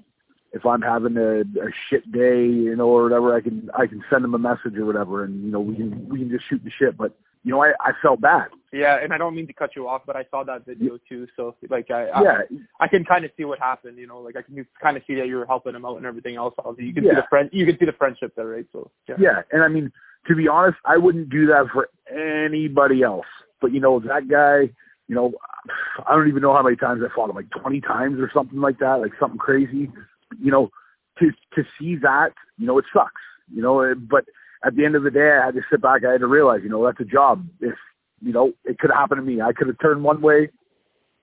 if 0.52 0.64
I'm 0.64 0.82
having 0.82 1.16
a, 1.16 1.40
a 1.40 1.70
shit 1.88 2.10
day, 2.10 2.46
you 2.46 2.74
know, 2.74 2.88
or 2.88 3.02
whatever, 3.04 3.34
I 3.34 3.40
can 3.40 3.70
I 3.78 3.86
can 3.86 4.02
send 4.10 4.24
him 4.24 4.34
a 4.34 4.38
message 4.38 4.76
or 4.76 4.86
whatever, 4.86 5.24
and 5.24 5.44
you 5.44 5.50
know 5.50 5.60
we 5.60 5.76
can 5.76 6.08
we 6.08 6.18
can 6.18 6.30
just 6.30 6.48
shoot 6.48 6.62
the 6.64 6.70
shit. 6.70 6.96
But 6.96 7.16
you 7.44 7.52
know, 7.52 7.62
I, 7.62 7.72
I 7.80 7.92
felt 8.02 8.20
bad. 8.20 8.48
Yeah, 8.72 8.98
and 9.02 9.14
I 9.14 9.18
don't 9.18 9.34
mean 9.34 9.46
to 9.46 9.52
cut 9.52 9.76
you 9.76 9.88
off, 9.88 10.02
but 10.06 10.16
I 10.16 10.26
saw 10.30 10.44
that 10.44 10.66
video 10.66 10.98
too. 11.08 11.26
So 11.36 11.54
like, 11.70 11.90
I 11.90 12.06
yeah, 12.22 12.40
I, 12.80 12.84
I 12.84 12.88
can 12.88 13.04
kind 13.04 13.24
of 13.24 13.30
see 13.36 13.44
what 13.44 13.58
happened. 13.58 13.98
You 13.98 14.06
know, 14.06 14.20
like 14.20 14.36
I 14.36 14.42
can 14.42 14.66
kind 14.82 14.96
of 14.96 15.02
see 15.06 15.14
that 15.14 15.26
you 15.26 15.36
were 15.36 15.46
helping 15.46 15.74
him 15.74 15.84
out 15.84 15.96
and 15.96 16.06
everything 16.06 16.36
else. 16.36 16.54
You 16.78 16.92
can 16.92 17.04
yeah. 17.04 17.10
see 17.10 17.16
the 17.16 17.26
friend, 17.30 17.48
you 17.52 17.64
can 17.64 17.78
see 17.78 17.86
the 17.86 17.92
friendship 17.92 18.34
there, 18.36 18.46
right? 18.46 18.66
So 18.72 18.90
yeah. 19.08 19.16
yeah, 19.18 19.42
and 19.52 19.62
I 19.62 19.68
mean, 19.68 19.90
to 20.26 20.34
be 20.34 20.48
honest, 20.48 20.78
I 20.84 20.96
wouldn't 20.96 21.30
do 21.30 21.46
that 21.46 21.66
for 21.72 21.88
anybody 22.10 23.02
else. 23.02 23.26
But 23.60 23.72
you 23.72 23.80
know, 23.80 24.00
that 24.00 24.28
guy, 24.28 24.70
you 25.08 25.14
know, 25.14 25.32
I 26.06 26.14
don't 26.14 26.28
even 26.28 26.42
know 26.42 26.52
how 26.52 26.62
many 26.62 26.76
times 26.76 27.02
I 27.02 27.14
fought 27.14 27.30
him, 27.30 27.36
like 27.36 27.50
20 27.50 27.80
times 27.80 28.20
or 28.20 28.30
something 28.32 28.60
like 28.60 28.78
that, 28.78 29.00
like 29.00 29.12
something 29.18 29.38
crazy. 29.38 29.90
You 30.40 30.50
know, 30.50 30.70
to 31.18 31.30
to 31.54 31.64
see 31.78 31.96
that, 31.96 32.32
you 32.58 32.66
know, 32.66 32.78
it 32.78 32.84
sucks. 32.92 33.22
You 33.52 33.62
know, 33.62 33.94
but 33.94 34.24
at 34.64 34.76
the 34.76 34.84
end 34.84 34.96
of 34.96 35.02
the 35.02 35.10
day, 35.10 35.38
I 35.40 35.46
had 35.46 35.54
to 35.54 35.62
sit 35.70 35.80
back. 35.80 36.04
I 36.04 36.12
had 36.12 36.20
to 36.20 36.26
realize, 36.26 36.60
you 36.62 36.68
know, 36.68 36.84
that's 36.84 37.00
a 37.00 37.04
job. 37.04 37.46
If 37.60 37.74
you 38.20 38.32
know, 38.32 38.52
it 38.64 38.78
could 38.78 38.90
have 38.90 38.98
happened 38.98 39.20
to 39.20 39.22
me. 39.22 39.40
I 39.40 39.52
could 39.52 39.68
have 39.68 39.78
turned 39.80 40.02
one 40.02 40.20
way. 40.20 40.50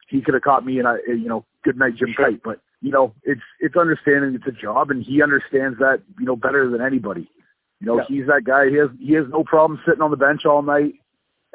He 0.07 0.21
could 0.21 0.33
have 0.33 0.43
caught 0.43 0.65
me, 0.65 0.79
and 0.79 0.88
I, 0.88 0.97
you 1.07 1.27
know, 1.27 1.45
good 1.63 1.77
night, 1.77 1.95
Jim. 1.97 2.13
Kite. 2.15 2.41
But 2.43 2.59
you 2.81 2.91
know, 2.91 3.13
it's 3.24 3.41
it's 3.59 3.75
understanding 3.75 4.35
it's 4.35 4.47
a 4.47 4.62
job, 4.62 4.91
and 4.91 5.03
he 5.03 5.21
understands 5.21 5.79
that, 5.79 6.01
you 6.19 6.25
know, 6.25 6.35
better 6.35 6.69
than 6.69 6.81
anybody. 6.81 7.29
You 7.81 7.88
know, 7.88 7.97
yeah. 7.97 8.05
he's 8.07 8.27
that 8.27 8.43
guy. 8.45 8.69
He 8.69 8.75
has 8.77 8.89
he 9.00 9.13
has 9.13 9.25
no 9.29 9.43
problem 9.43 9.81
sitting 9.85 10.01
on 10.01 10.12
the 10.12 10.17
bench 10.17 10.45
all 10.45 10.62
night, 10.62 10.93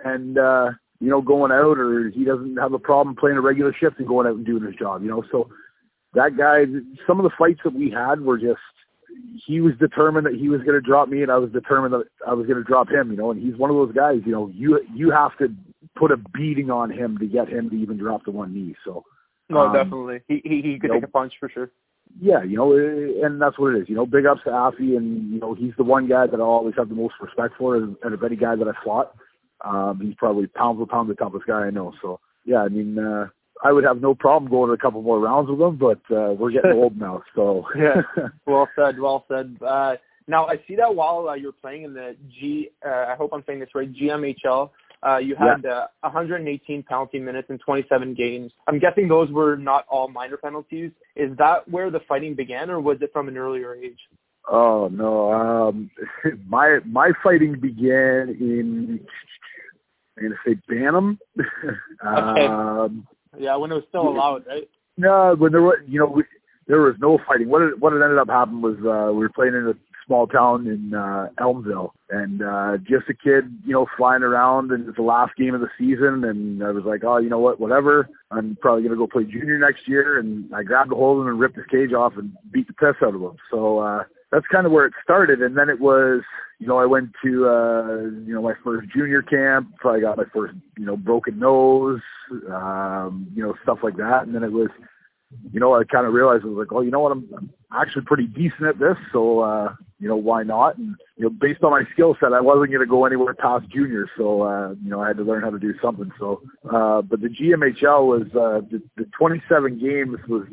and 0.05 0.39
uh, 0.39 0.71
you 1.01 1.09
know, 1.09 1.23
going 1.23 1.53
out, 1.53 1.79
or 1.79 2.11
he 2.11 2.25
doesn't 2.25 2.57
have 2.57 2.73
a 2.73 2.79
problem 2.79 3.17
playing 3.17 3.39
a 3.39 3.41
regular 3.41 3.73
shift 3.73 3.99
and 3.99 4.09
going 4.09 4.27
out 4.27 4.37
and 4.37 4.45
doing 4.45 4.65
his 4.65 4.75
job. 4.75 5.03
You 5.03 5.09
know, 5.09 5.25
so 5.31 5.49
that 6.15 6.37
guy. 6.37 6.65
Some 7.07 7.19
of 7.19 7.25
the 7.25 7.37
fights 7.39 7.61
that 7.65 7.75
we 7.75 7.91
had 7.91 8.21
were 8.21 8.39
just 8.39 8.61
he 9.47 9.61
was 9.61 9.73
determined 9.79 10.27
that 10.27 10.35
he 10.35 10.49
was 10.49 10.61
going 10.61 10.75
to 10.75 10.81
drop 10.81 11.09
me, 11.09 11.23
and 11.23 11.31
I 11.31 11.37
was 11.37 11.51
determined 11.51 11.95
that 11.95 12.05
I 12.27 12.35
was 12.35 12.47
going 12.47 12.59
to 12.59 12.65
drop 12.65 12.91
him. 12.91 13.11
You 13.11 13.17
know, 13.17 13.31
and 13.31 13.41
he's 13.41 13.57
one 13.57 13.71
of 13.71 13.77
those 13.77 13.95
guys. 13.95 14.21
You 14.25 14.33
know, 14.33 14.51
you 14.55 14.81
you 14.95 15.11
have 15.11 15.37
to 15.39 15.55
put 15.97 16.13
a 16.13 16.17
beating 16.17 16.71
on 16.71 16.91
him 16.91 17.19
to 17.19 17.27
get 17.27 17.49
him 17.49 17.71
to 17.71 17.77
even 17.77 17.99
drop 17.99 18.25
the 18.25 18.31
one 18.31 18.53
knee. 18.55 18.75
So, 18.85 19.05
no, 19.49 19.67
um, 19.67 19.73
definitely, 19.73 20.21
he 20.29 20.41
he 20.45 20.63
he 20.63 20.79
could 20.79 20.91
take 20.91 21.03
know, 21.03 21.09
a 21.09 21.11
punch 21.11 21.35
for 21.39 21.49
sure. 21.49 21.71
Yeah, 22.21 22.43
you 22.43 22.57
know, 22.57 22.73
and 22.75 23.41
that's 23.41 23.59
what 23.59 23.75
it 23.75 23.83
is. 23.83 23.89
You 23.89 23.95
know, 23.95 24.07
big 24.07 24.27
ups 24.27 24.43
to 24.45 24.51
Affy, 24.51 24.97
and 24.97 25.33
you 25.33 25.41
know, 25.41 25.55
he's 25.55 25.73
the 25.77 25.85
one 25.85 26.09
guy 26.09 26.27
that 26.27 26.41
I 26.41 26.43
always 26.43 26.75
have 26.77 26.89
the 26.89 26.95
most 26.95 27.15
respect 27.21 27.55
for, 27.59 27.77
and 27.77 27.97
of 28.03 28.23
any 28.23 28.37
guy 28.37 28.57
that 28.57 28.69
I 28.69 28.85
fought. 28.85 29.15
Um, 29.63 30.01
he's 30.03 30.15
probably 30.15 30.47
pound 30.47 30.79
for 30.79 30.87
pound 30.87 31.11
the 31.11 31.15
toughest 31.15 31.47
guy 31.47 31.67
I 31.67 31.71
know. 31.71 31.93
So, 32.03 32.21
yeah, 32.45 32.63
I 32.63 32.69
mean. 32.69 32.99
uh 32.99 33.29
I 33.63 33.73
would 33.73 33.85
have 33.85 34.01
no 34.01 34.15
problem 34.15 34.51
going 34.51 34.73
a 34.73 34.77
couple 34.77 35.03
more 35.03 35.19
rounds 35.19 35.51
with 35.51 35.59
them, 35.59 35.77
but 35.77 36.01
uh, 36.15 36.33
we're 36.33 36.51
getting 36.51 36.73
old 36.73 36.99
now. 36.99 37.23
So 37.35 37.65
yeah, 37.77 38.03
well 38.47 38.69
said, 38.77 38.99
well 38.99 39.25
said. 39.29 39.57
Uh, 39.65 39.97
now 40.27 40.47
I 40.47 40.57
see 40.67 40.77
that 40.77 40.95
while 40.95 41.29
uh, 41.29 41.35
you're 41.35 41.53
playing 41.53 41.85
in 41.85 41.95
the 41.95 42.17
G, 42.29 42.71
uh, 42.87 43.07
I 43.09 43.15
hope 43.17 43.31
I'm 43.33 43.45
saying 43.47 43.61
this 43.61 43.71
right, 43.75 43.93
GMHL. 43.93 44.71
Uh, 45.07 45.17
you 45.17 45.35
had 45.35 45.63
yeah. 45.65 45.71
uh, 45.71 45.87
118 46.01 46.83
penalty 46.83 47.19
minutes 47.19 47.49
in 47.49 47.59
27 47.59 48.15
games. 48.15 48.53
I'm 48.67 48.79
guessing 48.79 49.09
those 49.09 49.31
were 49.31 49.57
not 49.57 49.87
all 49.89 50.09
minor 50.09 50.37
penalties. 50.37 50.91
Is 51.17 51.35
that 51.39 51.67
where 51.69 51.91
the 51.91 52.01
fighting 52.07 52.35
began, 52.35 52.71
or 52.71 52.81
was 52.81 52.99
it 53.01 53.11
from 53.13 53.29
an 53.29 53.39
earlier 53.39 53.75
age? 53.75 53.99
Oh 54.51 54.89
no, 54.93 55.33
um, 55.33 55.91
my 56.49 56.79
my 56.85 57.13
fighting 57.23 57.59
began 57.59 58.37
in 58.41 59.01
I'm 60.19 60.25
gonna 60.25 60.35
say 60.47 60.55
Bantam. 60.69 61.19
okay. 62.07 62.47
um, 62.47 63.07
yeah, 63.39 63.57
when 63.57 63.71
it 63.71 63.75
was 63.75 63.85
still 63.89 64.09
allowed, 64.09 64.47
right? 64.47 64.69
No, 64.97 65.35
when 65.39 65.53
there 65.53 65.63
was, 65.63 65.79
you 65.87 65.99
know, 65.99 66.07
we, 66.07 66.25
there 66.67 66.81
was 66.81 66.95
no 67.01 67.19
fighting. 67.27 67.49
What 67.49 67.63
it, 67.63 67.79
what 67.79 67.93
it 67.93 68.03
ended 68.03 68.19
up 68.19 68.29
happening 68.29 68.63
was 68.63 68.77
uh, 68.79 69.13
we 69.13 69.21
were 69.21 69.31
playing 69.31 69.55
in 69.55 69.67
a 69.67 69.75
small 70.07 70.27
town 70.27 70.67
in 70.67 70.93
uh, 70.93 71.29
Elmvale, 71.39 71.91
and 72.11 72.43
uh, 72.43 72.77
just 72.79 73.09
a 73.09 73.15
kid, 73.15 73.45
you 73.65 73.73
know, 73.73 73.87
flying 73.97 74.23
around, 74.23 74.73
and 74.73 74.89
it's 74.89 74.97
the 74.97 75.03
last 75.03 75.37
game 75.37 75.55
of 75.55 75.61
the 75.61 75.71
season, 75.79 76.25
and 76.25 76.63
I 76.63 76.71
was 76.71 76.85
like, 76.85 77.05
oh, 77.05 77.19
you 77.19 77.29
know 77.29 77.39
what, 77.39 77.61
whatever. 77.61 78.09
I'm 78.31 78.57
probably 78.61 78.83
gonna 78.83 78.97
go 78.97 79.07
play 79.07 79.25
junior 79.25 79.59
next 79.59 79.87
year, 79.87 80.19
and 80.19 80.53
I 80.55 80.63
grabbed 80.63 80.93
a 80.93 80.97
hold 80.97 81.19
of 81.19 81.27
him 81.27 81.33
and 81.33 81.41
ripped 81.41 81.57
his 81.57 81.67
cage 81.71 81.93
off 81.93 82.15
and 82.17 82.33
beat 82.53 82.67
the 82.67 82.73
piss 82.75 82.97
out 83.03 83.15
of 83.15 83.23
him. 83.23 83.37
So 83.51 83.79
uh, 83.79 84.05
that's 84.31 84.47
kind 84.47 84.67
of 84.67 84.73
where 84.73 84.87
it 84.87 84.95
started, 85.03 85.43
and 85.43 85.57
then 85.57 85.69
it 85.69 85.81
was, 85.81 86.23
you 86.59 86.67
know, 86.67 86.79
I 86.79 86.87
went 86.87 87.11
to, 87.25 87.49
uh, 87.49 87.97
you 88.25 88.35
know, 88.35 88.43
my 88.43 88.55
first 88.63 88.89
junior 88.91 89.23
camp. 89.23 89.75
I 89.85 90.01
got 90.01 90.17
my 90.17 90.25
first, 90.33 90.55
you 90.79 90.85
know, 90.85 90.97
broken 90.97 91.39
nose, 91.39 92.01
um, 92.51 93.27
you 93.35 93.43
know, 93.43 93.55
stuff 93.63 93.79
like 93.83 93.97
that, 93.97 94.25
and 94.27 94.35
then 94.35 94.43
it 94.43 94.53
was 94.53 94.69
you 95.53 95.61
know, 95.61 95.75
I 95.75 95.85
kind 95.85 96.07
of 96.07 96.13
realized 96.13 96.45
I 96.45 96.49
was 96.49 96.57
like, 96.59 96.73
oh, 96.73 96.81
you 96.81 96.91
know 96.91 97.01
what, 97.01 97.13
I'm, 97.13 97.29
I'm 97.37 97.51
actually 97.73 98.03
pretty 98.03 98.27
decent 98.27 98.63
at 98.63 98.79
this, 98.79 98.97
so 99.13 99.41
uh, 99.41 99.75
you 99.99 100.09
know, 100.09 100.17
why 100.17 100.43
not? 100.43 100.77
And 100.77 100.97
you 101.17 101.25
know, 101.25 101.31
based 101.31 101.63
on 101.63 101.71
my 101.71 101.85
skill 101.93 102.17
set, 102.21 102.33
I 102.33 102.41
wasn't 102.41 102.71
going 102.71 102.81
to 102.81 102.87
go 102.87 103.05
anywhere 103.05 103.35
past 103.35 103.69
junior, 103.69 104.09
so 104.17 104.43
uh, 104.43 104.71
you 104.83 104.91
know, 104.91 105.01
I 105.01 105.09
had 105.09 105.17
to 105.19 105.23
learn 105.23 105.43
how 105.43 105.51
to 105.51 105.59
do 105.59 105.75
something. 105.81 106.11
So, 106.19 106.43
uh, 106.73 107.03
but 107.03 107.21
the 107.21 107.29
GMHL 107.29 108.07
was 108.07 108.23
uh, 108.35 108.67
the, 108.71 108.83
the 108.97 109.09
27 109.19 109.79
games 109.79 110.19
was 110.29 110.47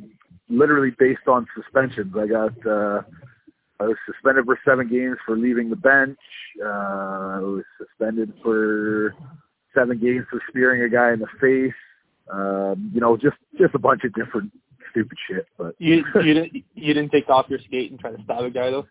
literally 0.50 0.92
based 0.98 1.28
on 1.28 1.48
suspensions. 1.56 2.14
I 2.18 2.28
got 2.28 2.68
uh, 2.68 3.02
I 3.80 3.86
was 3.86 3.98
suspended 4.06 4.46
for 4.46 4.60
seven 4.66 4.88
games 4.90 5.18
for 5.26 5.38
leaving 5.38 5.70
the 5.70 5.76
bench. 5.76 6.18
Uh, 6.64 6.68
I 6.68 7.40
was 7.40 7.64
suspended 7.78 8.34
for 8.44 9.14
seven 9.76 10.00
games 10.00 10.26
for 10.30 10.42
spearing 10.50 10.82
a 10.82 10.90
guy 10.90 11.14
in 11.14 11.20
the 11.20 11.28
face. 11.40 11.74
Um, 12.32 12.92
you 12.94 13.00
know, 13.00 13.16
just 13.16 13.38
just 13.58 13.76
a 13.76 13.80
bunch 13.80 14.04
of 14.04 14.14
different 14.14 14.52
stupid 14.92 15.18
shit. 15.30 15.48
But 15.58 15.76
you 15.78 16.04
you 16.16 16.34
didn't 16.34 16.54
you 16.74 16.94
didn't 16.94 17.12
take 17.12 17.30
off 17.30 17.46
your 17.50 17.60
skate 17.60 17.92
and 17.92 18.00
try 18.00 18.12
to 18.12 18.24
stab 18.24 18.44
a 18.44 18.50
guy 18.50 18.72
though. 18.72 18.88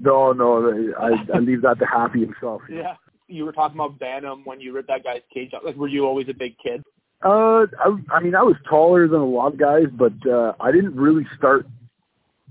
No, 0.00 0.32
no, 0.32 0.92
I 0.98 1.10
I 1.34 1.38
leave 1.38 1.62
that 1.62 1.78
to 1.80 1.86
Affy 1.86 2.20
himself. 2.20 2.62
Yeah, 2.70 2.94
you 3.28 3.44
were 3.44 3.52
talking 3.52 3.76
about 3.76 3.98
Bantam 3.98 4.42
when 4.44 4.60
you 4.60 4.72
ripped 4.72 4.88
that 4.88 5.04
guy's 5.04 5.22
cage 5.32 5.52
off. 5.54 5.62
Like, 5.64 5.76
were 5.76 5.88
you 5.88 6.06
always 6.06 6.28
a 6.28 6.34
big 6.34 6.56
kid? 6.58 6.82
Uh, 7.24 7.66
I, 7.78 7.96
I 8.10 8.20
mean, 8.20 8.34
I 8.34 8.42
was 8.42 8.56
taller 8.68 9.06
than 9.06 9.20
a 9.20 9.24
lot 9.24 9.52
of 9.52 9.58
guys, 9.58 9.86
but 9.92 10.12
uh, 10.28 10.54
I 10.60 10.72
didn't 10.72 10.96
really 10.96 11.24
start 11.36 11.66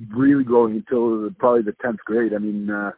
really 0.09 0.43
growing 0.43 0.75
until 0.75 1.29
probably 1.39 1.63
the 1.63 1.75
tenth 1.81 1.99
grade. 2.05 2.33
I 2.33 2.37
mean, 2.37 2.69
uh, 2.69 2.91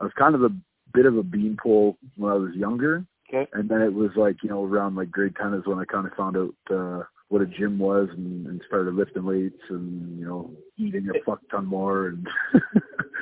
I 0.00 0.04
was 0.04 0.12
kind 0.18 0.34
of 0.34 0.42
a 0.42 0.50
bit 0.92 1.06
of 1.06 1.16
a 1.16 1.22
beanpole 1.22 1.96
when 2.16 2.32
I 2.32 2.36
was 2.36 2.54
younger. 2.54 3.04
Okay. 3.28 3.48
And 3.52 3.68
then 3.68 3.80
it 3.80 3.92
was 3.92 4.10
like, 4.16 4.36
you 4.42 4.50
know, 4.50 4.64
around 4.64 4.96
like 4.96 5.10
grade 5.10 5.34
10 5.40 5.54
is 5.54 5.66
when 5.66 5.78
I 5.78 5.84
kind 5.84 6.06
of 6.06 6.12
found 6.14 6.36
out 6.36 6.54
uh, 6.70 7.04
what 7.28 7.42
a 7.42 7.46
gym 7.46 7.78
was 7.78 8.08
and, 8.12 8.46
and 8.46 8.60
started 8.66 8.94
lifting 8.94 9.24
weights 9.24 9.62
and, 9.70 10.18
you 10.18 10.26
know, 10.26 10.50
eating 10.76 11.08
a 11.08 11.24
fuck 11.24 11.40
ton 11.50 11.66
more. 11.66 12.08
And 12.08 12.26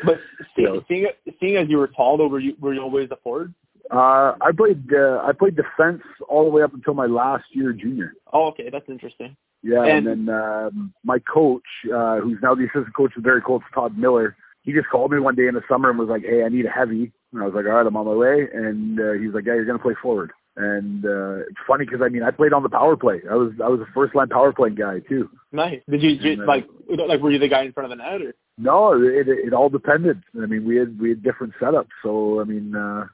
but 0.05 0.19
see, 0.57 0.63
you 0.63 0.65
know. 0.65 0.85
seeing, 0.89 1.07
seeing 1.41 1.57
as 1.57 1.69
you 1.69 1.79
were 1.79 1.89
tall, 1.89 2.19
though, 2.19 2.29
were 2.29 2.41
you, 2.41 2.57
were 2.61 2.75
you 2.75 2.83
always 2.83 3.09
a 3.11 3.17
forward? 3.17 3.55
Uh, 3.91 4.35
I 4.41 4.53
played 4.57 4.91
uh, 4.95 5.21
I 5.23 5.33
played 5.33 5.57
defense 5.57 6.03
all 6.29 6.45
the 6.45 6.51
way 6.51 6.63
up 6.63 6.73
until 6.73 6.95
my 6.95 7.07
last 7.07 7.45
year 7.51 7.73
junior. 7.73 8.15
Oh, 8.33 8.47
okay, 8.49 8.71
that's 8.71 8.89
interesting. 8.89 9.37
Yeah, 9.63 9.85
And- 9.85 10.07
and, 10.09 10.29
then 10.29 10.35
um, 10.35 10.95
my 11.05 11.19
coach, 11.21 11.63
uh, 11.95 12.17
who's 12.19 12.39
now 12.43 12.55
the 12.55 12.65
assistant 12.65 12.95
coach 12.95 13.13
of 13.17 13.23
the 13.23 13.27
Barrie 13.29 13.43
Colts, 13.43 13.65
Todd 13.75 13.97
Miller, 13.97 14.37
he 14.63 14.73
just 14.73 14.89
called 14.89 15.13
me 15.13 15.19
one 15.19 15.35
day 15.35 15.47
in 15.47 15.55
the 15.55 15.63
summer 15.69 15.91
and 15.91 15.99
was 15.99 16.09
like, 16.09 16.23
"Hey, 16.23 16.45
I 16.45 16.49
need 16.49 16.67
a 16.67 16.71
heavy." 16.71 17.13
And 17.33 17.43
I 17.43 17.47
was 17.47 17.55
like, 17.55 17.65
"All 17.67 17.73
right, 17.73 17.87
I'm 17.87 17.97
on 17.97 18.07
my 18.07 18.15
way." 18.15 18.49
And 18.53 18.99
uh, 19.01 19.13
he's 19.13 19.35
like, 19.35 19.45
"Yeah, 19.45 19.55
you're 19.55 19.65
gonna 19.65 19.79
play 19.79 19.95
forward." 20.01 20.33
And 20.57 21.05
uh, 21.05 21.47
it's 21.49 21.59
funny 21.67 21.85
because 21.85 22.01
I 22.03 22.09
mean, 22.09 22.23
I 22.23 22.31
played 22.31 22.53
on 22.53 22.63
the 22.63 22.69
power 22.69 22.97
play. 22.97 23.23
I 23.29 23.35
was 23.35 23.53
I 23.63 23.69
was 23.69 23.81
a 23.81 23.87
first 23.95 24.15
line 24.15 24.29
power 24.29 24.53
play 24.53 24.71
guy 24.71 25.01
too. 25.01 25.31
Nice. 25.51 25.81
Did 25.89 26.03
you, 26.03 26.19
did, 26.19 26.41
uh, 26.41 26.47
like 26.47 26.67
like 26.89 27.21
were 27.21 27.31
you 27.31 27.39
the 27.39 27.49
guy 27.49 27.63
in 27.63 27.73
front 27.73 27.91
of 27.91 27.99
the 27.99 28.03
net 28.03 28.23
or? 28.23 28.35
No, 28.59 28.93
it 28.93 29.29
it 29.29 29.53
all 29.53 29.69
depended. 29.71 30.23
I 30.41 30.47
mean, 30.47 30.65
we 30.65 30.77
had 30.77 31.01
we 31.01 31.09
had 31.09 31.23
different 31.23 31.55
setups. 31.61 31.89
So 32.03 32.41
I 32.41 32.45
mean, 32.45 32.77
uh, 32.77 33.07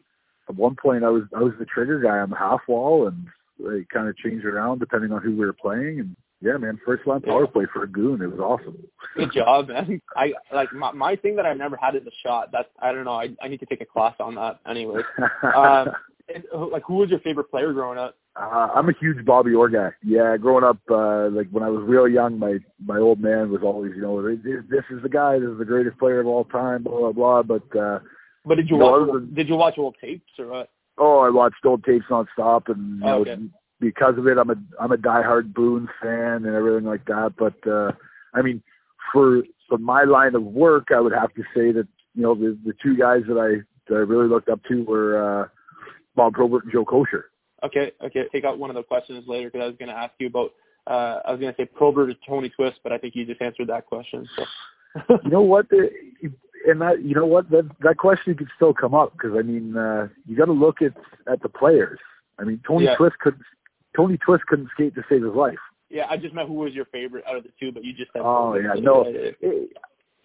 at 0.49 0.57
one 0.57 0.77
point 0.77 1.05
I 1.05 1.11
was 1.11 1.23
I 1.35 1.41
was 1.41 1.53
the 1.59 1.65
trigger 1.65 2.01
guy 2.01 2.19
on 2.19 2.31
the 2.31 2.37
half 2.37 2.61
wall, 2.69 3.07
and 3.07 3.27
it 3.61 3.89
kind 3.89 4.09
of 4.09 4.17
changed 4.17 4.45
around 4.45 4.81
depending 4.81 5.13
on 5.13 5.23
who 5.23 5.31
we 5.31 5.47
were 5.47 5.53
playing. 5.53 6.01
And 6.01 6.17
yeah, 6.41 6.57
man, 6.57 6.79
first 6.87 7.07
line 7.07 7.21
power 7.21 7.47
play 7.47 7.65
for 7.73 7.83
a 7.83 7.89
goon. 7.89 8.23
It 8.23 8.31
was 8.31 8.41
awesome. 8.41 8.77
Good 9.17 9.33
job, 9.33 9.69
man. 9.69 10.01
I 10.17 10.33
like 10.53 10.73
my 10.73 10.93
my 10.93 11.17
thing 11.17 11.37
that 11.37 11.47
I've 11.47 11.57
never 11.57 11.77
had 11.77 11.97
is 11.97 12.03
a 12.07 12.11
shot. 12.23 12.51
That's 12.53 12.69
I 12.81 12.93
don't 12.93 13.05
know. 13.05 13.13
I 13.15 13.29
I 13.43 13.49
need 13.49 13.61
to 13.61 13.67
take 13.67 13.81
a 13.81 13.87
class 13.87 14.15
on 14.21 14.35
that. 14.37 14.61
Anyway, 14.69 15.01
um, 15.55 15.89
and, 16.33 16.45
uh, 16.55 16.67
like 16.67 16.83
who 16.87 16.95
was 16.95 17.11
your 17.11 17.21
favorite 17.21 17.51
player 17.51 17.73
growing 17.73 17.99
up? 17.99 18.17
Uh, 18.37 18.69
I'm 18.75 18.89
a 18.89 18.93
huge 19.01 19.25
Bobby 19.27 19.53
Orr 19.55 19.69
guy. 19.69 19.91
Yeah, 20.05 20.37
growing 20.37 20.63
up, 20.63 20.79
uh, 20.91 21.29
like 21.31 21.49
when 21.51 21.65
I 21.65 21.69
was 21.69 21.83
real 21.89 22.07
young, 22.07 22.39
my 22.39 22.59
my 22.85 22.99
old 22.99 23.21
man 23.21 23.51
was 23.51 23.63
always, 23.65 23.93
you 23.97 24.03
know, 24.03 24.23
this, 24.23 24.39
this 24.71 24.85
is 24.91 25.03
the 25.03 25.09
guy, 25.09 25.41
this 25.41 25.49
is 25.49 25.59
the 25.59 25.65
greatest 25.65 25.99
player 25.99 26.21
of 26.21 26.29
all 26.29 26.45
time, 26.45 26.85
blah 26.85 27.11
blah 27.11 27.13
blah. 27.13 27.43
But 27.43 27.77
uh, 27.77 27.99
But 28.45 28.57
did 28.57 28.71
you 28.71 28.77
No, 28.79 28.93
watch? 28.93 29.13
than- 29.13 29.35
did 29.35 29.49
you 29.49 29.57
watch 29.57 29.75
old 29.79 29.97
tapes 30.01 30.31
or 30.39 30.47
what? 30.47 30.71
oh, 30.99 31.19
I 31.21 31.31
watched 31.31 31.65
old 31.65 31.83
tapes 31.85 32.05
nonstop, 32.11 32.69
and 32.69 33.01
you 33.01 33.05
know, 33.07 33.21
Okay. 33.23 33.37
Because 33.81 34.19
of 34.19 34.27
it, 34.27 34.39
I'm 34.39 34.51
a 34.51 34.57
I'm 34.81 34.93
a 34.93 34.97
diehard 34.97 35.53
Bruin 35.53 35.89
fan 36.03 36.45
and 36.45 36.55
everything 36.55 36.85
like 36.85 37.05
that. 37.07 37.35
But 37.39 37.55
uh, 37.71 37.93
I 38.35 38.43
mean, 38.43 38.63
for 39.13 39.43
for 39.69 39.79
my 39.79 40.05
line 40.05 40.35
of 40.35 40.43
work, 40.43 40.89
I 40.95 41.01
would 41.01 41.13
have 41.13 41.33
to 41.35 41.43
say 41.55 41.71
that 41.73 41.87
you 42.15 42.23
know 42.23 42.35
the 42.35 42.59
the 42.65 42.75
two 42.83 42.97
guys 42.97 43.23
that 43.29 43.39
I 43.39 43.63
that 43.89 43.97
I 43.97 44.01
really 44.01 44.29
looked 44.29 44.49
up 44.49 44.61
to 44.69 44.83
were 44.85 45.43
uh, 45.43 45.49
Bob 46.17 46.35
Probert 46.35 46.65
and 46.65 46.73
Joe 46.73 46.85
Kocur. 46.85 47.25
Okay, 47.63 47.93
okay. 48.05 48.25
Take 48.33 48.45
out 48.45 48.59
one 48.59 48.71
of 48.71 48.77
the 48.77 48.83
questions 48.83 49.25
later 49.27 49.51
because 49.51 49.65
I 49.65 49.69
was 49.69 49.77
going 49.79 49.91
to 49.91 49.97
ask 49.97 50.13
you 50.19 50.27
about. 50.27 50.53
Uh, 50.87 51.21
I 51.27 51.33
was 51.33 51.41
going 51.41 51.53
to 51.53 51.57
say 51.61 51.67
Probert 51.67 52.09
or 52.09 52.15
Tony 52.27 52.49
Twist, 52.49 52.81
but 52.83 52.93
I 52.93 52.99
think 52.99 53.15
you 53.15 53.27
just 53.27 53.43
answered 53.43 53.69
that 53.69 53.85
question. 53.87 54.27
So. 54.37 54.45
you 55.23 55.31
know 55.31 55.43
what? 55.43 55.69
The, 55.69 55.91
and 56.67 56.81
that 56.81 57.03
you 57.03 57.15
know 57.15 57.27
what 57.27 57.51
that 57.51 57.69
that 57.81 57.97
question 57.97 58.35
could 58.35 58.49
still 58.57 58.75
come 58.75 58.95
up 58.95 59.13
because 59.13 59.37
I 59.37 59.43
mean 59.43 59.77
uh, 59.77 60.09
you 60.27 60.37
got 60.37 60.47
to 60.47 60.53
look 60.53 60.83
at 60.83 60.93
at 61.31 61.43
the 61.43 61.49
players. 61.49 61.99
I 62.39 62.45
mean 62.45 62.61
Tony 62.67 62.87
Yeah. 62.87 62.97
Twist 62.97 63.19
couldn't 63.19 63.43
Tony 63.99 64.17
Twist 64.25 64.45
couldn't 64.47 64.69
skate 64.73 64.95
to 64.95 65.03
save 65.11 65.23
his 65.25 65.35
life. 65.35 65.59
yeah, 65.91 66.07
I 66.09 66.17
just 66.17 66.33
meant 66.35 66.49
who 66.49 66.55
was 66.55 66.73
your 66.73 66.85
favorite 66.87 67.25
out 67.29 67.37
of 67.37 67.43
the 67.43 67.51
two, 67.61 67.73
but 67.73 67.85
you 67.85 67.93
just 67.93 68.13
said. 68.13 68.23
Oh 68.25 68.55
yeah, 68.55 68.75
no. 68.81 69.03
Eh, 69.03 69.67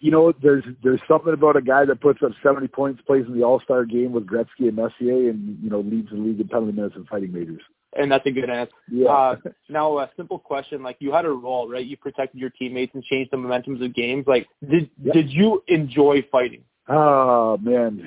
You 0.00 0.10
know, 0.10 0.32
there's 0.42 0.64
there's 0.82 1.00
something 1.08 1.32
about 1.34 1.56
a 1.56 1.62
guy 1.62 1.84
that 1.86 2.00
puts 2.00 2.20
up 2.22 2.32
70 2.42 2.68
points, 2.68 3.02
plays 3.06 3.24
in 3.26 3.34
the 3.38 3.42
All 3.44 3.60
Star 3.60 3.84
game 3.84 4.12
with 4.12 4.26
Gretzky 4.26 4.68
and 4.68 4.76
Messier, 4.76 5.30
and 5.30 5.58
you 5.62 5.70
know 5.70 5.80
leads 5.80 6.10
the 6.10 6.16
league 6.16 6.40
in 6.40 6.48
penalty 6.48 6.72
minutes 6.72 6.94
and 6.96 7.06
fighting 7.08 7.32
majors. 7.32 7.62
And 7.96 8.10
that's 8.10 8.26
a 8.26 8.30
good 8.32 8.50
answer. 8.50 8.72
Yeah. 8.90 9.08
Uh, 9.08 9.36
now, 9.68 9.98
a 9.98 10.10
simple 10.16 10.38
question: 10.38 10.82
like 10.82 10.96
you 11.00 11.12
had 11.12 11.24
a 11.24 11.30
role, 11.30 11.68
right? 11.68 11.86
You 11.86 11.96
protected 11.96 12.40
your 12.40 12.50
teammates 12.50 12.92
and 12.94 13.02
changed 13.04 13.30
the 13.32 13.36
momentums 13.38 13.84
of 13.84 13.94
games. 13.94 14.24
Like, 14.26 14.46
did 14.68 14.90
Yep. 15.02 15.14
did 15.14 15.30
you 15.30 15.62
enjoy 15.68 16.22
fighting? 16.30 16.64
Oh 16.88 17.56
man, 17.62 18.06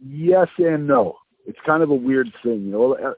yes 0.00 0.48
and 0.58 0.86
no. 0.86 1.16
It's 1.44 1.58
kind 1.66 1.82
of 1.82 1.90
a 1.90 1.94
weird 1.94 2.28
thing, 2.44 2.66
you 2.66 2.70
know. 2.70 3.14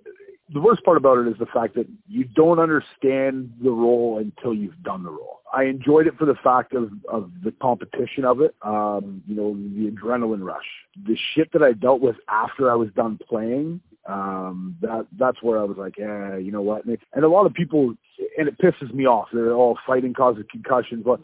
The 0.52 0.61
worst 0.61 0.85
part 0.85 0.96
about 0.96 1.18
it 1.18 1.26
is 1.26 1.38
the 1.38 1.46
fact 1.46 1.74
that 1.74 1.87
you 2.07 2.24
don't 2.24 2.59
understand 2.59 3.52
the 3.62 3.70
role 3.70 4.18
until 4.18 4.52
you've 4.54 4.83
done 4.83 5.02
the 5.02 5.11
role. 5.11 5.40
I 5.54 5.64
enjoyed 5.64 6.07
it 6.07 6.18
for 6.18 6.26
the 6.26 6.35
fact 6.35 6.74
of 6.74 6.90
of 7.09 7.30
the 7.42 7.52
competition 7.62 8.24
of 8.24 8.40
it, 8.40 8.54
um, 8.62 9.22
you 9.26 9.35
know, 9.35 9.54
the 9.54 9.90
adrenaline 9.90 10.44
rush. 10.44 10.66
The 11.07 11.16
shit 11.16 11.52
that 11.52 11.62
I 11.62 11.72
dealt 11.72 12.00
with 12.00 12.16
after 12.28 12.70
I 12.70 12.74
was 12.74 12.88
done 12.94 13.18
playing, 13.26 13.80
um, 14.07 14.76
that 14.83 15.07
that's 15.18 15.42
where 15.42 15.59
I 15.59 15.64
was 15.64 15.78
like, 15.78 15.96
yeah, 15.96 16.37
you 16.37 16.52
know 16.52 16.61
what? 16.61 16.85
And, 16.85 16.98
and 17.14 17.24
a 17.24 17.28
lot 17.28 17.46
of 17.46 17.54
people, 17.54 17.94
and 18.37 18.48
it 18.48 18.59
pisses 18.59 18.92
me 18.92 19.07
off. 19.07 19.28
They're 19.33 19.54
all 19.54 19.78
fighting 19.87 20.12
causes 20.12 20.44
concussions, 20.50 21.04
but 21.04 21.20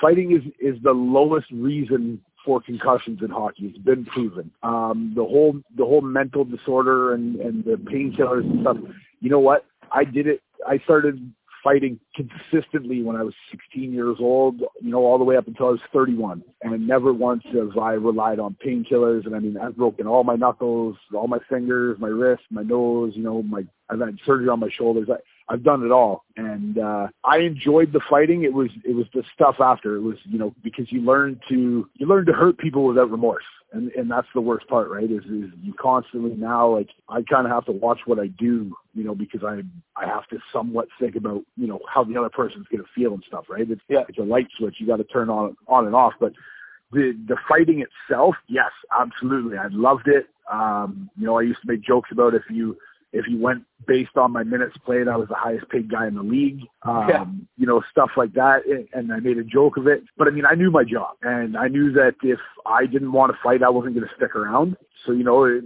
fighting 0.00 0.32
is 0.32 0.42
is 0.58 0.82
the 0.82 0.92
lowest 0.92 1.46
reason 1.52 2.20
for 2.48 2.62
concussions 2.62 3.20
in 3.20 3.28
hockey. 3.28 3.66
It's 3.66 3.78
been 3.84 4.06
proven. 4.06 4.50
Um, 4.62 5.12
the 5.14 5.22
whole 5.22 5.60
the 5.76 5.84
whole 5.84 6.00
mental 6.00 6.46
disorder 6.46 7.12
and 7.12 7.36
and 7.36 7.62
the 7.62 7.72
painkillers 7.72 8.50
and 8.50 8.62
stuff. 8.62 8.78
You 9.20 9.28
know 9.28 9.38
what? 9.38 9.66
I 9.92 10.04
did 10.04 10.26
it. 10.26 10.40
I 10.66 10.78
started 10.78 11.30
fighting 11.62 12.00
consistently 12.16 13.02
when 13.02 13.16
I 13.16 13.22
was 13.22 13.34
16 13.50 13.92
years 13.92 14.16
old. 14.18 14.60
You 14.80 14.90
know, 14.90 15.04
all 15.04 15.18
the 15.18 15.24
way 15.24 15.36
up 15.36 15.46
until 15.46 15.66
I 15.66 15.72
was 15.72 15.80
31, 15.92 16.42
and 16.62 16.88
never 16.88 17.12
once 17.12 17.42
have 17.52 17.76
I 17.76 17.92
relied 17.92 18.38
on 18.38 18.56
painkillers. 18.64 19.26
And 19.26 19.36
I 19.36 19.40
mean, 19.40 19.58
I've 19.58 19.76
broken 19.76 20.06
all 20.06 20.24
my 20.24 20.36
knuckles, 20.36 20.96
all 21.14 21.28
my 21.28 21.40
fingers, 21.50 21.98
my 22.00 22.08
wrist, 22.08 22.44
my 22.50 22.62
nose. 22.62 23.12
You 23.14 23.24
know, 23.24 23.42
my 23.42 23.66
I've 23.90 24.00
had 24.00 24.18
surgery 24.24 24.48
on 24.48 24.60
my 24.60 24.70
shoulders. 24.70 25.08
I, 25.10 25.16
I've 25.50 25.62
done 25.62 25.84
it 25.84 25.90
all, 25.90 26.24
and 26.36 26.78
uh, 26.78 27.08
I 27.24 27.38
enjoyed 27.38 27.92
the 27.92 28.00
fighting. 28.08 28.42
It 28.42 28.52
was 28.52 28.68
it 28.84 28.94
was 28.94 29.06
the 29.14 29.22
stuff 29.34 29.56
after. 29.60 29.96
It 29.96 30.02
was 30.02 30.16
you 30.24 30.38
know 30.38 30.54
because 30.62 30.92
you 30.92 31.00
learn 31.00 31.40
to 31.48 31.88
you 31.94 32.06
learn 32.06 32.26
to 32.26 32.32
hurt 32.32 32.58
people 32.58 32.84
without 32.84 33.10
remorse, 33.10 33.44
and 33.72 33.90
and 33.92 34.10
that's 34.10 34.26
the 34.34 34.42
worst 34.42 34.68
part, 34.68 34.90
right? 34.90 35.10
Is 35.10 35.24
is 35.24 35.50
you 35.62 35.72
constantly 35.80 36.34
now 36.34 36.76
like 36.76 36.88
I 37.08 37.22
kind 37.22 37.46
of 37.46 37.52
have 37.52 37.64
to 37.66 37.72
watch 37.72 38.00
what 38.04 38.18
I 38.18 38.26
do, 38.26 38.74
you 38.94 39.04
know, 39.04 39.14
because 39.14 39.42
I 39.42 39.62
I 39.96 40.06
have 40.06 40.26
to 40.28 40.38
somewhat 40.52 40.88
think 41.00 41.16
about 41.16 41.42
you 41.56 41.66
know 41.66 41.80
how 41.92 42.04
the 42.04 42.16
other 42.18 42.30
person's 42.30 42.66
gonna 42.70 42.84
feel 42.94 43.14
and 43.14 43.24
stuff, 43.26 43.46
right? 43.48 43.68
It's 43.70 43.80
Yeah. 43.88 44.04
it's 44.06 44.18
a 44.18 44.22
light 44.22 44.48
switch. 44.58 44.76
You 44.78 44.86
got 44.86 44.96
to 44.96 45.04
turn 45.04 45.30
on 45.30 45.56
on 45.66 45.86
and 45.86 45.94
off, 45.94 46.12
but 46.20 46.32
the 46.92 47.18
the 47.26 47.36
fighting 47.48 47.82
itself, 47.82 48.34
yes, 48.48 48.70
absolutely. 48.98 49.56
I 49.56 49.68
loved 49.68 50.08
it. 50.08 50.26
Um, 50.50 51.10
you 51.16 51.26
know, 51.26 51.38
I 51.38 51.42
used 51.42 51.60
to 51.62 51.68
make 51.68 51.82
jokes 51.82 52.10
about 52.12 52.34
if 52.34 52.42
you 52.50 52.76
if 53.12 53.26
you 53.26 53.38
went 53.38 53.64
based 53.86 54.16
on 54.16 54.32
my 54.32 54.42
minutes 54.42 54.76
played, 54.84 55.08
I 55.08 55.16
was 55.16 55.28
the 55.28 55.34
highest 55.34 55.68
paid 55.70 55.90
guy 55.90 56.06
in 56.06 56.14
the 56.14 56.22
league. 56.22 56.60
Um, 56.82 57.08
Yeah. 57.08 57.24
You 57.56 57.66
know, 57.66 57.82
stuff 57.90 58.10
like 58.16 58.34
that. 58.34 58.62
And 58.92 59.12
I 59.12 59.20
made 59.20 59.38
a 59.38 59.44
joke 59.44 59.76
of 59.76 59.86
it. 59.86 60.02
But 60.16 60.28
I 60.28 60.30
mean, 60.30 60.44
I 60.44 60.54
knew 60.54 60.70
my 60.70 60.84
job 60.84 61.16
and 61.22 61.56
I 61.56 61.68
knew 61.68 61.92
that 61.92 62.14
if 62.22 62.38
I 62.66 62.86
didn't 62.86 63.12
want 63.12 63.32
to 63.32 63.38
fight, 63.42 63.62
I 63.62 63.70
wasn't 63.70 63.94
going 63.94 64.06
to 64.06 64.14
stick 64.14 64.36
around. 64.36 64.76
So, 65.06 65.12
you 65.12 65.24
know, 65.24 65.44
it, 65.44 65.64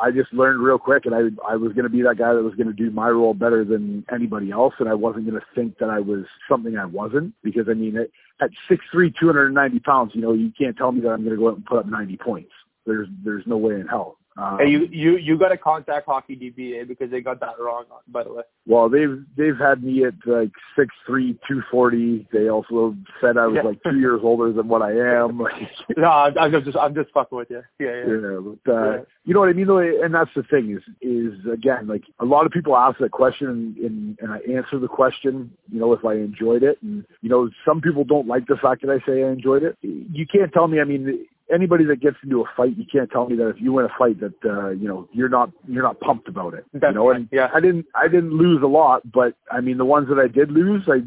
I 0.00 0.10
just 0.10 0.32
learned 0.32 0.60
real 0.60 0.78
quick 0.78 1.06
and 1.06 1.14
I, 1.14 1.52
I 1.52 1.56
was 1.56 1.72
going 1.72 1.84
to 1.84 1.90
be 1.90 2.02
that 2.02 2.18
guy 2.18 2.34
that 2.34 2.42
was 2.42 2.54
going 2.54 2.66
to 2.66 2.72
do 2.72 2.90
my 2.90 3.08
role 3.10 3.34
better 3.34 3.64
than 3.64 4.04
anybody 4.12 4.50
else. 4.50 4.74
And 4.80 4.88
I 4.88 4.94
wasn't 4.94 5.26
going 5.26 5.40
to 5.40 5.46
think 5.54 5.78
that 5.78 5.90
I 5.90 6.00
was 6.00 6.24
something 6.48 6.76
I 6.76 6.86
wasn't 6.86 7.34
because 7.44 7.66
I 7.70 7.74
mean, 7.74 7.96
at, 7.96 8.08
at 8.40 8.50
6'3", 8.68 9.14
290 9.20 9.78
pounds, 9.80 10.12
you 10.14 10.22
know, 10.22 10.32
you 10.32 10.50
can't 10.58 10.76
tell 10.76 10.90
me 10.90 11.00
that 11.02 11.10
I'm 11.10 11.22
going 11.22 11.36
to 11.36 11.40
go 11.40 11.48
out 11.48 11.56
and 11.56 11.64
put 11.64 11.78
up 11.78 11.86
90 11.86 12.16
points. 12.16 12.50
There's, 12.86 13.08
there's 13.24 13.46
no 13.46 13.56
way 13.56 13.74
in 13.74 13.86
hell. 13.86 14.16
Um, 14.36 14.58
Hey, 14.58 14.68
you 14.70 14.88
you 14.90 15.16
you 15.18 15.38
got 15.38 15.48
to 15.48 15.58
contact 15.58 16.06
Hockey 16.06 16.36
DBA 16.36 16.88
because 16.88 17.10
they 17.10 17.20
got 17.20 17.40
that 17.40 17.58
wrong. 17.60 17.84
By 18.08 18.24
the 18.24 18.32
way. 18.32 18.42
Well, 18.66 18.88
they've 18.88 19.22
they've 19.36 19.56
had 19.58 19.82
me 19.82 20.04
at 20.04 20.14
like 20.24 20.52
six 20.78 20.94
three, 21.06 21.38
two 21.46 21.62
forty. 21.70 22.26
They 22.32 22.48
also 22.48 22.96
said 23.20 23.36
I 23.36 23.46
was 23.46 23.56
Yeah. 23.56 23.62
like 23.62 23.82
two 23.82 23.98
years 23.98 24.20
older 24.22 24.52
than 24.52 24.68
what 24.68 24.82
I 24.82 24.92
am. 24.92 25.42
No, 25.96 26.08
I'm, 26.08 26.38
I'm 26.38 26.64
just 26.64 26.76
I'm 26.76 26.94
just 26.94 27.10
fucking 27.12 27.36
with 27.36 27.50
you. 27.50 27.62
Yeah, 27.78 27.88
yeah. 27.88 28.06
yeah, 28.06 28.54
but, 28.64 28.72
uh, 28.72 28.90
Yeah. 28.92 29.02
you 29.24 29.34
know 29.34 29.40
what 29.40 29.50
I 29.50 29.52
mean. 29.52 29.66
Though, 29.66 29.78
and 29.78 30.14
that's 30.14 30.30
the 30.34 30.42
thing 30.44 30.70
is 30.76 30.82
is 31.02 31.34
again 31.52 31.86
like 31.86 32.04
a 32.18 32.24
lot 32.24 32.46
of 32.46 32.52
people 32.52 32.76
ask 32.76 32.98
that 33.00 33.10
question 33.10 33.48
and, 33.48 33.76
and 33.76 34.18
and 34.20 34.32
I 34.32 34.38
answer 34.56 34.78
the 34.78 34.88
question. 34.88 35.50
You 35.70 35.80
know, 35.80 35.92
if 35.92 36.04
I 36.04 36.14
enjoyed 36.14 36.62
it, 36.62 36.78
and 36.82 37.04
you 37.20 37.28
know, 37.28 37.50
some 37.66 37.80
people 37.82 38.04
don't 38.04 38.26
like 38.26 38.46
the 38.46 38.56
fact 38.56 38.82
that 38.82 38.90
I 38.90 39.04
say 39.06 39.24
I 39.24 39.30
enjoyed 39.30 39.62
it. 39.62 39.76
You 39.82 40.26
can't 40.26 40.52
tell 40.52 40.68
me. 40.68 40.80
I 40.80 40.84
mean. 40.84 41.26
Anybody 41.52 41.84
that 41.86 42.00
gets 42.00 42.16
into 42.22 42.40
a 42.40 42.44
fight, 42.56 42.76
you 42.76 42.84
can't 42.90 43.10
tell 43.10 43.28
me 43.28 43.36
that 43.36 43.48
if 43.48 43.60
you 43.60 43.72
win 43.72 43.84
a 43.84 43.88
fight 43.98 44.20
that 44.20 44.34
uh, 44.44 44.70
you 44.70 44.88
know 44.88 45.08
you're 45.12 45.28
not 45.28 45.50
you're 45.68 45.82
not 45.82 46.00
pumped 46.00 46.28
about 46.28 46.54
it. 46.54 46.64
You 46.72 46.92
know, 46.92 47.10
and 47.10 47.28
yeah. 47.32 47.50
I 47.54 47.60
didn't 47.60 47.86
I 47.94 48.08
didn't 48.08 48.32
lose 48.32 48.62
a 48.62 48.66
lot, 48.66 49.02
but 49.10 49.34
I 49.50 49.60
mean 49.60 49.78
the 49.78 49.84
ones 49.84 50.08
that 50.08 50.18
I 50.18 50.28
did 50.28 50.50
lose, 50.50 50.88
I 50.88 51.02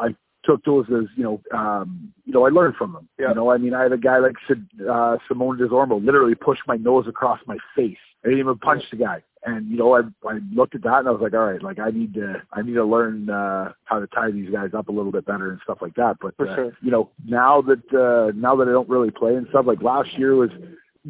I 0.00 0.14
took 0.44 0.64
those 0.64 0.86
as 0.86 1.06
you 1.16 1.22
know 1.22 1.40
um, 1.56 2.12
you 2.24 2.32
know 2.32 2.46
I 2.46 2.50
learned 2.50 2.76
from 2.76 2.92
them. 2.92 3.08
Yeah. 3.18 3.28
You 3.28 3.34
know, 3.34 3.50
I 3.50 3.58
mean 3.58 3.74
I 3.74 3.82
had 3.82 3.92
a 3.92 3.98
guy 3.98 4.18
like 4.18 4.36
Sid- 4.48 4.88
uh, 4.88 5.18
Simone 5.28 5.58
Desormo 5.58 6.04
literally 6.04 6.34
pushed 6.34 6.62
my 6.66 6.76
nose 6.76 7.06
across 7.08 7.40
my 7.46 7.58
face. 7.76 7.98
I 8.24 8.28
didn't 8.28 8.40
even 8.40 8.58
punch 8.58 8.84
the 8.90 8.96
guy. 8.96 9.22
And 9.44 9.70
you 9.70 9.76
know, 9.76 9.94
I 9.94 10.00
I 10.28 10.38
looked 10.52 10.74
at 10.74 10.82
that 10.82 10.98
and 11.00 11.08
I 11.08 11.12
was 11.12 11.20
like, 11.22 11.32
all 11.32 11.46
right, 11.46 11.62
like 11.62 11.78
I 11.78 11.90
need 11.90 12.14
to 12.14 12.42
I 12.52 12.62
need 12.62 12.74
to 12.74 12.84
learn 12.84 13.30
uh 13.30 13.72
how 13.84 13.98
to 13.98 14.06
tie 14.08 14.30
these 14.30 14.50
guys 14.50 14.70
up 14.76 14.88
a 14.88 14.92
little 14.92 15.12
bit 15.12 15.24
better 15.24 15.50
and 15.50 15.60
stuff 15.64 15.78
like 15.80 15.94
that. 15.94 16.16
But 16.20 16.36
For 16.36 16.48
uh, 16.48 16.54
sure. 16.54 16.72
you 16.82 16.90
know, 16.90 17.10
now 17.26 17.62
that 17.62 17.84
uh 17.94 18.32
now 18.36 18.56
that 18.56 18.68
I 18.68 18.72
don't 18.72 18.88
really 18.88 19.10
play 19.10 19.34
and 19.34 19.46
stuff, 19.48 19.64
like 19.66 19.82
last 19.82 20.10
year 20.18 20.34
was 20.34 20.50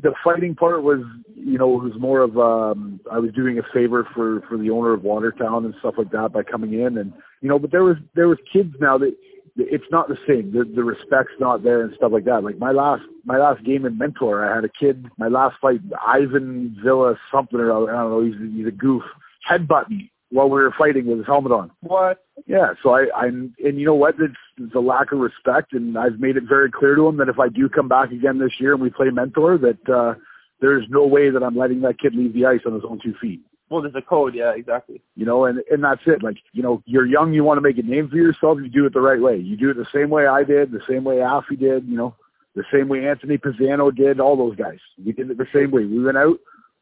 the 0.00 0.12
fighting 0.22 0.54
part 0.54 0.82
was 0.82 1.00
you 1.34 1.58
know 1.58 1.74
it 1.74 1.82
was 1.82 1.92
more 1.98 2.20
of 2.20 2.38
um 2.38 3.00
I 3.10 3.18
was 3.18 3.32
doing 3.32 3.58
a 3.58 3.62
favor 3.74 4.06
for 4.14 4.42
for 4.48 4.56
the 4.56 4.70
owner 4.70 4.92
of 4.92 5.02
Watertown 5.02 5.64
and 5.64 5.74
stuff 5.80 5.94
like 5.98 6.12
that 6.12 6.32
by 6.32 6.44
coming 6.44 6.74
in 6.74 6.98
and 6.98 7.12
you 7.40 7.48
know 7.48 7.58
but 7.58 7.72
there 7.72 7.82
was 7.82 7.96
there 8.14 8.28
was 8.28 8.38
kids 8.52 8.72
now 8.80 8.96
that 8.98 9.16
it's 9.56 9.84
not 9.90 10.08
the 10.08 10.18
same 10.26 10.52
the 10.52 10.64
the 10.64 10.84
respect's 10.84 11.32
not 11.38 11.62
there 11.62 11.82
and 11.82 11.94
stuff 11.94 12.12
like 12.12 12.24
that 12.24 12.44
like 12.44 12.58
my 12.58 12.70
last 12.70 13.02
my 13.24 13.38
last 13.38 13.64
game 13.64 13.84
in 13.84 13.96
mentor 13.98 14.44
I 14.44 14.54
had 14.54 14.64
a 14.64 14.68
kid 14.68 15.06
my 15.18 15.28
last 15.28 15.56
fight 15.60 15.80
Ivan 16.06 16.76
Villa 16.82 17.16
something 17.32 17.58
or 17.58 17.72
other 17.72 17.94
I 17.94 18.02
don't 18.02 18.10
know 18.10 18.24
he's 18.24 18.54
he's 18.54 18.66
a 18.66 18.70
goof 18.70 19.02
headbutt 19.48 19.88
me 19.88 20.10
while 20.30 20.48
we 20.48 20.60
were 20.60 20.74
fighting 20.76 21.06
with 21.06 21.18
his 21.18 21.26
helmet 21.26 21.52
on 21.52 21.70
What? 21.80 22.24
yeah, 22.46 22.72
so 22.82 22.90
I, 22.90 23.06
I'm, 23.16 23.54
and 23.64 23.78
you 23.78 23.86
know 23.86 23.94
what? 23.94 24.14
It's, 24.18 24.34
it's 24.58 24.74
a 24.74 24.80
lack 24.80 25.12
of 25.12 25.18
respect, 25.18 25.72
and 25.72 25.98
I've 25.98 26.20
made 26.20 26.36
it 26.36 26.44
very 26.48 26.70
clear 26.70 26.94
to 26.94 27.06
him 27.08 27.16
that 27.18 27.28
if 27.28 27.38
I 27.38 27.48
do 27.48 27.68
come 27.68 27.88
back 27.88 28.10
again 28.10 28.38
this 28.38 28.52
year 28.58 28.72
and 28.72 28.82
we 28.82 28.90
play 28.90 29.10
mentor, 29.10 29.58
that 29.58 29.88
uh, 29.88 30.14
there's 30.60 30.86
no 30.88 31.06
way 31.06 31.30
that 31.30 31.42
I'm 31.42 31.56
letting 31.56 31.80
that 31.82 31.98
kid 31.98 32.14
leave 32.14 32.34
the 32.34 32.46
ice 32.46 32.60
on 32.66 32.74
his 32.74 32.82
own 32.88 33.00
two 33.02 33.14
feet. 33.20 33.40
Well, 33.70 33.82
there's 33.82 33.94
a 33.94 34.02
code. 34.02 34.34
Yeah, 34.34 34.52
exactly. 34.52 35.00
You 35.14 35.24
know, 35.24 35.44
and 35.44 35.62
and 35.70 35.82
that's 35.82 36.02
it. 36.06 36.22
Like, 36.22 36.38
you 36.52 36.62
know, 36.62 36.82
you're 36.86 37.06
young, 37.06 37.32
you 37.32 37.44
want 37.44 37.58
to 37.58 37.62
make 37.62 37.78
a 37.78 37.82
name 37.82 38.08
for 38.08 38.16
yourself, 38.16 38.58
you 38.60 38.68
do 38.68 38.84
it 38.84 38.92
the 38.92 39.00
right 39.00 39.20
way. 39.20 39.36
You 39.36 39.56
do 39.56 39.70
it 39.70 39.76
the 39.76 39.86
same 39.94 40.10
way 40.10 40.26
I 40.26 40.42
did, 40.42 40.72
the 40.72 40.82
same 40.88 41.04
way 41.04 41.16
Affy 41.16 41.56
did, 41.56 41.86
you 41.86 41.96
know, 41.96 42.16
the 42.56 42.64
same 42.72 42.88
way 42.88 43.06
Anthony 43.06 43.38
Pizzano 43.38 43.94
did, 43.94 44.18
all 44.18 44.36
those 44.36 44.56
guys. 44.56 44.78
We 45.02 45.12
did 45.12 45.30
it 45.30 45.38
the 45.38 45.46
same 45.54 45.70
way. 45.70 45.84
We 45.84 46.02
went 46.02 46.18
out, 46.18 46.38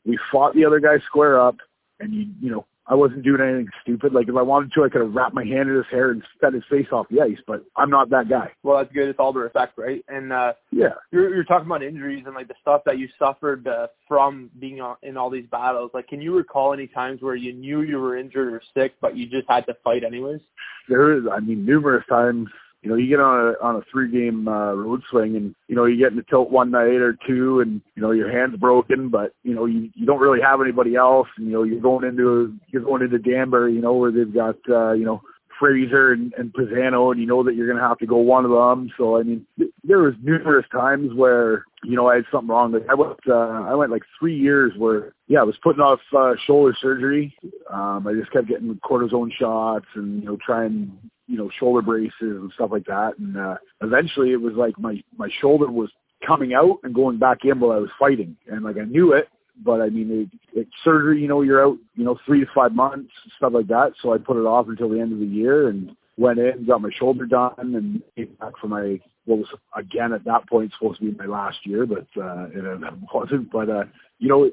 we 0.06 0.18
fought 0.32 0.54
the 0.54 0.64
other 0.64 0.80
guy 0.80 0.98
square 1.06 1.38
up, 1.38 1.56
and 2.00 2.14
you 2.14 2.26
you 2.40 2.50
know, 2.50 2.66
I 2.88 2.94
wasn't 2.94 3.22
doing 3.22 3.40
anything 3.40 3.68
stupid. 3.82 4.12
Like 4.14 4.28
if 4.28 4.36
I 4.36 4.42
wanted 4.42 4.72
to, 4.72 4.84
I 4.84 4.88
could 4.88 5.02
have 5.02 5.14
wrapped 5.14 5.34
my 5.34 5.44
hand 5.44 5.68
in 5.68 5.76
his 5.76 5.84
hair 5.90 6.10
and 6.10 6.22
set 6.40 6.54
his 6.54 6.62
face 6.70 6.86
off 6.90 7.06
the 7.10 7.20
ice, 7.20 7.36
but 7.46 7.64
I'm 7.76 7.90
not 7.90 8.08
that 8.10 8.28
guy. 8.28 8.50
Well, 8.62 8.78
that's 8.78 8.92
good. 8.92 9.08
It's 9.08 9.18
all 9.18 9.32
the 9.32 9.40
respect, 9.40 9.76
right? 9.76 10.02
And 10.08 10.32
uh, 10.32 10.54
Yeah. 10.72 10.94
you're 11.12 11.34
you're 11.34 11.44
talking 11.44 11.66
about 11.66 11.82
injuries 11.82 12.24
and 12.26 12.34
like 12.34 12.48
the 12.48 12.54
stuff 12.62 12.82
that 12.86 12.98
you 12.98 13.08
suffered 13.18 13.68
uh, 13.68 13.88
from 14.06 14.50
being 14.58 14.80
on, 14.80 14.96
in 15.02 15.16
all 15.16 15.28
these 15.30 15.46
battles. 15.50 15.90
Like, 15.92 16.08
can 16.08 16.20
you 16.20 16.34
recall 16.34 16.72
any 16.72 16.86
times 16.86 17.20
where 17.20 17.36
you 17.36 17.52
knew 17.52 17.82
you 17.82 17.98
were 17.98 18.16
injured 18.16 18.52
or 18.52 18.62
sick, 18.74 18.94
but 19.00 19.16
you 19.16 19.26
just 19.28 19.48
had 19.48 19.66
to 19.66 19.74
fight 19.84 20.02
anyways? 20.04 20.40
there 20.88 21.16
is 21.16 21.24
I 21.30 21.40
mean 21.40 21.66
numerous 21.66 22.04
times 22.08 22.48
you 22.82 22.90
know 22.90 22.96
you 22.96 23.08
get 23.08 23.20
on 23.20 23.54
a 23.54 23.64
on 23.64 23.76
a 23.76 23.82
three 23.90 24.10
game 24.10 24.46
uh, 24.46 24.72
road 24.72 25.02
swing 25.10 25.36
and 25.36 25.54
you 25.66 25.74
know 25.74 25.84
you 25.84 25.98
get 25.98 26.12
in 26.12 26.18
a 26.18 26.22
tilt 26.22 26.50
one 26.50 26.70
night 26.70 27.00
or 27.00 27.16
two 27.26 27.60
and 27.60 27.80
you 27.96 28.02
know 28.02 28.12
your 28.12 28.30
hand's 28.30 28.56
broken 28.56 29.08
but 29.08 29.32
you 29.42 29.54
know 29.54 29.64
you 29.64 29.90
you 29.94 30.06
don't 30.06 30.20
really 30.20 30.40
have 30.40 30.60
anybody 30.60 30.94
else 30.94 31.28
and 31.36 31.46
you 31.46 31.52
know 31.52 31.62
you're 31.64 31.80
going 31.80 32.04
into 32.04 32.54
you're 32.68 32.82
going 32.82 33.02
into 33.02 33.18
Danbury 33.18 33.74
you 33.74 33.80
know 33.80 33.94
where 33.94 34.12
they've 34.12 34.32
got 34.32 34.56
uh, 34.70 34.92
you 34.92 35.04
know 35.04 35.20
Fraser 35.58 36.12
and, 36.12 36.32
and 36.38 36.52
Pisano 36.52 37.10
and 37.10 37.20
you 37.20 37.26
know 37.26 37.42
that 37.42 37.54
you're 37.54 37.66
going 37.66 37.82
to 37.82 37.88
have 37.88 37.98
to 37.98 38.06
go 38.06 38.18
one 38.18 38.44
of 38.44 38.50
them. 38.50 38.90
So 38.96 39.18
I 39.18 39.22
mean 39.22 39.46
there 39.82 39.98
was 39.98 40.14
numerous 40.22 40.66
times 40.70 41.12
where 41.14 41.64
you 41.82 41.96
know 41.96 42.08
I 42.08 42.16
had 42.16 42.26
something 42.30 42.48
wrong. 42.48 42.72
Like 42.72 42.86
I 42.88 42.94
went 42.94 43.18
uh, 43.28 43.34
I 43.34 43.74
went 43.74 43.90
like 43.90 44.02
three 44.18 44.36
years 44.36 44.72
where 44.76 45.12
yeah 45.26 45.40
I 45.40 45.44
was 45.44 45.56
putting 45.62 45.82
off 45.82 46.00
uh, 46.16 46.34
shoulder 46.46 46.76
surgery. 46.80 47.34
Um, 47.70 48.06
I 48.06 48.14
just 48.14 48.30
kept 48.30 48.48
getting 48.48 48.72
cortisone 48.76 49.32
shots 49.32 49.86
and 49.94 50.22
you 50.22 50.28
know 50.28 50.38
trying 50.44 50.96
you 51.28 51.36
know 51.36 51.50
shoulder 51.58 51.82
braces 51.82 52.12
and 52.20 52.50
stuff 52.54 52.70
like 52.72 52.86
that. 52.86 53.12
And 53.18 53.36
uh 53.36 53.56
eventually 53.82 54.32
it 54.32 54.40
was 54.40 54.54
like 54.54 54.78
my 54.78 55.02
my 55.16 55.28
shoulder 55.40 55.70
was 55.70 55.90
coming 56.26 56.54
out 56.54 56.78
and 56.82 56.94
going 56.94 57.18
back 57.18 57.44
in 57.44 57.60
while 57.60 57.72
I 57.72 57.80
was 57.80 57.90
fighting. 57.98 58.36
And 58.50 58.64
like 58.64 58.76
I 58.76 58.84
knew 58.84 59.12
it 59.12 59.28
but 59.64 59.80
I 59.80 59.88
mean 59.88 60.30
it, 60.54 60.60
it 60.60 60.68
surgery 60.84 61.20
you 61.20 61.28
know 61.28 61.42
you're 61.42 61.64
out 61.64 61.78
you 61.94 62.04
know 62.04 62.18
3 62.26 62.40
to 62.40 62.46
5 62.54 62.72
months 62.72 63.10
stuff 63.36 63.52
like 63.54 63.68
that. 63.68 63.92
So 64.02 64.12
I 64.12 64.18
put 64.18 64.36
it 64.36 64.46
off 64.46 64.68
until 64.68 64.88
the 64.88 65.00
end 65.00 65.12
of 65.12 65.18
the 65.18 65.26
year 65.26 65.68
and 65.68 65.94
went 66.16 66.38
in 66.38 66.66
got 66.66 66.80
my 66.80 66.90
shoulder 66.98 67.26
done 67.26 67.52
and 67.58 68.02
came 68.16 68.34
back 68.40 68.54
for 68.60 68.68
my 68.68 69.00
what 69.24 69.38
was 69.38 69.48
again 69.76 70.12
at 70.12 70.24
that 70.24 70.48
point 70.48 70.72
supposed 70.78 71.00
to 71.00 71.10
be 71.10 71.18
my 71.18 71.26
last 71.26 71.58
year 71.64 71.86
but 71.86 72.06
uh 72.20 72.46
it 72.52 72.94
wasn't. 73.14 73.50
But 73.50 73.68
uh 73.68 73.84
you 74.18 74.28
know 74.28 74.50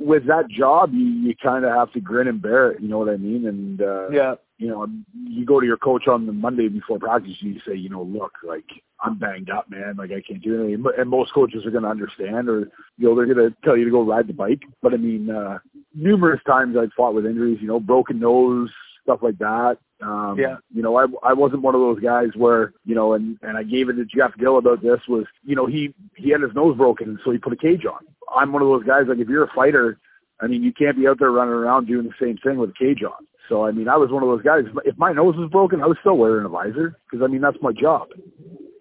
with 0.00 0.26
that 0.26 0.48
job 0.48 0.92
you 0.92 1.04
you 1.04 1.34
kind 1.42 1.64
of 1.64 1.72
have 1.72 1.92
to 1.92 2.00
grin 2.00 2.28
and 2.28 2.40
bear 2.40 2.72
it 2.72 2.80
you 2.80 2.88
know 2.88 2.98
what 2.98 3.08
I 3.08 3.16
mean? 3.16 3.46
And 3.46 3.80
uh 3.80 4.08
Yeah. 4.10 4.34
You 4.62 4.68
know, 4.68 4.86
you 5.24 5.44
go 5.44 5.58
to 5.58 5.66
your 5.66 5.76
coach 5.76 6.06
on 6.06 6.24
the 6.24 6.32
Monday 6.32 6.68
before 6.68 7.00
practice, 7.00 7.34
and 7.40 7.52
you 7.52 7.60
say, 7.66 7.74
you 7.74 7.88
know, 7.88 8.04
look, 8.04 8.32
like 8.44 8.64
I'm 9.00 9.18
banged 9.18 9.50
up, 9.50 9.68
man. 9.68 9.96
Like 9.98 10.12
I 10.12 10.20
can't 10.20 10.40
do 10.40 10.62
anything. 10.62 10.84
And 10.96 11.10
most 11.10 11.34
coaches 11.34 11.66
are 11.66 11.72
going 11.72 11.82
to 11.82 11.90
understand, 11.90 12.48
or 12.48 12.70
you 12.96 13.08
know, 13.08 13.16
they're 13.16 13.26
going 13.34 13.50
to 13.50 13.56
tell 13.64 13.76
you 13.76 13.84
to 13.84 13.90
go 13.90 14.04
ride 14.04 14.28
the 14.28 14.32
bike. 14.32 14.62
But 14.80 14.94
I 14.94 14.98
mean, 14.98 15.30
uh, 15.30 15.58
numerous 15.92 16.40
times 16.46 16.76
I've 16.76 16.92
fought 16.96 17.14
with 17.14 17.26
injuries. 17.26 17.58
You 17.60 17.66
know, 17.66 17.80
broken 17.80 18.20
nose, 18.20 18.70
stuff 19.02 19.18
like 19.20 19.38
that. 19.38 19.78
Um, 20.00 20.38
Yeah. 20.38 20.58
You 20.72 20.82
know, 20.82 20.96
I 20.96 21.06
I 21.24 21.32
wasn't 21.32 21.62
one 21.62 21.74
of 21.74 21.80
those 21.80 21.98
guys 21.98 22.28
where 22.36 22.72
you 22.84 22.94
know, 22.94 23.14
and 23.14 23.38
and 23.42 23.56
I 23.56 23.64
gave 23.64 23.88
it 23.88 23.94
to 23.94 24.04
Jeff 24.04 24.30
Gill 24.38 24.58
about 24.58 24.80
this 24.80 25.00
was, 25.08 25.24
you 25.44 25.56
know, 25.56 25.66
he 25.66 25.92
he 26.14 26.30
had 26.30 26.40
his 26.40 26.54
nose 26.54 26.76
broken, 26.76 27.18
so 27.24 27.32
he 27.32 27.38
put 27.38 27.52
a 27.52 27.56
cage 27.56 27.84
on. 27.84 28.06
I'm 28.32 28.52
one 28.52 28.62
of 28.62 28.68
those 28.68 28.84
guys 28.84 29.06
like 29.08 29.18
if 29.18 29.28
you're 29.28 29.44
a 29.44 29.54
fighter, 29.56 29.98
I 30.40 30.46
mean, 30.46 30.62
you 30.62 30.72
can't 30.72 30.96
be 30.96 31.08
out 31.08 31.18
there 31.18 31.32
running 31.32 31.52
around 31.52 31.88
doing 31.88 32.06
the 32.06 32.24
same 32.24 32.36
thing 32.38 32.58
with 32.58 32.70
a 32.70 32.78
cage 32.78 33.02
on. 33.02 33.26
So, 33.48 33.64
I 33.64 33.72
mean, 33.72 33.88
I 33.88 33.96
was 33.96 34.10
one 34.10 34.22
of 34.22 34.28
those 34.28 34.42
guys. 34.42 34.64
If 34.84 34.96
my 34.98 35.12
nose 35.12 35.36
was 35.36 35.50
broken, 35.50 35.82
I 35.82 35.86
was 35.86 35.96
still 36.00 36.16
wearing 36.16 36.46
a 36.46 36.48
visor 36.48 36.96
because, 37.10 37.24
I 37.24 37.28
mean, 37.28 37.40
that's 37.40 37.58
my 37.60 37.72
job. 37.72 38.08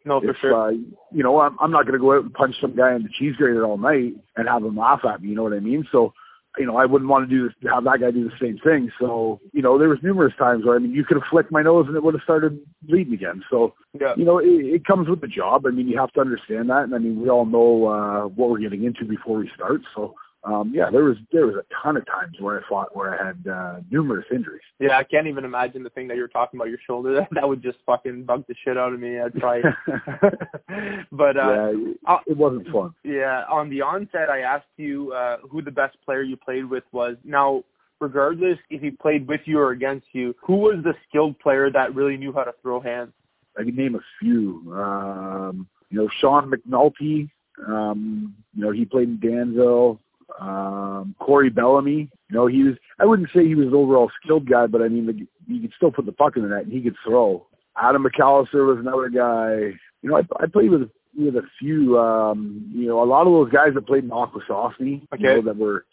No, 0.06 0.19
for 0.19 0.32
if, 0.32 0.38
sure. 0.38 0.69
uh, 0.69 0.71
you 0.71 1.24
know, 1.24 1.39
I'm, 1.39 1.58
I'm 1.60 1.71
not 1.71 1.84
going 1.84 1.93
to 1.93 2.00
go 2.00 2.15
out 2.15 2.24
and 2.24 2.34
punch 2.34 2.56
some 2.60 2.76
guy 2.76 2.95
in 2.95 3.04
the 3.04 3.10
cheese 3.10 3.36
grater 3.38 3.65
all 3.65 3.78
night 3.78 4.13
and 4.36 4.47
have 4.47 4.63
him 4.63 4.78
laugh 4.78 5.02
at 5.06 5.21
me. 5.21 5.30
You 5.30 5.36
know 5.36 5.43
what 5.43 5.54
I 5.54 5.60
mean? 5.60 5.88
So, 5.91 6.13
you 6.58 6.65
know, 6.65 6.76
I 6.76 6.86
wouldn't 6.86 7.10
want 7.10 7.30
to 7.30 7.36
do 7.36 7.47
this, 7.47 7.71
have 7.71 7.86
that 7.86 8.02
guy 8.02 8.12
do 8.12 8.26
the 8.26 8.36
same 8.41 8.58
thing. 8.58 8.91
So, 9.00 9.39
you 9.54 9.62
know, 9.62 9.78
there 9.78 9.89
was 9.89 10.00
numerous 10.02 10.34
times 10.38 10.65
where, 10.65 10.76
I 10.76 10.80
mean, 10.80 10.91
you 10.91 11.06
could 11.06 11.17
have 11.17 11.30
flicked 11.30 11.52
my 11.52 11.62
nose 11.62 11.86
and 11.88 11.95
it 11.95 12.04
would 12.04 12.13
have 12.13 12.24
started 12.24 12.60
bleeding 12.82 13.13
again. 13.13 13.43
So, 13.50 13.74
yeah. 14.00 14.13
you 14.17 14.26
know, 14.26 14.39
it, 14.39 14.47
it 14.47 14.86
comes 14.86 15.08
with 15.08 15.21
the 15.21 15.28
job. 15.28 15.65
I 15.65 15.69
mean, 15.69 15.88
you 15.88 15.97
have 15.97 16.12
to 16.13 16.21
understand 16.21 16.69
that. 16.69 16.84
And 16.84 16.95
I 16.95 16.97
mean, 16.97 17.21
we 17.21 17.30
all 17.30 17.45
know 17.45 17.88
uh, 17.88 18.28
what 18.28 18.50
we're 18.50 18.60
getting 18.60 18.84
into 18.84 19.06
before 19.06 19.38
we 19.38 19.50
start. 19.56 19.82
So, 19.95 20.15
um, 20.43 20.71
yeah, 20.73 20.89
there 20.89 21.04
was 21.04 21.17
there 21.32 21.45
was 21.45 21.56
a 21.56 21.65
ton 21.84 21.97
of 21.97 22.06
times 22.08 22.38
where 22.39 22.60
I 22.60 22.67
fought 22.67 22.95
where 22.95 23.13
I 23.13 23.27
had 23.27 23.47
uh, 23.47 23.80
numerous 23.91 24.25
injuries. 24.34 24.62
Yeah, 24.80 24.97
I 24.97 25.04
can't 25.04 25.27
even 25.27 25.45
imagine 25.45 25.84
the 25.84 25.91
thing 25.91 26.08
that 26.08 26.17
you're 26.17 26.27
talking 26.27 26.60
about, 26.60 26.69
your 26.69 26.80
shoulder. 26.86 27.13
That, 27.13 27.30
that 27.36 27.47
would 27.47 27.62
just 27.62 27.77
fucking 27.86 28.23
bug 28.23 28.45
the 28.47 28.56
shit 28.65 28.75
out 28.75 28.91
of 28.91 28.99
me. 28.99 29.19
I'd 29.19 29.34
try. 29.39 29.62
but 31.12 31.38
uh, 31.38 31.51
yeah, 31.51 31.69
it, 31.69 31.99
uh, 32.08 32.17
it 32.25 32.38
wasn't 32.38 32.67
fun. 32.69 32.93
Yeah, 33.04 33.43
on 33.51 33.69
the 33.69 33.82
onset, 33.82 34.30
I 34.30 34.39
asked 34.39 34.65
you 34.77 35.12
uh, 35.13 35.38
who 35.49 35.62
the 35.62 35.71
best 35.71 35.95
player 36.04 36.23
you 36.23 36.38
played 36.38 36.65
with 36.65 36.84
was. 36.91 37.17
Now, 37.23 37.63
regardless 37.99 38.58
if 38.71 38.82
he 38.82 38.89
played 38.89 39.27
with 39.27 39.41
you 39.45 39.60
or 39.60 39.71
against 39.71 40.08
you, 40.13 40.36
who 40.41 40.56
was 40.56 40.77
the 40.84 40.95
skilled 41.08 41.38
player 41.39 41.69
that 41.69 41.93
really 41.93 42.17
knew 42.17 42.34
how 42.34 42.43
to 42.43 42.54
throw 42.63 42.80
hands? 42.82 43.12
I 43.60 43.63
can 43.63 43.75
name 43.75 43.93
a 43.93 44.01
few. 44.19 44.73
Um, 44.73 45.67
you 45.91 45.99
know, 45.99 46.10
Sean 46.19 46.51
McNulty. 46.51 47.30
Um, 47.67 48.34
you 48.56 48.63
know, 48.63 48.71
he 48.71 48.86
played 48.86 49.10
in 49.10 49.19
Danville. 49.19 49.99
Um, 50.39 51.15
Corey 51.20 51.50
Bellamy. 51.50 52.10
You 52.30 52.36
know, 52.36 52.48
he 52.48 52.63
was. 52.63 52.76
I 53.00 53.06
wouldn't 53.06 53.30
say 53.34 53.46
he 53.48 53.56
was 53.56 53.67
an 53.67 53.74
overall 53.76 54.12
skilled 54.24 54.50
guy, 54.50 54.67
but 54.67 54.82
I 54.82 54.88
mean, 54.88 55.06
the, 55.06 55.28
he 55.48 55.60
could 55.62 55.74
still 55.76 55.91
put 55.91 56.06
the 56.06 56.12
puck 56.12 56.38
in 56.38 56.44
the 56.44 56.50
net 56.50 56.63
and 56.63 56.72
he 56.74 56.82
could 56.82 56.96
throw. 57.06 57.46
Adam 57.78 58.04
McAllister 58.06 58.67
was 58.67 58.78
another 58.80 59.10
guy. 59.10 59.78
You 60.02 60.10
know, 60.10 60.17
I, 60.17 60.22
I 60.44 60.48
played 60.48 60.72
with 60.72 60.89
with 61.17 61.36
a 61.36 61.44
few. 61.60 62.00
um 62.00 62.72
You 62.74 62.88
know, 62.88 63.04
a 63.04 63.06
lot 63.06 63.28
of 63.28 63.34
those 63.34 63.52
guys 63.52 63.74
that 63.74 63.88
played 63.88 64.04
in 64.04 64.10
Akwesasne, 64.10 65.08
Okay. 65.13 65.22
you 65.24 65.28
know, 65.36 65.41
that 65.44 65.58
were 65.58 65.86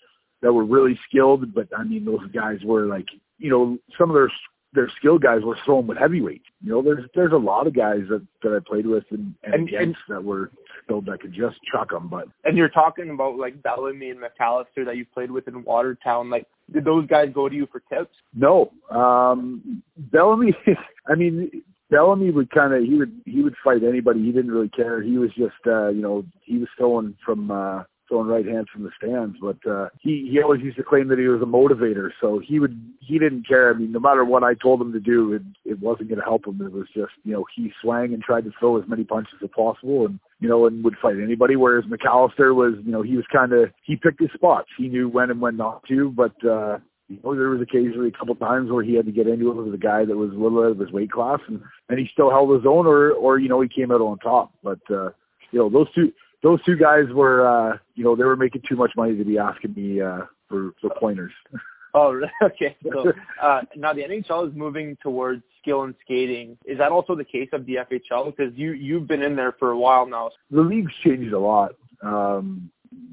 that 0.42 0.52
were 0.52 0.64
really 0.64 0.98
skilled. 1.08 1.54
But 1.54 1.68
I 1.76 1.84
mean, 1.84 2.04
those 2.04 2.26
guys 2.32 2.58
were 2.64 2.86
like, 2.86 3.06
you 3.38 3.50
know, 3.50 3.78
some 3.98 4.10
of 4.10 4.14
their 4.14 4.30
their 4.74 4.90
skilled 4.98 5.22
guys 5.22 5.40
were 5.42 5.56
throwing 5.64 5.86
with 5.86 5.98
heavyweight. 5.98 6.42
You 6.62 6.70
know, 6.72 6.82
there's 6.82 7.04
there's 7.14 7.32
a 7.32 7.36
lot 7.36 7.66
of 7.66 7.74
guys 7.74 8.02
that 8.10 8.26
that 8.42 8.54
I 8.54 8.58
played 8.66 8.86
with 8.86 9.04
and, 9.10 9.34
and, 9.42 9.54
And- 9.54 9.68
against 9.68 10.00
that 10.08 10.22
were 10.22 10.50
skilled 10.84 11.06
that 11.06 11.20
could 11.20 11.32
just 11.32 11.56
chuck 11.72 11.90
them. 11.90 12.08
But 12.08 12.28
And 12.44 12.56
you're 12.56 12.68
talking 12.68 13.10
about 13.10 13.38
like 13.38 13.62
Bellamy 13.62 14.10
and 14.10 14.20
McAllister 14.20 14.84
that 14.84 14.96
you 14.96 15.06
played 15.06 15.30
with 15.30 15.48
in 15.48 15.64
Watertown. 15.64 16.30
Like, 16.30 16.46
did 16.72 16.84
those 16.84 17.06
guys 17.06 17.28
go 17.34 17.48
to 17.48 17.54
you 17.54 17.66
for 17.72 17.80
tips? 17.92 18.14
No, 18.34 18.70
um, 18.90 19.82
Bellamy. 19.96 20.54
I 21.08 21.14
mean, 21.14 21.62
Bellamy 21.90 22.30
would 22.30 22.50
kind 22.50 22.74
of 22.74 22.82
he 22.82 22.94
would 22.94 23.12
he 23.24 23.42
would 23.42 23.54
fight 23.64 23.82
anybody. 23.82 24.22
He 24.22 24.32
didn't 24.32 24.50
really 24.50 24.68
care. 24.68 25.02
He 25.02 25.16
was 25.18 25.30
just 25.30 25.56
uh, 25.66 25.88
you 25.88 26.02
know 26.02 26.24
he 26.42 26.58
was 26.58 26.68
throwing 26.76 27.16
from 27.24 27.50
uh, 27.50 27.84
throwing 28.08 28.28
right 28.28 28.46
hands 28.46 28.66
from 28.72 28.82
the 28.82 28.90
stands. 28.96 29.36
But 29.40 29.58
uh, 29.70 29.88
he 30.00 30.28
he 30.30 30.42
always 30.42 30.62
used 30.62 30.76
to 30.78 30.82
claim 30.82 31.08
that 31.08 31.18
he 31.18 31.28
was 31.28 31.42
a 31.42 31.44
motivator. 31.44 32.10
So 32.20 32.40
he 32.44 32.58
would 32.58 32.80
he 33.00 33.18
didn't 33.18 33.46
care. 33.46 33.70
I 33.70 33.74
mean, 33.74 33.92
no 33.92 34.00
matter 34.00 34.24
what 34.24 34.42
I 34.42 34.54
told 34.54 34.80
him 34.80 34.92
to 34.92 35.00
do, 35.00 35.32
it 35.34 35.42
it 35.64 35.80
wasn't 35.80 36.08
going 36.08 36.18
to 36.18 36.24
help 36.24 36.46
him. 36.46 36.60
It 36.60 36.72
was 36.72 36.86
just 36.94 37.12
you 37.24 37.32
know 37.32 37.44
he 37.54 37.72
swang 37.80 38.12
and 38.14 38.22
tried 38.22 38.44
to 38.44 38.52
throw 38.58 38.80
as 38.80 38.88
many 38.88 39.04
punches 39.04 39.38
as 39.42 39.50
possible 39.54 40.06
and. 40.06 40.18
You 40.40 40.48
know, 40.48 40.68
and 40.68 40.84
would 40.84 40.94
fight 41.02 41.16
anybody. 41.20 41.56
Whereas 41.56 41.84
McAllister 41.86 42.54
was, 42.54 42.74
you 42.84 42.92
know, 42.92 43.02
he 43.02 43.16
was 43.16 43.24
kind 43.32 43.52
of 43.52 43.70
he 43.82 43.96
picked 43.96 44.20
his 44.20 44.30
spots. 44.32 44.68
He 44.78 44.86
knew 44.86 45.08
when 45.08 45.32
and 45.32 45.40
when 45.40 45.56
not 45.56 45.82
to. 45.88 46.12
But 46.12 46.36
uh, 46.46 46.78
you 47.08 47.18
know, 47.24 47.34
there 47.34 47.48
was 47.48 47.62
occasionally 47.62 48.08
a 48.08 48.18
couple 48.18 48.34
times 48.36 48.70
where 48.70 48.84
he 48.84 48.94
had 48.94 49.06
to 49.06 49.12
get 49.12 49.26
into 49.26 49.50
it 49.50 49.56
with 49.56 49.74
a 49.74 49.78
guy 49.78 50.04
that 50.04 50.16
was 50.16 50.30
a 50.30 50.38
little 50.38 50.60
out 50.60 50.72
of 50.72 50.78
his 50.78 50.92
weight 50.92 51.10
class, 51.10 51.40
and 51.48 51.60
and 51.88 51.98
he 51.98 52.08
still 52.12 52.30
held 52.30 52.54
his 52.54 52.66
own, 52.66 52.86
or 52.86 53.12
or 53.12 53.38
you 53.38 53.48
know, 53.48 53.60
he 53.60 53.68
came 53.68 53.90
out 53.90 54.00
on 54.00 54.18
top. 54.18 54.52
But 54.62 54.80
uh, 54.90 55.10
you 55.50 55.58
know, 55.58 55.70
those 55.70 55.92
two 55.94 56.12
those 56.42 56.62
two 56.64 56.76
guys 56.76 57.06
were, 57.12 57.46
uh, 57.46 57.78
you 57.94 58.04
know, 58.04 58.14
they 58.14 58.24
were 58.24 58.36
making 58.36 58.62
too 58.68 58.76
much 58.76 58.92
money 58.96 59.16
to 59.16 59.24
be 59.24 59.38
asking 59.38 59.74
me 59.74 60.00
uh, 60.00 60.22
for 60.48 60.72
for 60.80 60.90
pointers. 60.98 61.32
Oh, 61.94 62.12
really? 62.12 62.30
okay. 62.42 62.76
So 62.92 63.12
uh, 63.42 63.62
now 63.76 63.92
the 63.92 64.02
NHL 64.02 64.48
is 64.48 64.54
moving 64.54 64.96
towards 65.02 65.42
skill 65.60 65.84
and 65.84 65.94
skating. 66.02 66.56
Is 66.64 66.78
that 66.78 66.92
also 66.92 67.14
the 67.14 67.24
case 67.24 67.48
of 67.52 67.66
the 67.66 67.76
FHL? 67.76 68.26
Because 68.26 68.52
you 68.56 68.72
you've 68.72 69.08
been 69.08 69.22
in 69.22 69.36
there 69.36 69.52
for 69.58 69.70
a 69.70 69.78
while 69.78 70.06
now. 70.06 70.30
the 70.50 70.60
league's 70.60 70.92
changed 71.04 71.32
a 71.32 71.38
lot. 71.38 71.72
Um, 72.02 72.70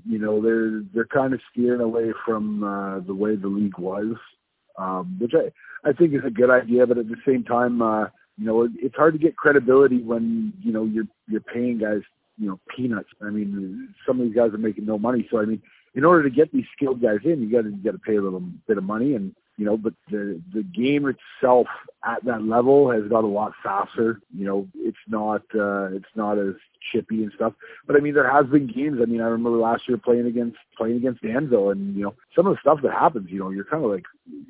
you 0.07 0.19
know, 0.19 0.41
they're 0.41 0.83
they're 0.93 1.05
kind 1.05 1.33
of 1.33 1.39
steering 1.51 1.81
away 1.81 2.13
from 2.25 2.63
uh, 2.63 2.99
the 2.99 3.13
way 3.13 3.35
the 3.35 3.47
league 3.47 3.77
was, 3.77 4.15
um, 4.77 5.17
which 5.19 5.33
I 5.33 5.51
I 5.87 5.93
think 5.93 6.13
is 6.13 6.21
a 6.25 6.29
good 6.29 6.49
idea. 6.49 6.85
But 6.85 6.97
at 6.97 7.07
the 7.07 7.17
same 7.25 7.43
time, 7.43 7.81
uh, 7.81 8.05
you 8.37 8.45
know, 8.45 8.63
it, 8.63 8.71
it's 8.75 8.95
hard 8.95 9.13
to 9.13 9.19
get 9.19 9.37
credibility 9.37 10.01
when 10.01 10.53
you 10.61 10.71
know 10.71 10.85
you're 10.85 11.07
you're 11.27 11.41
paying 11.41 11.79
guys 11.79 12.01
you 12.37 12.47
know 12.47 12.59
peanuts. 12.75 13.09
I 13.21 13.29
mean, 13.29 13.93
some 14.05 14.19
of 14.19 14.27
these 14.27 14.35
guys 14.35 14.53
are 14.53 14.57
making 14.57 14.85
no 14.85 14.97
money. 14.97 15.27
So 15.31 15.39
I 15.39 15.45
mean, 15.45 15.61
in 15.93 16.03
order 16.03 16.23
to 16.23 16.29
get 16.29 16.51
these 16.51 16.65
skilled 16.75 17.01
guys 17.01 17.19
in, 17.23 17.41
you 17.41 17.51
got 17.51 17.63
to 17.63 17.69
you 17.69 17.83
got 17.83 17.91
to 17.91 17.99
pay 17.99 18.15
a 18.15 18.21
little 18.21 18.43
bit 18.67 18.77
of 18.77 18.83
money 18.83 19.15
and. 19.15 19.35
You 19.57 19.63
know, 19.63 19.77
but 19.77 19.93
the 20.11 20.41
the 20.53 20.63
game 20.63 21.07
itself 21.07 21.67
at 22.03 22.25
that 22.25 22.43
level 22.43 22.91
has 22.91 23.03
got 23.09 23.23
a 23.23 23.27
lot 23.27 23.53
faster. 23.63 24.19
You 24.35 24.45
know, 24.45 24.67
it's 24.75 24.97
not 25.07 25.43
uh, 25.57 25.95
it's 25.95 26.13
not 26.13 26.37
as 26.37 26.55
chippy 26.91 27.23
and 27.23 27.31
stuff. 27.35 27.53
But 27.87 27.95
I 27.95 27.99
mean, 27.99 28.13
there 28.13 28.29
has 28.29 28.45
been 28.47 28.67
games. 28.67 28.99
I 29.01 29.05
mean, 29.05 29.21
I 29.21 29.27
remember 29.27 29.57
last 29.57 29.83
year 29.87 29.97
playing 29.97 30.25
against 30.25 30.57
playing 30.77 30.97
against 30.97 31.21
Danville, 31.21 31.69
and 31.69 31.95
you 31.95 32.03
know, 32.03 32.15
some 32.35 32.47
of 32.47 32.53
the 32.53 32.59
stuff 32.61 32.79
that 32.83 32.91
happens. 32.91 33.29
You 33.29 33.39
know, 33.39 33.49
you're 33.49 33.65
kind 33.65 33.83
of 33.83 33.91
like, 33.91 34.03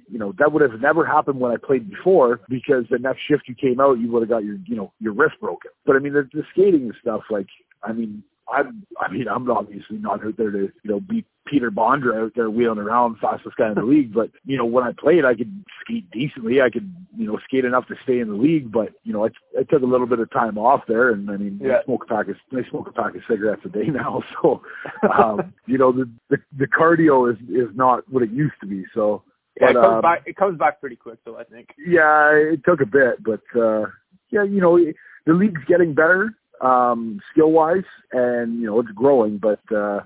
you 0.10 0.18
know, 0.18 0.34
that 0.40 0.52
would 0.52 0.62
have 0.62 0.80
never 0.82 1.06
happened 1.06 1.40
when 1.40 1.52
I 1.52 1.58
played 1.58 1.90
before 1.90 2.42
because 2.50 2.86
the 2.90 3.00
next 3.00 3.22
shift 3.28 3.44
you 3.48 3.56
came 3.56 3.80
out, 3.80 4.00
you 4.00 4.12
would 4.12 4.22
have 4.22 4.30
got 4.30 4.44
your 4.44 4.58
you 4.66 4.76
know 4.76 4.92
your 5.00 5.14
wrist 5.14 5.36
broken. 5.40 5.72
But 5.86 5.96
I 5.96 6.00
mean, 6.00 6.14
the, 6.14 6.28
the 6.34 6.44
skating 6.52 6.84
and 6.84 6.96
stuff, 7.02 7.22
like, 7.30 7.48
I 7.86 7.94
mean, 7.94 8.24
I'm, 8.54 8.86
I 9.00 9.12
mean, 9.12 9.28
I'm 9.28 9.50
obviously 9.50 9.98
not 9.98 10.24
out 10.24 10.38
there 10.38 10.52
to, 10.52 10.72
you 10.84 10.92
know, 10.92 11.00
beat 11.00 11.26
Peter 11.48 11.72
Bondra 11.72 12.26
out 12.26 12.34
there 12.36 12.50
wheeling 12.50 12.78
around 12.80 13.18
fastest 13.20 13.56
guy 13.58 13.70
in 13.70 13.76
the 13.76 13.82
league. 13.94 14.14
But, 14.14 14.30
you 14.46 14.58
know, 14.58 14.66
when 14.66 14.84
I 14.84 14.92
played, 14.92 15.26
I 15.26 15.34
could 15.34 15.66
skate 15.82 16.10
decently. 16.12 16.62
I 16.62 16.70
could, 16.70 16.94
you 17.18 17.26
know, 17.28 17.40
skate 17.44 17.66
enough 17.66 17.88
to 17.88 17.96
stay 18.04 18.20
in 18.20 18.28
the 18.30 18.36
league. 18.36 18.72
But, 18.72 18.90
you 19.04 19.14
know, 19.14 19.26
I, 19.26 19.30
I 19.60 19.64
took 19.64 19.82
a 19.82 19.86
little 19.88 20.06
bit 20.06 20.20
of 20.20 20.32
time 20.32 20.58
off 20.60 20.82
there. 20.88 21.10
And 21.10 21.30
I 21.32 21.38
mean, 21.38 21.60
Yeah. 21.64 21.78
I 21.82 21.86
smoke 21.86 22.06
a 22.10 22.14
pack 22.14 22.28
of, 22.28 22.36
I 22.52 22.70
smoke 22.70 22.88
a 22.88 22.92
pack 22.92 23.16
of 23.16 23.22
cigarettes 23.28 23.62
a 23.66 23.70
day 23.70 23.86
now. 23.88 24.22
So, 24.42 24.62
um, 25.18 25.54
you 25.66 25.78
know, 25.80 25.92
the, 25.92 26.10
the, 26.30 26.38
the 26.58 26.68
cardio 26.68 27.32
is, 27.32 27.40
is 27.50 27.76
not 27.76 28.04
what 28.12 28.22
it 28.22 28.30
used 28.30 28.56
to 28.62 28.68
be. 28.68 28.86
So, 28.94 29.24
Yeah, 29.60 29.72
it 29.72 29.74
comes 29.74 29.96
um, 29.96 30.02
back. 30.02 30.22
It 30.28 30.36
comes 30.36 30.60
back 30.60 30.80
pretty 30.80 30.98
quick, 30.98 31.18
though. 31.26 31.38
I 31.38 31.46
think. 31.46 31.70
yeah, 31.84 32.30
it 32.32 32.62
took 32.64 32.82
a 32.82 32.86
bit, 32.86 33.24
but 33.24 33.42
uh 33.60 33.86
yeah, 34.32 34.44
you 34.44 34.60
know, 34.60 34.78
the 35.26 35.34
league's 35.34 35.62
getting 35.68 35.94
better 35.94 36.34
um 36.62 37.20
skill 37.32 37.52
wise 37.52 37.84
and 38.12 38.60
you 38.60 38.68
know, 38.68 38.80
it's 38.80 38.92
growing, 38.92 39.38
but 39.38 39.60
uh 39.76 40.02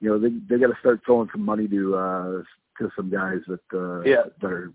you 0.00 0.08
know, 0.08 0.18
they 0.18 0.30
they 0.48 0.60
got 0.60 0.68
to 0.68 0.80
start 0.80 1.00
throwing 1.04 1.28
some 1.32 1.44
money 1.44 1.68
to 1.68 1.94
uh 1.96 2.42
to 2.78 2.90
some 2.96 3.10
guys 3.10 3.40
that 3.48 3.60
uh 3.74 4.00
Yeah. 4.02 4.24
that 4.40 4.50
are 4.50 4.72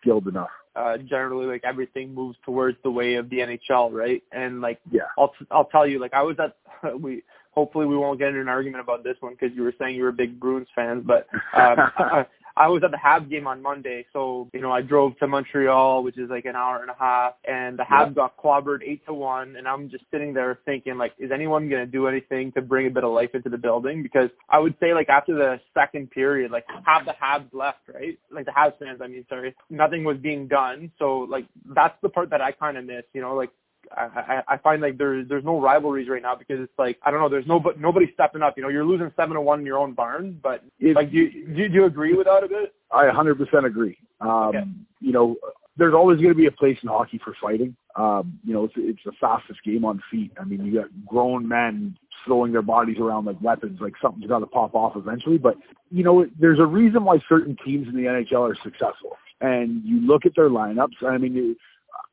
skilled 0.00 0.28
enough. 0.28 0.50
Uh, 0.76 0.96
generally, 0.98 1.46
like 1.46 1.62
everything 1.64 2.12
moves 2.12 2.36
towards 2.44 2.76
the 2.82 2.90
way 2.90 3.14
of 3.14 3.30
the 3.30 3.38
NHL, 3.38 3.92
right? 3.92 4.22
And 4.32 4.60
like, 4.60 4.80
Yeah. 4.90 5.02
I'll 5.16 5.32
I'll 5.50 5.66
tell 5.66 5.86
you, 5.86 6.00
like 6.00 6.14
I 6.14 6.22
was 6.22 6.36
at 6.38 6.56
we. 7.00 7.22
Hopefully, 7.52 7.86
we 7.86 7.96
won't 7.96 8.18
get 8.18 8.30
into 8.30 8.40
an 8.40 8.48
argument 8.48 8.82
about 8.82 9.04
this 9.04 9.16
one 9.20 9.36
because 9.38 9.54
you 9.54 9.62
were 9.62 9.72
saying 9.78 9.94
you 9.94 10.02
were 10.02 10.08
a 10.08 10.12
big 10.12 10.40
Bruins 10.40 10.66
fan, 10.74 11.02
but 11.02 11.28
um, 11.56 11.76
I, 11.96 12.26
I 12.56 12.68
was 12.68 12.82
at 12.84 12.92
the 12.92 12.96
Habs 12.96 13.28
game 13.28 13.46
on 13.46 13.62
Monday, 13.62 14.06
so 14.12 14.48
you 14.52 14.60
know 14.60 14.70
I 14.70 14.80
drove 14.80 15.18
to 15.18 15.26
Montreal, 15.26 16.04
which 16.04 16.16
is 16.18 16.30
like 16.30 16.44
an 16.44 16.54
hour 16.54 16.80
and 16.80 16.90
a 16.90 16.96
half, 16.98 17.34
and 17.44 17.78
the 17.78 17.82
Habs 17.82 18.14
got 18.14 18.36
clobbered 18.36 18.80
eight 18.84 19.04
to 19.06 19.14
one, 19.14 19.56
and 19.56 19.66
I'm 19.66 19.90
just 19.90 20.04
sitting 20.12 20.32
there 20.32 20.58
thinking 20.64 20.96
like, 20.96 21.12
is 21.18 21.32
anyone 21.32 21.68
gonna 21.68 21.86
do 21.86 22.06
anything 22.06 22.52
to 22.52 22.62
bring 22.62 22.86
a 22.86 22.90
bit 22.90 23.02
of 23.02 23.12
life 23.12 23.30
into 23.34 23.48
the 23.48 23.58
building? 23.58 24.02
Because 24.02 24.30
I 24.48 24.60
would 24.60 24.74
say 24.78 24.94
like 24.94 25.08
after 25.08 25.34
the 25.34 25.60
second 25.74 26.10
period, 26.10 26.52
like 26.52 26.64
half 26.84 27.04
the 27.04 27.14
Habs 27.20 27.52
left, 27.52 27.80
right? 27.92 28.18
Like 28.30 28.46
the 28.46 28.52
Habs 28.52 28.78
fans, 28.78 29.00
I 29.02 29.08
mean, 29.08 29.26
sorry, 29.28 29.54
nothing 29.68 30.04
was 30.04 30.18
being 30.18 30.46
done. 30.46 30.92
So 30.98 31.20
like 31.20 31.46
that's 31.74 31.96
the 32.02 32.08
part 32.08 32.30
that 32.30 32.40
I 32.40 32.52
kind 32.52 32.76
of 32.76 32.84
miss, 32.84 33.04
you 33.12 33.20
know, 33.20 33.34
like 33.34 33.50
I, 33.96 34.42
I 34.48 34.54
I 34.54 34.56
find 34.58 34.82
like 34.82 34.98
there's 34.98 35.28
there's 35.28 35.44
no 35.44 35.60
rivalries 35.60 36.08
right 36.08 36.22
now 36.22 36.34
because 36.34 36.60
it's 36.60 36.78
like 36.78 36.98
I 37.02 37.10
don't 37.10 37.20
know 37.20 37.28
there's 37.28 37.46
no 37.46 37.60
but 37.60 37.80
nobody 37.80 38.10
stepping 38.14 38.42
up 38.42 38.54
you 38.56 38.62
know 38.62 38.68
you're 38.68 38.84
losing 38.84 39.10
seven 39.16 39.34
to 39.34 39.40
one 39.40 39.60
in 39.60 39.66
your 39.66 39.78
own 39.78 39.92
barn 39.92 40.38
but 40.42 40.62
It- 40.80 40.96
like 40.96 41.10
do 41.10 41.16
you, 41.18 41.30
do 41.46 41.62
you 41.62 41.68
do 41.68 41.74
you 41.74 41.84
agree 41.84 42.14
with 42.14 42.26
that 42.26 42.44
a 42.44 42.48
bit 42.48 42.74
I 42.92 43.06
100% 43.06 43.64
agree. 43.66 43.98
Um, 44.20 44.30
Okay. 44.30 44.64
You 45.00 45.12
know, 45.12 45.36
there's 45.76 45.92
always 45.94 46.18
going 46.18 46.28
to 46.30 46.34
be 46.36 46.46
a 46.46 46.52
place 46.52 46.78
in 46.82 46.88
hockey 46.88 47.20
for 47.22 47.34
fighting. 47.42 47.74
Um, 47.96 48.38
you 48.44 48.54
know, 48.54 48.64
it's, 48.64 48.74
it's 48.76 49.00
the 49.04 49.12
fastest 49.20 49.62
game 49.64 49.84
on 49.84 50.00
feet. 50.10 50.30
I 50.40 50.44
mean, 50.44 50.64
you 50.64 50.80
got 50.80 50.88
grown 51.04 51.46
men 51.48 51.96
throwing 52.24 52.52
their 52.52 52.62
bodies 52.62 52.98
around 52.98 53.24
like 53.26 53.36
weapons. 53.42 53.80
Like 53.80 53.94
something's 54.00 54.28
got 54.28 54.38
to 54.38 54.46
pop 54.46 54.74
off 54.74 54.96
eventually. 54.96 55.36
But 55.38 55.56
you 55.90 56.04
know, 56.04 56.26
there's 56.38 56.60
a 56.60 56.64
reason 56.66 57.04
why 57.04 57.18
certain 57.28 57.56
teams 57.64 57.88
in 57.88 57.94
the 57.96 58.04
NHL 58.04 58.48
are 58.50 58.56
successful. 58.62 59.16
And 59.40 59.82
you 59.84 60.00
look 60.06 60.24
at 60.24 60.36
their 60.36 60.48
lineups. 60.48 61.02
I 61.06 61.18
mean, 61.18 61.56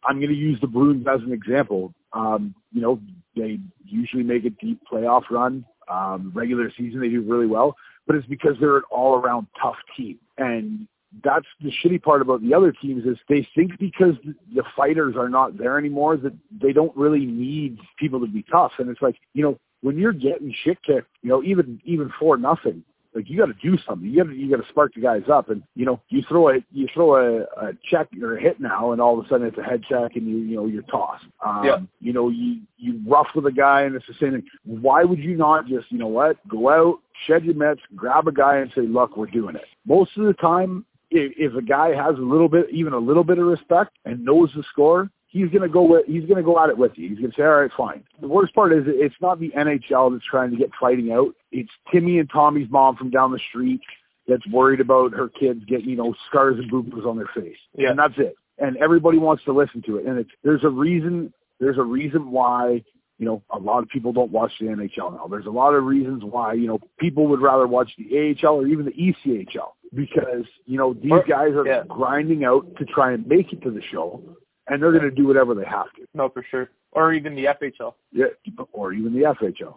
I'm 0.04 0.18
going 0.18 0.30
to 0.30 0.36
use 0.36 0.60
the 0.62 0.68
Bruins 0.68 1.06
as 1.08 1.22
an 1.22 1.32
example. 1.32 1.94
Um, 2.14 2.56
you 2.72 2.82
know, 2.82 3.00
they 3.36 3.60
usually 3.86 4.24
make 4.24 4.46
a 4.46 4.50
deep 4.50 4.82
playoff 4.92 5.24
run. 5.30 5.66
Um, 5.90 6.32
regular 6.34 6.72
season, 6.78 7.02
they 7.02 7.10
do 7.10 7.22
really 7.22 7.48
well 7.48 7.76
but 8.08 8.16
it's 8.16 8.28
because 8.28 8.56
they're 8.60 8.78
an 8.78 8.84
all-around 8.92 9.48
tough 9.62 9.78
team. 9.96 10.20
And 10.38 10.88
that's 11.24 11.46
the 11.62 11.72
shitty 11.84 12.02
part 12.02 12.22
about 12.22 12.42
the 12.42 12.54
other 12.54 12.72
teams 12.72 13.06
is 13.06 13.18
they 13.30 13.48
think 13.56 13.78
because 13.80 14.16
the 14.54 14.64
fighters 14.76 15.16
are 15.18 15.30
not 15.30 15.58
there 15.58 15.78
anymore 15.78 16.18
that 16.18 16.34
they 16.62 16.74
don't 16.74 16.96
really 16.96 17.26
need 17.26 17.78
people 17.98 18.20
to 18.22 18.28
be 18.28 18.44
tough. 18.52 18.72
And 18.80 18.90
it's 18.90 19.02
like, 19.02 19.16
you 19.34 19.44
know, 19.44 19.60
when 19.82 19.98
you're 19.98 20.14
getting 20.14 20.54
shit 20.64 20.82
kicked, 20.84 21.10
you 21.22 21.30
know, 21.30 21.44
even 21.44 21.82
even 21.86 22.12
for 22.20 22.38
nothing, 22.38 22.84
like 23.14 23.30
you 23.30 23.38
got 23.38 23.48
to 23.48 23.54
do 23.62 23.78
something. 23.88 24.10
You 24.10 24.24
got 24.24 24.30
to 24.30 24.36
you 24.36 24.50
got 24.50 24.64
to 24.64 24.70
spark 24.70 24.94
the 24.94 25.02
guys 25.02 25.24
up, 25.32 25.50
and 25.50 25.64
you 25.76 25.86
know 25.86 26.00
you 26.10 26.24
throw 26.28 26.50
a 26.50 26.60
you 26.72 26.88
throw 26.94 27.16
a, 27.16 27.42
a 27.58 27.74
check 27.90 28.08
or 28.22 28.38
a 28.38 28.42
hit 28.42 28.60
now, 28.60 28.92
and 28.92 29.02
all 29.02 29.20
of 29.20 29.26
a 29.26 29.30
sudden 29.30 29.48
it's 29.48 29.58
a 29.58 29.64
head 29.64 29.84
check, 29.88 30.16
and 30.16 30.28
you 30.28 30.38
you 30.38 30.56
know 30.56 30.66
you're 30.66 30.84
tossed. 30.84 31.26
Um, 31.46 31.64
Yeah. 31.66 31.78
You 32.00 32.14
know 32.14 32.30
you 32.30 32.62
you 32.78 33.02
rough 33.06 33.28
with 33.36 33.46
a 33.46 33.52
guy, 33.52 33.82
and 33.82 33.96
it's 33.96 34.08
the 34.08 34.14
same 34.20 34.32
thing. 34.32 34.44
Why 34.66 35.04
would 35.04 35.20
you 35.20 35.36
not 35.36 35.68
just 35.68 35.92
you 35.92 35.98
know 35.98 36.08
what 36.08 36.38
go 36.48 36.70
out, 36.70 37.00
shed 37.28 37.44
your 37.44 37.56
mitts, 37.56 37.82
grab 37.96 38.28
a 38.28 38.32
guy, 38.32 38.58
and 38.58 38.72
say, 38.76 38.82
look, 38.82 39.18
we're 39.18 39.28
doing 39.28 39.56
it. 39.56 39.66
Most 39.86 40.18
of 40.18 40.26
the 40.26 40.34
time, 40.34 40.86
if, 41.10 41.34
if 41.38 41.56
a 41.56 41.62
guy 41.62 41.90
has 41.90 42.16
a 42.18 42.22
little 42.22 42.50
bit, 42.50 42.68
even 42.72 42.94
a 42.94 42.98
little 42.98 43.24
bit 43.24 43.38
of 43.38 43.46
respect, 43.46 43.98
and 44.06 44.24
knows 44.24 44.52
the 44.56 44.64
score, 44.72 45.10
he's 45.32 45.50
gonna 45.50 45.70
go 45.70 45.84
with 45.84 46.06
he's 46.06 46.26
gonna 46.26 46.44
go 46.44 46.62
at 46.62 46.70
it 46.70 46.78
with 46.78 46.92
you. 46.96 47.10
He's 47.10 47.20
gonna 47.20 47.34
say, 47.36 47.44
all 47.44 47.62
right, 47.62 47.72
fine. 47.76 48.04
The 48.20 48.28
worst 48.28 48.54
part 48.54 48.74
is 48.74 48.84
it's 48.86 49.16
not 49.22 49.40
the 49.40 49.50
NHL 49.50 50.12
that's 50.12 50.26
trying 50.30 50.52
to 50.52 50.58
get 50.58 50.70
fighting 50.80 51.12
out. 51.12 51.34
It's 51.52 51.72
Timmy 51.92 52.20
and 52.20 52.30
Tommy's 52.30 52.70
mom 52.70 52.96
from 52.98 53.10
down 53.10 53.32
the 53.32 53.40
street 53.50 53.82
that's 54.28 54.46
worried 54.48 54.82
about 54.82 55.14
her 55.14 55.30
kids 55.30 55.64
getting 55.66 55.90
you 55.90 55.96
know 55.96 56.14
scars 56.30 56.58
and 56.60 56.70
boo-boos 56.70 57.06
on 57.06 57.18
their 57.18 57.30
face, 57.34 57.58
Yeah. 57.76 57.90
and 57.90 58.00
that's 58.00 58.14
it. 58.18 58.36
And 58.60 58.78
everybody 58.78 59.18
wants 59.18 59.44
to 59.46 59.54
listen 59.54 59.82
to 59.88 59.98
it. 59.98 60.06
And 60.06 60.20
it's 60.20 60.30
there's 60.44 60.64
a 60.64 60.70
reason 60.70 61.34
there's 61.60 61.78
a 61.78 61.84
reason 61.84 62.32
why 62.32 62.84
you 63.18 63.28
know, 63.28 63.44
a 63.52 63.60
lot 63.60 63.84
of 63.84 63.90
people 63.90 64.12
don't 64.12 64.32
watch 64.32 64.52
the 64.60 64.66
NHL 64.66 65.14
now. 65.14 65.28
There's 65.30 65.46
a 65.46 65.52
lot 65.52 65.76
of 65.76 65.84
reasons 65.84 66.24
why, 66.24 66.54
you 66.54 66.66
know, 66.66 66.80
people 67.00 67.28
would 67.28 67.40
rather 67.40 67.68
watch 67.68 67.92
the 67.96 68.36
AHL 68.44 68.56
or 68.56 68.66
even 68.66 68.84
the 68.84 68.94
ECHL 68.94 69.74
because, 69.94 70.46
you 70.66 70.76
know, 70.76 70.96
these 70.96 71.12
guys 71.30 71.52
are 71.54 71.68
yeah. 71.68 71.84
grinding 71.88 72.46
out 72.46 72.66
to 72.78 72.86
try 72.86 73.12
and 73.12 73.28
make 73.28 73.54
it 73.54 73.62
to 73.62 73.70
the 73.70 73.82
show 73.92 74.24
and 74.68 74.82
they're 74.82 74.92
going 74.92 75.04
to 75.04 75.12
do 75.12 75.28
whatever 75.28 75.54
they 75.56 75.66
have 75.66 75.92
to. 75.96 76.08
No, 76.14 76.30
for 76.30 76.46
sure. 76.50 76.70
Or 76.94 77.14
even 77.14 77.36
the 77.36 77.46
FHL. 77.46 77.94
Yeah, 78.12 78.26
or 78.74 78.92
even 78.92 79.14
the 79.14 79.22
FHL. 79.22 79.76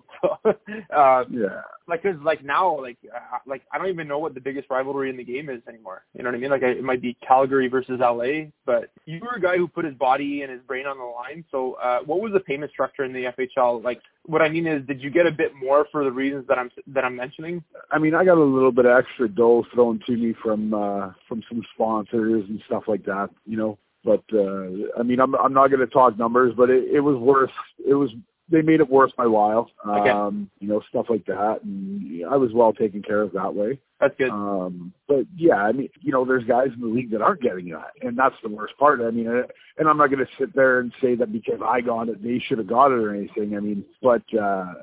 Uh, 0.93 1.25
Yeah. 1.31 1.61
like, 1.87 2.03
cause 2.03 2.17
like 2.23 2.43
now, 2.45 2.81
like, 2.81 2.97
uh, 3.15 3.39
like 3.47 3.63
I 3.73 3.79
don't 3.79 3.89
even 3.89 4.09
know 4.09 4.19
what 4.19 4.35
the 4.35 4.41
biggest 4.41 4.69
rivalry 4.71 5.11
in 5.11 5.17
the 5.17 5.23
game 5.25 5.49
is 5.49 5.61
anymore. 5.69 6.05
You 6.15 6.23
know 6.23 6.31
what 6.31 6.37
I 6.37 6.39
mean? 6.39 6.51
Like, 6.51 6.63
I, 6.63 6.71
it 6.71 6.83
might 6.83 7.03
be 7.03 7.17
Calgary 7.27 7.69
versus 7.69 8.01
LA, 8.01 8.51
but 8.67 8.91
you 9.07 9.21
were 9.21 9.37
a 9.37 9.41
guy 9.41 9.57
who 9.57 9.69
put 9.69 9.85
his 9.85 9.95
body 9.95 10.43
and 10.43 10.51
his 10.51 10.61
brain 10.63 10.87
on 10.87 10.99
the 10.99 11.05
line. 11.05 11.45
So, 11.51 11.75
uh, 11.75 12.01
what 12.05 12.21
was 12.21 12.33
the 12.33 12.41
payment 12.41 12.73
structure 12.73 13.05
in 13.05 13.13
the 13.13 13.25
FHL? 13.27 13.83
Like, 13.85 14.01
what 14.27 14.43
I 14.43 14.49
mean 14.49 14.67
is, 14.67 14.85
did 14.87 15.01
you 15.01 15.11
get 15.11 15.27
a 15.27 15.31
bit 15.33 15.53
more 15.55 15.87
for 15.93 16.03
the 16.05 16.11
reasons 16.13 16.47
that 16.49 16.59
I'm 16.59 16.71
that 16.89 17.05
I'm 17.05 17.15
mentioning? 17.17 17.63
I 17.91 17.99
mean, 17.99 18.15
I 18.15 18.25
got 18.25 18.39
a 18.39 18.43
little 18.45 18.73
bit 18.73 18.87
of 18.87 18.97
extra 18.99 19.29
dough 19.29 19.65
thrown 19.73 20.01
to 20.07 20.17
me 20.17 20.35
from 20.43 20.75
uh 20.75 21.13
from 21.29 21.43
some 21.49 21.63
sponsors 21.75 22.45
and 22.49 22.61
stuff 22.67 22.85
like 22.89 23.05
that, 23.05 23.31
you 23.47 23.57
know. 23.57 23.79
But 24.05 24.25
uh 24.33 24.99
I 24.99 25.03
mean, 25.03 25.21
I'm 25.21 25.35
I'm 25.35 25.55
not 25.55 25.69
going 25.69 25.81
to 25.81 25.87
talk 25.87 26.19
numbers, 26.19 26.55
but 26.57 26.71
it, 26.71 26.85
it 26.93 27.01
was 27.01 27.17
worth 27.17 27.51
it 27.87 27.95
was 27.95 28.11
they 28.51 28.63
made 28.63 28.81
it 28.81 28.91
worth 28.91 29.13
my 29.17 29.27
while. 29.27 29.71
Okay. 29.87 30.11
Um, 30.11 30.51
you 30.61 30.69
know, 30.69 30.83
stuff 30.89 31.07
like 31.09 31.25
that 31.27 31.61
and 31.63 32.25
I 32.27 32.37
was 32.37 32.53
well 32.53 32.73
taken 32.73 33.03
care 33.03 33.23
of 33.23 33.33
that 33.33 33.55
way. 33.55 33.79
That's 34.01 34.15
good. 34.19 34.31
Um, 34.31 34.93
but 35.09 35.25
yeah, 35.37 35.57
I 35.57 35.73
mean, 35.73 35.89
you 36.01 36.13
know, 36.13 36.25
there's 36.25 36.45
guys 36.45 36.69
in 36.75 36.81
the 36.81 36.89
league 36.89 37.11
that 37.13 37.23
aren't 37.23 37.41
getting 37.41 37.71
that, 37.71 37.93
and 38.03 38.19
that's 38.19 38.35
the 38.43 38.51
worst 38.51 38.77
part. 38.77 39.01
I 39.01 39.11
mean, 39.11 39.29
uh, 39.29 39.43
and 39.79 39.89
I'm 39.89 39.97
not 39.97 40.09
going 40.09 40.25
to 40.25 40.31
sit 40.39 40.55
there 40.55 40.81
and 40.81 40.93
say 41.01 41.15
that 41.15 41.33
because 41.33 41.61
I 41.65 41.81
got 41.81 42.09
it, 42.09 42.23
they 42.23 42.39
should 42.39 42.59
have 42.59 42.67
got 42.67 42.93
it 42.93 42.99
or 42.99 43.15
anything. 43.15 43.57
I 43.57 43.61
mean, 43.61 43.85
but 44.03 44.23
uh, 44.39 44.75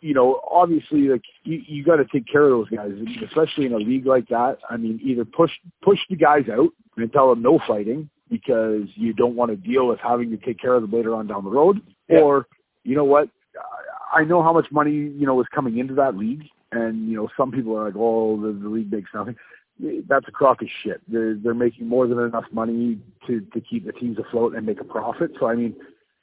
you 0.00 0.14
know, 0.14 0.40
obviously, 0.48 1.08
like 1.08 1.22
you, 1.42 1.62
you 1.66 1.84
got 1.84 1.96
to 1.96 2.04
take 2.04 2.26
care 2.30 2.44
of 2.44 2.50
those 2.50 2.68
guys, 2.68 2.92
especially 3.26 3.66
in 3.66 3.72
a 3.72 3.78
league 3.78 4.06
like 4.06 4.28
that. 4.28 4.58
I 4.68 4.76
mean, 4.76 5.00
either 5.02 5.24
push 5.24 5.50
push 5.82 5.98
the 6.08 6.16
guys 6.16 6.44
out 6.52 6.70
and 6.96 7.12
tell 7.12 7.30
them 7.30 7.42
no 7.42 7.58
fighting 7.66 8.08
because 8.30 8.84
you 8.94 9.12
don't 9.12 9.34
want 9.36 9.50
to 9.50 9.56
deal 9.56 9.86
with 9.88 9.98
having 10.00 10.30
to 10.30 10.36
take 10.36 10.58
care 10.60 10.74
of 10.74 10.82
them 10.82 10.92
later 10.92 11.14
on 11.14 11.26
down 11.26 11.44
the 11.44 11.50
road, 11.50 11.80
Yeah. 12.08 12.20
or 12.20 12.46
you 12.84 12.94
know 12.94 13.04
what, 13.04 13.28
I 14.12 14.24
know 14.24 14.42
how 14.42 14.52
much 14.52 14.66
money 14.70 14.92
you 14.92 15.26
know 15.26 15.40
is 15.40 15.46
coming 15.54 15.78
into 15.78 15.94
that 15.94 16.16
league, 16.16 16.44
and 16.72 17.08
you 17.10 17.16
know 17.16 17.28
some 17.36 17.50
people 17.52 17.76
are 17.76 17.84
like, 17.86 17.94
oh, 17.96 18.40
the, 18.40 18.52
the 18.52 18.68
league 18.68 18.90
makes 18.92 19.10
nothing. 19.14 19.36
That's 20.08 20.28
a 20.28 20.32
crock 20.32 20.60
of 20.62 20.68
shit. 20.82 21.00
They're 21.08 21.34
they're 21.34 21.54
making 21.54 21.88
more 21.88 22.06
than 22.06 22.18
enough 22.18 22.44
money 22.52 22.98
to 23.26 23.40
to 23.40 23.60
keep 23.60 23.86
the 23.86 23.92
teams 23.92 24.18
afloat 24.18 24.54
and 24.54 24.64
make 24.66 24.80
a 24.80 24.84
profit. 24.84 25.32
So 25.38 25.46
I 25.46 25.54
mean, 25.54 25.74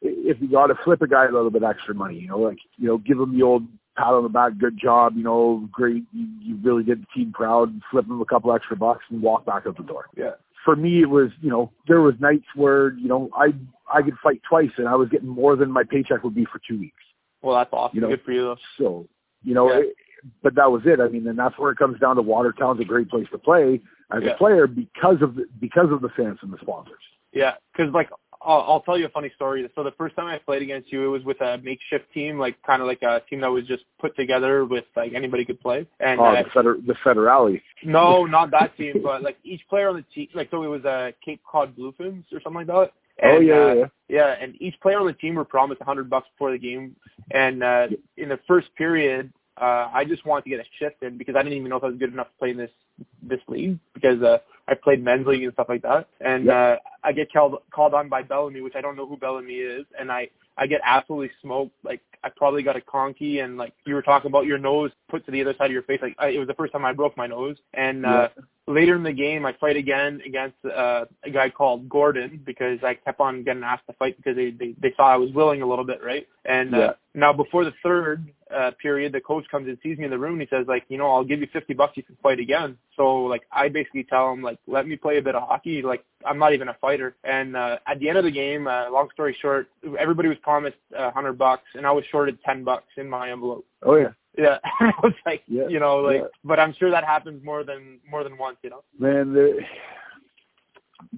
if 0.01 0.37
you 0.41 0.49
got 0.49 0.67
to 0.67 0.75
flip 0.83 1.01
a 1.01 1.07
guy 1.07 1.25
a 1.25 1.31
little 1.31 1.49
bit 1.49 1.63
extra 1.63 1.93
money, 1.95 2.15
you 2.19 2.27
know, 2.27 2.39
like 2.39 2.59
you 2.77 2.87
know, 2.87 2.97
give 2.97 3.19
him 3.19 3.35
the 3.37 3.43
old 3.43 3.63
pat 3.97 4.13
on 4.13 4.21
the 4.23 4.29
back, 4.29 4.57
good 4.59 4.77
job, 4.79 5.13
you 5.17 5.23
know, 5.23 5.67
great, 5.71 6.03
you, 6.13 6.27
you 6.39 6.55
really 6.61 6.83
did 6.83 7.01
the 7.01 7.07
team 7.15 7.31
proud, 7.33 7.81
flip 7.89 8.05
him 8.05 8.21
a 8.21 8.25
couple 8.25 8.53
extra 8.53 8.75
bucks 8.75 9.03
and 9.09 9.23
walk 9.23 9.43
back 9.43 9.63
out 9.65 9.75
the 9.75 9.81
door 9.83 10.05
Yeah. 10.15 10.33
For 10.67 10.75
me 10.75 11.01
it 11.01 11.09
was 11.09 11.29
you 11.39 11.49
know 11.49 11.71
there 11.87 12.01
was 12.01 12.13
nights 12.19 12.43
where 12.53 12.91
you 12.95 13.07
know 13.07 13.29
i 13.33 13.47
i 13.93 14.01
could 14.01 14.17
fight 14.21 14.41
twice 14.47 14.69
and 14.77 14.85
i 14.85 14.95
was 14.95 15.07
getting 15.07 15.29
more 15.29 15.55
than 15.55 15.71
my 15.71 15.83
paycheck 15.93 16.21
would 16.25 16.35
be 16.35 16.43
for 16.43 16.59
two 16.69 16.77
weeks 16.77 17.03
Well, 17.41 17.55
that's 17.55 17.69
awesome. 17.71 17.95
You 17.95 18.01
know, 18.01 18.09
good 18.09 18.21
for 18.25 18.33
you, 18.33 18.41
though. 18.41 18.57
so 18.77 19.07
you 19.43 19.53
know 19.53 19.71
Yeah. 19.71 19.79
it, 19.79 19.95
but 20.43 20.55
that 20.55 20.69
was 20.69 20.81
it 20.85 20.99
i 20.99 21.07
mean 21.07 21.25
and 21.25 21.39
that's 21.39 21.57
where 21.57 21.71
it 21.71 21.77
comes 21.77 21.97
down 22.01 22.17
to 22.17 22.21
watertown's 22.21 22.81
a 22.81 22.83
great 22.83 23.09
place 23.09 23.27
to 23.31 23.37
play 23.37 23.79
as 24.11 24.23
Yeah. 24.23 24.31
a 24.31 24.37
player 24.37 24.67
because 24.67 25.21
of 25.21 25.35
the 25.35 25.45
because 25.57 25.89
of 25.89 26.01
the 26.01 26.09
fans 26.17 26.39
and 26.41 26.51
the 26.51 26.57
sponsors 26.61 27.05
Yeah, 27.31 27.53
because 27.71 27.93
like 27.93 28.09
I'll, 28.47 28.63
I'll 28.65 28.81
tell 28.81 28.97
you 28.97 29.05
a 29.05 29.09
funny 29.09 29.29
story. 29.35 29.69
So 29.75 29.83
the 29.83 29.91
first 29.91 30.15
time 30.15 30.27
I 30.27 30.37
played 30.37 30.61
against 30.61 30.89
you, 30.91 31.03
it 31.03 31.09
was 31.09 31.23
with 31.25 31.41
a 31.41 31.57
makeshift 31.57 32.11
team, 32.13 32.39
like 32.39 32.55
kind 32.63 32.81
of 32.81 32.87
like 32.87 33.01
a 33.01 33.21
team 33.29 33.41
that 33.41 33.51
was 33.51 33.67
just 33.67 33.83
put 33.99 34.15
together 34.15 34.63
with 34.63 34.85
like 34.95 35.13
anybody 35.13 35.43
could 35.43 35.59
play. 35.59 35.85
And 35.99 36.19
oh 36.19 36.25
uh, 36.25 36.43
the 36.43 36.49
feder 36.53 36.77
the 36.87 36.95
federale 37.05 37.61
no, 37.83 38.25
not 38.37 38.51
that 38.51 38.75
team, 38.77 39.01
but 39.03 39.21
like 39.21 39.37
each 39.43 39.61
player 39.69 39.89
on 39.89 39.97
the 39.97 40.05
team, 40.15 40.29
like 40.33 40.49
so 40.49 40.63
it 40.63 40.67
was 40.67 40.85
a 40.85 40.89
uh, 40.89 41.11
Cape 41.23 41.41
Cod 41.49 41.75
Bluefins 41.75 42.23
or 42.31 42.39
something 42.41 42.65
like 42.65 42.67
that. 42.67 42.91
oh 43.23 43.39
yeah, 43.39 43.53
uh, 43.53 43.73
yeah 43.73 43.85
Yeah, 44.07 44.35
and 44.41 44.55
each 44.61 44.79
player 44.81 44.99
on 44.99 45.07
the 45.07 45.13
team 45.13 45.35
were 45.35 45.45
promised 45.45 45.81
a 45.81 45.85
hundred 45.85 46.09
bucks 46.09 46.27
before 46.33 46.51
the 46.51 46.57
game. 46.57 46.95
And 47.31 47.61
uh, 47.61 47.87
in 48.15 48.29
the 48.29 48.39
first 48.47 48.73
period, 48.77 49.33
uh, 49.59 49.89
I 49.93 50.05
just 50.05 50.25
wanted 50.25 50.45
to 50.45 50.49
get 50.51 50.59
a 50.61 50.65
shift 50.79 51.03
in 51.03 51.17
because 51.17 51.35
I 51.37 51.43
didn't 51.43 51.57
even 51.57 51.69
know 51.69 51.77
if 51.77 51.83
I 51.83 51.87
was 51.87 51.97
good 51.97 52.13
enough 52.13 52.27
to 52.27 52.39
play 52.39 52.51
in 52.51 52.57
this 52.57 52.71
this 53.21 53.41
league 53.49 53.77
because 53.93 54.21
uh, 54.21 54.37
I 54.67 54.73
played 54.73 55.03
men's 55.03 55.25
league 55.25 55.43
and 55.43 55.53
stuff 55.53 55.69
like 55.69 55.81
that. 55.83 56.07
And 56.19 56.49
uh, 56.49 56.77
I 57.03 57.11
get 57.13 57.31
called 57.31 57.55
called 57.71 57.93
on 57.93 58.09
by 58.09 58.21
Bellamy, 58.21 58.61
which 58.61 58.75
I 58.75 58.81
don't 58.81 58.95
know 58.95 59.07
who 59.07 59.17
Bellamy 59.17 59.53
is, 59.53 59.85
and 59.99 60.11
I 60.11 60.29
I 60.57 60.67
get 60.67 60.81
absolutely 60.83 61.31
smoked. 61.41 61.73
Like 61.83 62.01
I 62.23 62.29
probably 62.35 62.63
got 62.63 62.75
a 62.75 62.81
conky, 62.81 63.39
and 63.39 63.57
like 63.57 63.73
you 63.85 63.93
were 63.93 64.01
talking 64.01 64.29
about 64.29 64.45
your 64.45 64.57
nose 64.57 64.91
put 65.09 65.25
to 65.25 65.31
the 65.31 65.41
other 65.41 65.55
side 65.57 65.67
of 65.67 65.71
your 65.71 65.83
face. 65.83 65.99
Like 66.01 66.15
I, 66.19 66.29
it 66.29 66.39
was 66.39 66.47
the 66.47 66.53
first 66.53 66.73
time 66.73 66.85
I 66.85 66.93
broke 66.93 67.15
my 67.15 67.27
nose, 67.27 67.57
and 67.73 68.05
uh, 68.05 68.29
later 68.67 68.95
in 68.95 69.03
the 69.03 69.13
game, 69.13 69.45
I 69.45 69.53
fight 69.53 69.77
again 69.77 70.21
against 70.25 70.57
uh, 70.65 71.05
a 71.23 71.29
guy 71.29 71.49
called 71.49 71.87
Gordon 71.89 72.41
because 72.45 72.79
I 72.83 72.93
kept 72.95 73.19
on 73.19 73.43
getting 73.43 73.63
asked 73.63 73.87
to 73.87 73.93
fight 73.93 74.17
because 74.17 74.35
they 74.35 74.51
they, 74.51 74.75
they 74.81 74.93
saw 74.95 75.11
I 75.11 75.15
was 75.15 75.31
willing 75.31 75.61
a 75.61 75.67
little 75.67 75.85
bit, 75.85 76.03
right? 76.03 76.27
And 76.45 76.75
uh, 76.75 76.93
now 77.13 77.33
before 77.33 77.63
the 77.65 77.73
third 77.81 78.29
uh, 78.53 78.71
period, 78.81 79.13
the 79.13 79.21
coach 79.21 79.45
comes 79.49 79.67
and 79.67 79.77
sees 79.81 79.97
me 79.97 80.05
in 80.05 80.11
the 80.11 80.17
room 80.17 80.33
and 80.33 80.41
he 80.41 80.47
says 80.49 80.65
like, 80.67 80.83
you 80.89 80.97
know, 80.97 81.09
I'll 81.11 81.23
give 81.23 81.39
you 81.39 81.47
fifty 81.51 81.73
bucks 81.73 81.95
you 81.95 82.03
can 82.03 82.17
fight 82.21 82.39
again. 82.39 82.77
So 82.95 83.23
like 83.23 83.43
I 83.51 83.69
basically 83.69 84.03
tell 84.03 84.31
him 84.31 84.41
like, 84.41 84.59
let 84.67 84.87
me 84.87 84.95
play 84.95 85.17
a 85.17 85.21
bit 85.21 85.35
of 85.35 85.47
hockey. 85.47 85.81
Like 85.81 86.03
I'm 86.25 86.37
not 86.37 86.53
even 86.53 86.67
a 86.67 86.75
fighter. 86.79 87.15
And 87.23 87.55
uh, 87.55 87.77
at 87.87 87.99
the 87.99 88.09
end 88.09 88.17
of 88.17 88.25
the 88.25 88.31
game, 88.31 88.67
uh, 88.67 88.89
long 88.91 89.09
story 89.13 89.35
short, 89.41 89.69
everybody 89.97 90.27
was 90.27 90.37
promised 90.41 90.77
a 90.95 91.11
hundred 91.11 91.37
bucks 91.37 91.63
and 91.75 91.87
I 91.87 91.91
was 91.91 92.03
shorted 92.11 92.37
ten 92.43 92.63
bucks 92.63 92.87
in 92.97 93.09
my 93.09 93.31
envelope. 93.31 93.65
oh 93.83 93.95
yeah 93.95 94.11
Yeah, 94.37 94.57
I 94.79 94.91
was 95.03 95.13
like, 95.25 95.43
Yeah, 95.47 95.67
you 95.67 95.79
know, 95.79 95.97
like, 95.97 96.17
yeah. 96.21 96.27
but 96.43 96.59
I'm 96.59 96.73
sure 96.77 96.91
that 96.91 97.03
happens 97.03 97.43
more 97.43 97.63
than 97.63 97.99
more 98.09 98.23
than 98.23 98.37
once, 98.37 98.57
you 98.63 98.69
know. 98.69 98.83
man 98.99 99.33
the 99.33 99.59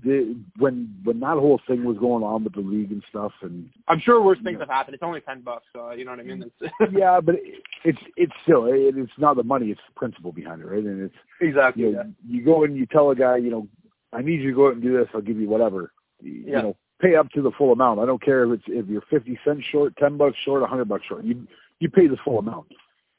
the 0.04 0.36
when 0.58 0.94
when 1.04 1.20
that 1.22 1.38
whole 1.38 1.60
thing 1.68 1.84
was 1.86 1.98
going 1.98 2.24
on 2.24 2.44
with 2.44 2.54
the 2.54 2.60
league 2.60 2.92
and 2.92 3.04
stuff 3.10 3.32
and 3.42 3.70
I'm 3.88 4.00
sure 4.00 4.22
worse 4.22 4.38
things 4.44 4.60
have 4.60 4.68
happened. 4.70 4.96
It's 4.96 5.04
only 5.04 5.22
ten 5.22 5.42
bucks, 5.42 5.66
so 5.74 5.92
you 5.92 6.04
know 6.06 6.12
what 6.12 6.20
I 6.20 6.24
mean. 6.24 6.44
It's 6.62 6.74
yeah, 6.94 7.20
but 7.22 7.36
it, 7.36 7.64
it's 7.86 7.98
it's 8.18 8.34
still 8.44 8.66
it, 8.66 8.96
it's 8.98 9.12
not 9.18 9.36
the 9.38 9.44
money; 9.44 9.68
it's 9.72 9.82
the 9.88 9.98
principle 10.00 10.32
behind 10.32 10.62
it, 10.62 10.66
right? 10.66 10.84
And 10.84 11.02
it's 11.04 11.16
exactly. 11.42 11.84
you 11.84 11.92
know, 11.94 12.12
you 12.28 12.44
go 12.44 12.64
and 12.66 12.76
you 12.78 12.86
tell 12.86 13.10
a 13.12 13.16
guy, 13.16 13.38
you 13.38 13.50
know, 13.50 13.68
I 14.14 14.22
need 14.22 14.42
you 14.42 14.50
to 14.50 14.56
go 14.56 14.68
out 14.68 14.74
and 14.74 14.82
do 14.84 14.98
this. 14.98 15.08
I'll 15.14 15.22
give 15.22 15.38
you 15.40 15.48
whatever. 15.50 15.92
You, 16.22 16.32
Yeah. 16.46 16.58
you 16.58 16.64
know, 16.64 16.76
pay 17.02 17.16
up 17.16 17.30
to 17.32 17.42
the 17.42 17.52
full 17.58 17.72
amount. 17.72 18.00
I 18.02 18.06
don't 18.06 18.22
care 18.22 18.44
if 18.44 18.60
it's 18.60 18.64
if 18.68 18.88
you're 18.88 19.04
fifty 19.10 19.40
cents 19.46 19.64
short, 19.72 19.96
ten 19.98 20.18
bucks 20.18 20.38
short, 20.44 20.62
a 20.62 20.68
hundred 20.68 20.90
bucks 20.90 21.06
short. 21.08 21.24
You 21.24 21.48
you 21.80 21.90
pay 21.90 22.08
the 22.08 22.18
full 22.24 22.40
amount. 22.40 22.68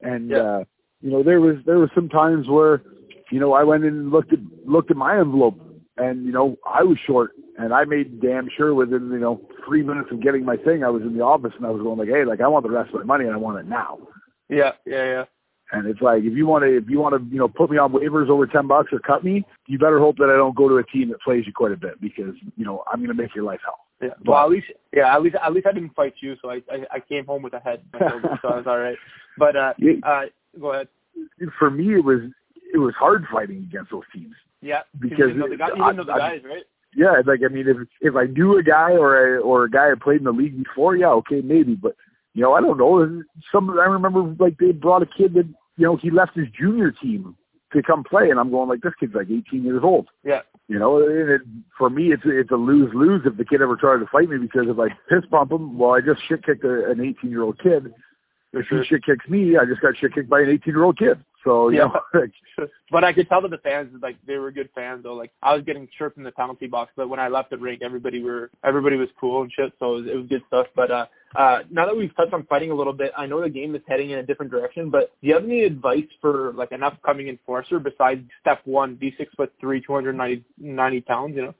And 0.02 0.30
Yeah. 0.30 0.38
uh, 0.38 0.64
you 1.00 1.10
know, 1.10 1.22
there 1.22 1.40
was 1.40 1.56
there 1.64 1.78
was 1.78 1.90
some 1.94 2.08
times 2.08 2.48
where, 2.48 2.82
you 3.30 3.40
know, 3.40 3.52
I 3.52 3.64
went 3.64 3.84
in 3.84 3.94
and 3.94 4.10
looked 4.10 4.32
at 4.32 4.40
looked 4.66 4.90
at 4.90 4.96
my 4.96 5.18
envelope, 5.18 5.58
and 5.96 6.24
you 6.24 6.32
know, 6.32 6.56
I 6.66 6.82
was 6.82 6.98
short, 7.06 7.32
and 7.58 7.72
I 7.72 7.84
made 7.84 8.20
damn 8.20 8.48
sure 8.54 8.74
within 8.74 9.10
you 9.10 9.18
know 9.18 9.40
three 9.66 9.82
minutes 9.82 10.10
of 10.10 10.22
getting 10.22 10.44
my 10.44 10.56
thing, 10.56 10.84
I 10.84 10.90
was 10.90 11.02
in 11.02 11.16
the 11.16 11.22
office 11.22 11.52
and 11.56 11.66
I 11.66 11.70
was 11.70 11.82
going 11.82 11.98
like, 11.98 12.08
hey, 12.08 12.24
like 12.24 12.40
I 12.40 12.48
want 12.48 12.64
the 12.64 12.70
rest 12.70 12.88
of 12.90 13.00
my 13.00 13.04
money 13.04 13.24
and 13.24 13.34
I 13.34 13.38
want 13.38 13.58
it 13.58 13.66
now. 13.66 13.98
Yeah, 14.48 14.72
yeah, 14.84 15.04
yeah. 15.04 15.24
And 15.72 15.86
it's 15.86 16.00
like 16.00 16.24
if 16.24 16.34
you 16.34 16.46
want 16.46 16.64
to, 16.64 16.76
if 16.76 16.88
you 16.88 16.98
want 16.98 17.14
to, 17.14 17.32
you 17.32 17.38
know, 17.38 17.48
put 17.48 17.70
me 17.70 17.78
on 17.78 17.92
waivers 17.92 18.28
over 18.28 18.46
ten 18.46 18.66
bucks 18.66 18.92
or 18.92 18.98
cut 18.98 19.22
me, 19.22 19.44
you 19.68 19.78
better 19.78 20.00
hope 20.00 20.16
that 20.18 20.28
I 20.28 20.36
don't 20.36 20.56
go 20.56 20.68
to 20.68 20.78
a 20.78 20.84
team 20.84 21.10
that 21.10 21.20
plays 21.20 21.46
you 21.46 21.52
quite 21.52 21.72
a 21.72 21.76
bit 21.76 22.00
because 22.00 22.34
you 22.56 22.64
know 22.64 22.82
I'm 22.90 22.98
going 22.98 23.14
to 23.16 23.22
make 23.22 23.34
your 23.34 23.44
life 23.44 23.60
hell. 23.64 23.78
Yeah. 24.00 24.08
But- 24.24 24.28
Well, 24.32 24.44
at 24.44 24.50
least, 24.50 24.66
yeah, 24.92 25.14
at 25.14 25.22
least, 25.22 25.36
at 25.42 25.52
least 25.52 25.66
I 25.66 25.72
didn't 25.72 25.94
fight 25.94 26.14
you, 26.20 26.36
so 26.40 26.50
I, 26.50 26.62
I, 26.70 26.86
I 26.96 27.00
came 27.00 27.26
home 27.26 27.42
with 27.42 27.52
a 27.54 27.60
head, 27.60 27.82
so 27.92 27.98
I 28.48 28.56
was 28.56 28.64
all 28.66 28.78
right. 28.78 28.96
But, 29.38 29.56
uh, 29.56 29.74
Yeah. 29.78 29.94
uh, 30.02 30.22
go 30.60 30.72
ahead. 30.72 30.88
For 31.58 31.70
me, 31.70 31.94
it 31.94 32.04
was 32.04 32.20
it 32.72 32.78
was 32.78 32.94
hard 32.98 33.24
fighting 33.32 33.58
against 33.68 33.90
those 33.90 34.04
teams. 34.12 34.34
Yeah, 34.62 34.82
Because 34.98 35.18
you 35.18 35.26
didn't 35.26 35.38
know 35.38 35.48
the, 35.48 35.56
guy, 35.56 35.68
didn't 35.70 35.96
know 35.96 36.04
the 36.04 36.12
I- 36.12 36.18
guys, 36.18 36.42
right? 36.44 36.62
Yeah, 36.96 37.20
like 37.24 37.40
I 37.44 37.48
mean, 37.48 37.68
if 37.68 37.76
if 38.00 38.16
I 38.16 38.24
knew 38.24 38.58
a 38.58 38.62
guy 38.62 38.92
or 38.92 39.36
a 39.36 39.40
or 39.40 39.64
a 39.64 39.70
guy 39.70 39.90
I 39.90 39.94
played 40.02 40.18
in 40.18 40.24
the 40.24 40.32
league 40.32 40.56
before, 40.64 40.96
yeah, 40.96 41.10
okay, 41.10 41.40
maybe. 41.40 41.74
But 41.76 41.94
you 42.34 42.42
know, 42.42 42.54
I 42.54 42.60
don't 42.60 42.78
know. 42.78 43.22
Some 43.52 43.70
I 43.70 43.84
remember 43.84 44.22
like 44.42 44.58
they 44.58 44.72
brought 44.72 45.02
a 45.02 45.06
kid 45.06 45.34
that 45.34 45.46
you 45.76 45.86
know 45.86 45.94
he 45.96 46.10
left 46.10 46.34
his 46.36 46.48
junior 46.50 46.90
team 46.90 47.36
to 47.72 47.82
come 47.82 48.04
play, 48.04 48.30
and 48.30 48.38
I'm 48.40 48.50
going 48.50 48.68
like 48.68 48.80
this 48.82 48.92
kid's 48.98 49.14
like 49.14 49.30
18 49.30 49.62
years 49.64 49.82
old. 49.84 50.08
Yeah, 50.24 50.40
You 50.68 50.78
know, 50.78 50.98
and 50.98 51.30
it, 51.30 51.40
for 51.76 51.88
me, 51.90 52.12
it's 52.12 52.22
it's 52.24 52.50
a 52.50 52.56
lose 52.56 52.92
lose 52.94 53.22
if 53.24 53.36
the 53.36 53.44
kid 53.44 53.62
ever 53.62 53.76
tried 53.76 53.98
to 53.98 54.06
fight 54.06 54.28
me 54.28 54.38
because 54.38 54.66
if 54.68 54.78
I 54.78 54.88
piss 55.08 55.24
bump 55.30 55.52
him, 55.52 55.78
well, 55.78 55.92
I 55.92 56.00
just 56.00 56.20
shit 56.26 56.44
kicked 56.44 56.64
a, 56.64 56.90
an 56.90 57.00
18 57.00 57.30
year 57.30 57.42
old 57.42 57.58
kid. 57.62 57.92
If 58.52 58.66
Sure. 58.66 58.80
he 58.82 58.86
shit 58.86 59.04
kicks 59.04 59.28
me, 59.28 59.56
I 59.56 59.64
just 59.64 59.80
got 59.80 59.96
shit 59.96 60.12
kicked 60.14 60.28
by 60.28 60.40
an 60.40 60.48
18 60.50 60.74
year 60.74 60.82
old 60.84 60.98
kid. 60.98 61.22
So 61.44 61.68
you 61.70 61.78
Yeah. 61.78 61.88
know, 62.14 62.66
but 62.90 63.04
I 63.04 63.12
could 63.12 63.28
tell 63.28 63.40
that 63.42 63.50
the 63.50 63.58
fans, 63.58 63.90
like, 64.02 64.16
they 64.26 64.36
were 64.36 64.50
good 64.50 64.68
fans, 64.74 65.02
though. 65.04 65.14
Like, 65.14 65.32
I 65.42 65.54
was 65.54 65.64
getting 65.64 65.88
chirped 65.96 66.18
in 66.18 66.24
the 66.24 66.32
penalty 66.32 66.66
box, 66.66 66.92
but 66.96 67.08
when 67.08 67.18
I 67.20 67.28
left 67.28 67.50
the 67.50 67.58
rink, 67.58 67.82
everybody 67.82 68.22
were, 68.22 68.50
everybody 68.64 68.96
was 68.96 69.08
cool 69.18 69.42
and 69.42 69.52
shit, 69.52 69.72
so 69.78 69.96
it 69.96 70.00
was, 70.00 70.06
it 70.10 70.16
was 70.16 70.26
good 70.28 70.42
stuff. 70.48 70.66
But, 70.76 70.90
uh, 70.90 71.06
uh, 71.36 71.60
now 71.70 71.86
that 71.86 71.96
we've 71.96 72.14
touched 72.16 72.34
on 72.34 72.44
fighting 72.46 72.70
a 72.70 72.74
little 72.74 72.92
bit, 72.92 73.12
I 73.16 73.26
know 73.26 73.40
the 73.40 73.48
game 73.48 73.74
is 73.74 73.82
heading 73.86 74.10
in 74.10 74.18
a 74.18 74.22
different 74.22 74.50
direction, 74.52 74.90
but 74.90 75.12
do 75.22 75.28
you 75.28 75.34
have 75.34 75.44
any 75.44 75.62
advice 75.62 76.08
for, 76.20 76.52
like, 76.54 76.72
an 76.72 76.82
upcoming 76.82 77.28
enforcer 77.28 77.78
besides 77.78 78.22
step 78.40 78.60
one, 78.64 78.96
be 78.96 79.14
six 79.16 79.32
foot 79.34 79.52
three, 79.60 79.80
290 79.80 80.44
90 80.58 81.00
pounds, 81.02 81.36
you 81.36 81.42
know? 81.42 81.54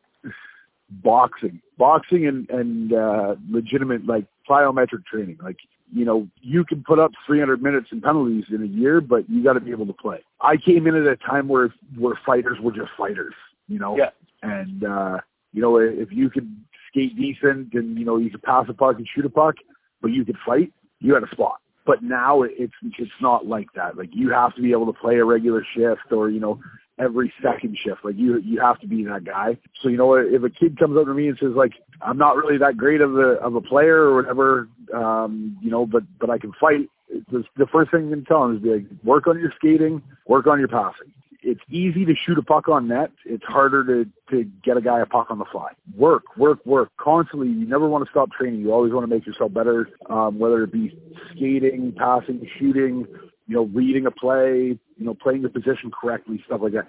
boxing, 1.05 1.61
boxing, 1.79 2.27
and 2.27 2.49
and 2.51 2.93
uh, 2.93 3.37
legitimate 3.51 4.07
like 4.07 4.25
plyometric 4.49 5.05
training. 5.07 5.39
Like 5.43 5.57
you 5.93 6.05
know, 6.05 6.29
you 6.41 6.65
can 6.65 6.83
put 6.83 6.99
up 6.99 7.13
300 7.27 7.63
minutes 7.63 7.89
in 7.93 8.01
penalties 8.01 8.45
in 8.51 8.63
a 8.63 8.67
year, 8.67 9.01
but 9.01 9.29
you 9.29 9.43
got 9.43 9.55
to 9.55 9.61
be 9.61 9.71
able 9.71 9.87
to 9.87 9.93
play. 9.93 10.23
I 10.41 10.57
came 10.57 10.87
in 10.87 10.95
at 10.95 11.07
a 11.07 11.17
time 11.17 11.49
where 11.49 11.73
where 11.99 12.19
fighters 12.25 12.59
were 12.61 12.73
just 12.73 12.91
fighters, 12.97 13.35
you 13.69 13.79
know, 13.79 13.97
Yeah. 13.97 14.11
and 14.43 14.85
uh, 14.85 15.19
you 15.53 15.61
know 15.63 15.77
if 15.79 16.11
you 16.13 16.31
could 16.31 16.49
skate 16.89 17.17
decent 17.17 17.73
and 17.75 17.99
you 17.99 18.05
know 18.05 18.17
you 18.17 18.31
could 18.31 18.43
pass 18.43 18.67
a 18.69 18.75
puck 18.75 18.97
and 18.99 19.07
shoot 19.15 19.25
a 19.27 19.31
puck, 19.31 19.57
but 20.01 20.11
you 20.13 20.25
could 20.25 20.39
fight, 20.47 20.73
you 21.01 21.15
had 21.15 21.23
a 21.23 21.31
spot. 21.31 21.61
But 21.87 22.03
now 22.03 22.43
it's 22.43 22.75
it's 22.99 23.11
not 23.21 23.47
like 23.47 23.69
that. 23.75 23.97
Like 23.97 24.11
you 24.13 24.31
have 24.31 24.55
to 24.55 24.63
be 24.63 24.73
able 24.73 24.87
to 24.93 24.99
play 24.99 25.17
a 25.17 25.25
regular 25.25 25.65
shift 25.77 26.13
or 26.13 26.31
you 26.31 26.41
know 26.41 26.61
every 27.01 27.33
second 27.43 27.77
shift. 27.83 28.05
Like 28.05 28.17
you 28.17 28.39
you 28.39 28.61
have 28.61 28.79
to 28.81 28.87
be 28.87 29.05
that 29.05 29.25
guy. 29.25 29.57
So 29.83 29.89
you 29.89 29.97
know 29.97 30.07
what? 30.07 30.27
If 30.27 30.43
a 30.43 30.51
kid 30.51 30.79
comes 30.79 30.97
up 30.97 31.07
to 31.07 31.15
me 31.15 31.29
and 31.29 31.39
says 31.39 31.53
like 31.55 31.73
I'm 32.03 32.19
not 32.19 32.37
really 32.37 32.59
that 32.59 32.77
great 32.77 33.01
of 33.01 33.17
a 33.17 33.39
of 33.41 33.55
a 33.55 33.61
player 33.61 34.03
or 34.03 34.17
whatever, 34.17 34.69
um, 34.95 35.59
you 35.63 35.71
know, 35.71 35.87
but 35.87 36.05
but 36.19 36.31
I 36.31 36.39
can 36.39 36.53
fight. 36.61 36.89
The, 37.33 37.45
the 37.57 37.67
first 37.67 37.91
thing 37.91 38.09
going 38.09 38.21
to 38.21 38.27
tell 38.27 38.45
him 38.45 38.57
is 38.57 38.63
be 38.63 38.71
like, 38.71 38.87
work 39.03 39.27
on 39.27 39.39
your 39.41 39.53
skating, 39.57 40.01
work 40.29 40.47
on 40.47 40.61
your 40.61 40.69
passing. 40.69 41.13
It's 41.43 41.61
easy 41.69 42.05
to 42.05 42.15
shoot 42.15 42.39
a 42.39 42.43
puck 42.43 42.69
on 42.69 42.87
net. 42.87 43.11
It's 43.25 43.45
harder 43.45 43.85
to 43.85 44.11
to 44.31 44.45
get 44.63 44.77
a 44.77 44.81
guy 44.81 45.01
a 45.01 45.07
puck 45.07 45.29
on 45.31 45.39
the 45.39 45.47
fly. 45.47 45.73
Work, 45.97 46.37
work, 46.37 46.65
work 46.67 46.91
constantly. 46.99 47.49
You 47.49 47.67
never 47.67 47.89
want 47.89 48.05
to 48.05 48.11
stop 48.11 48.31
training. 48.31 48.61
You 48.61 48.73
always 48.73 48.93
want 48.93 49.09
to 49.09 49.15
make 49.15 49.27
yourself 49.27 49.53
better, 49.53 49.89
um, 50.09 50.39
whether 50.39 50.63
it 50.63 50.73
be 50.73 50.97
skating, 51.33 51.95
passing, 51.97 52.47
shooting, 52.59 53.07
you 53.51 53.57
know, 53.57 53.65
reading 53.75 54.07
a 54.07 54.13
play, 54.13 54.79
you 54.97 55.05
know, 55.05 55.13
playing 55.13 55.43
the 55.43 55.49
position 55.49 55.91
correctly, 55.91 56.41
stuff 56.47 56.61
like 56.63 56.73
that. 56.73 56.87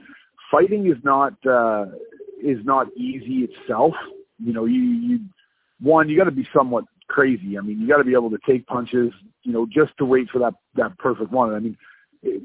Fighting 0.51 0.85
is 0.85 0.97
not 1.03 1.33
uh, 1.43 1.85
is 2.39 2.59
not 2.63 2.85
easy 2.95 3.49
itself. 3.49 3.95
You 4.37 4.53
know, 4.53 4.65
you 4.65 4.79
you 4.79 5.19
one 5.81 6.07
you 6.07 6.15
got 6.15 6.25
to 6.25 6.31
be 6.31 6.47
somewhat 6.55 6.85
crazy. 7.07 7.57
I 7.57 7.61
mean, 7.61 7.81
you 7.81 7.87
got 7.87 7.97
to 7.97 8.03
be 8.03 8.13
able 8.13 8.29
to 8.29 8.37
take 8.47 8.67
punches. 8.67 9.11
You 9.41 9.53
know, 9.53 9.65
just 9.65 9.97
to 9.97 10.05
wait 10.05 10.29
for 10.29 10.37
that 10.37 10.53
that 10.75 10.99
perfect 10.99 11.31
one. 11.31 11.51
I 11.51 11.59
mean, 11.59 11.75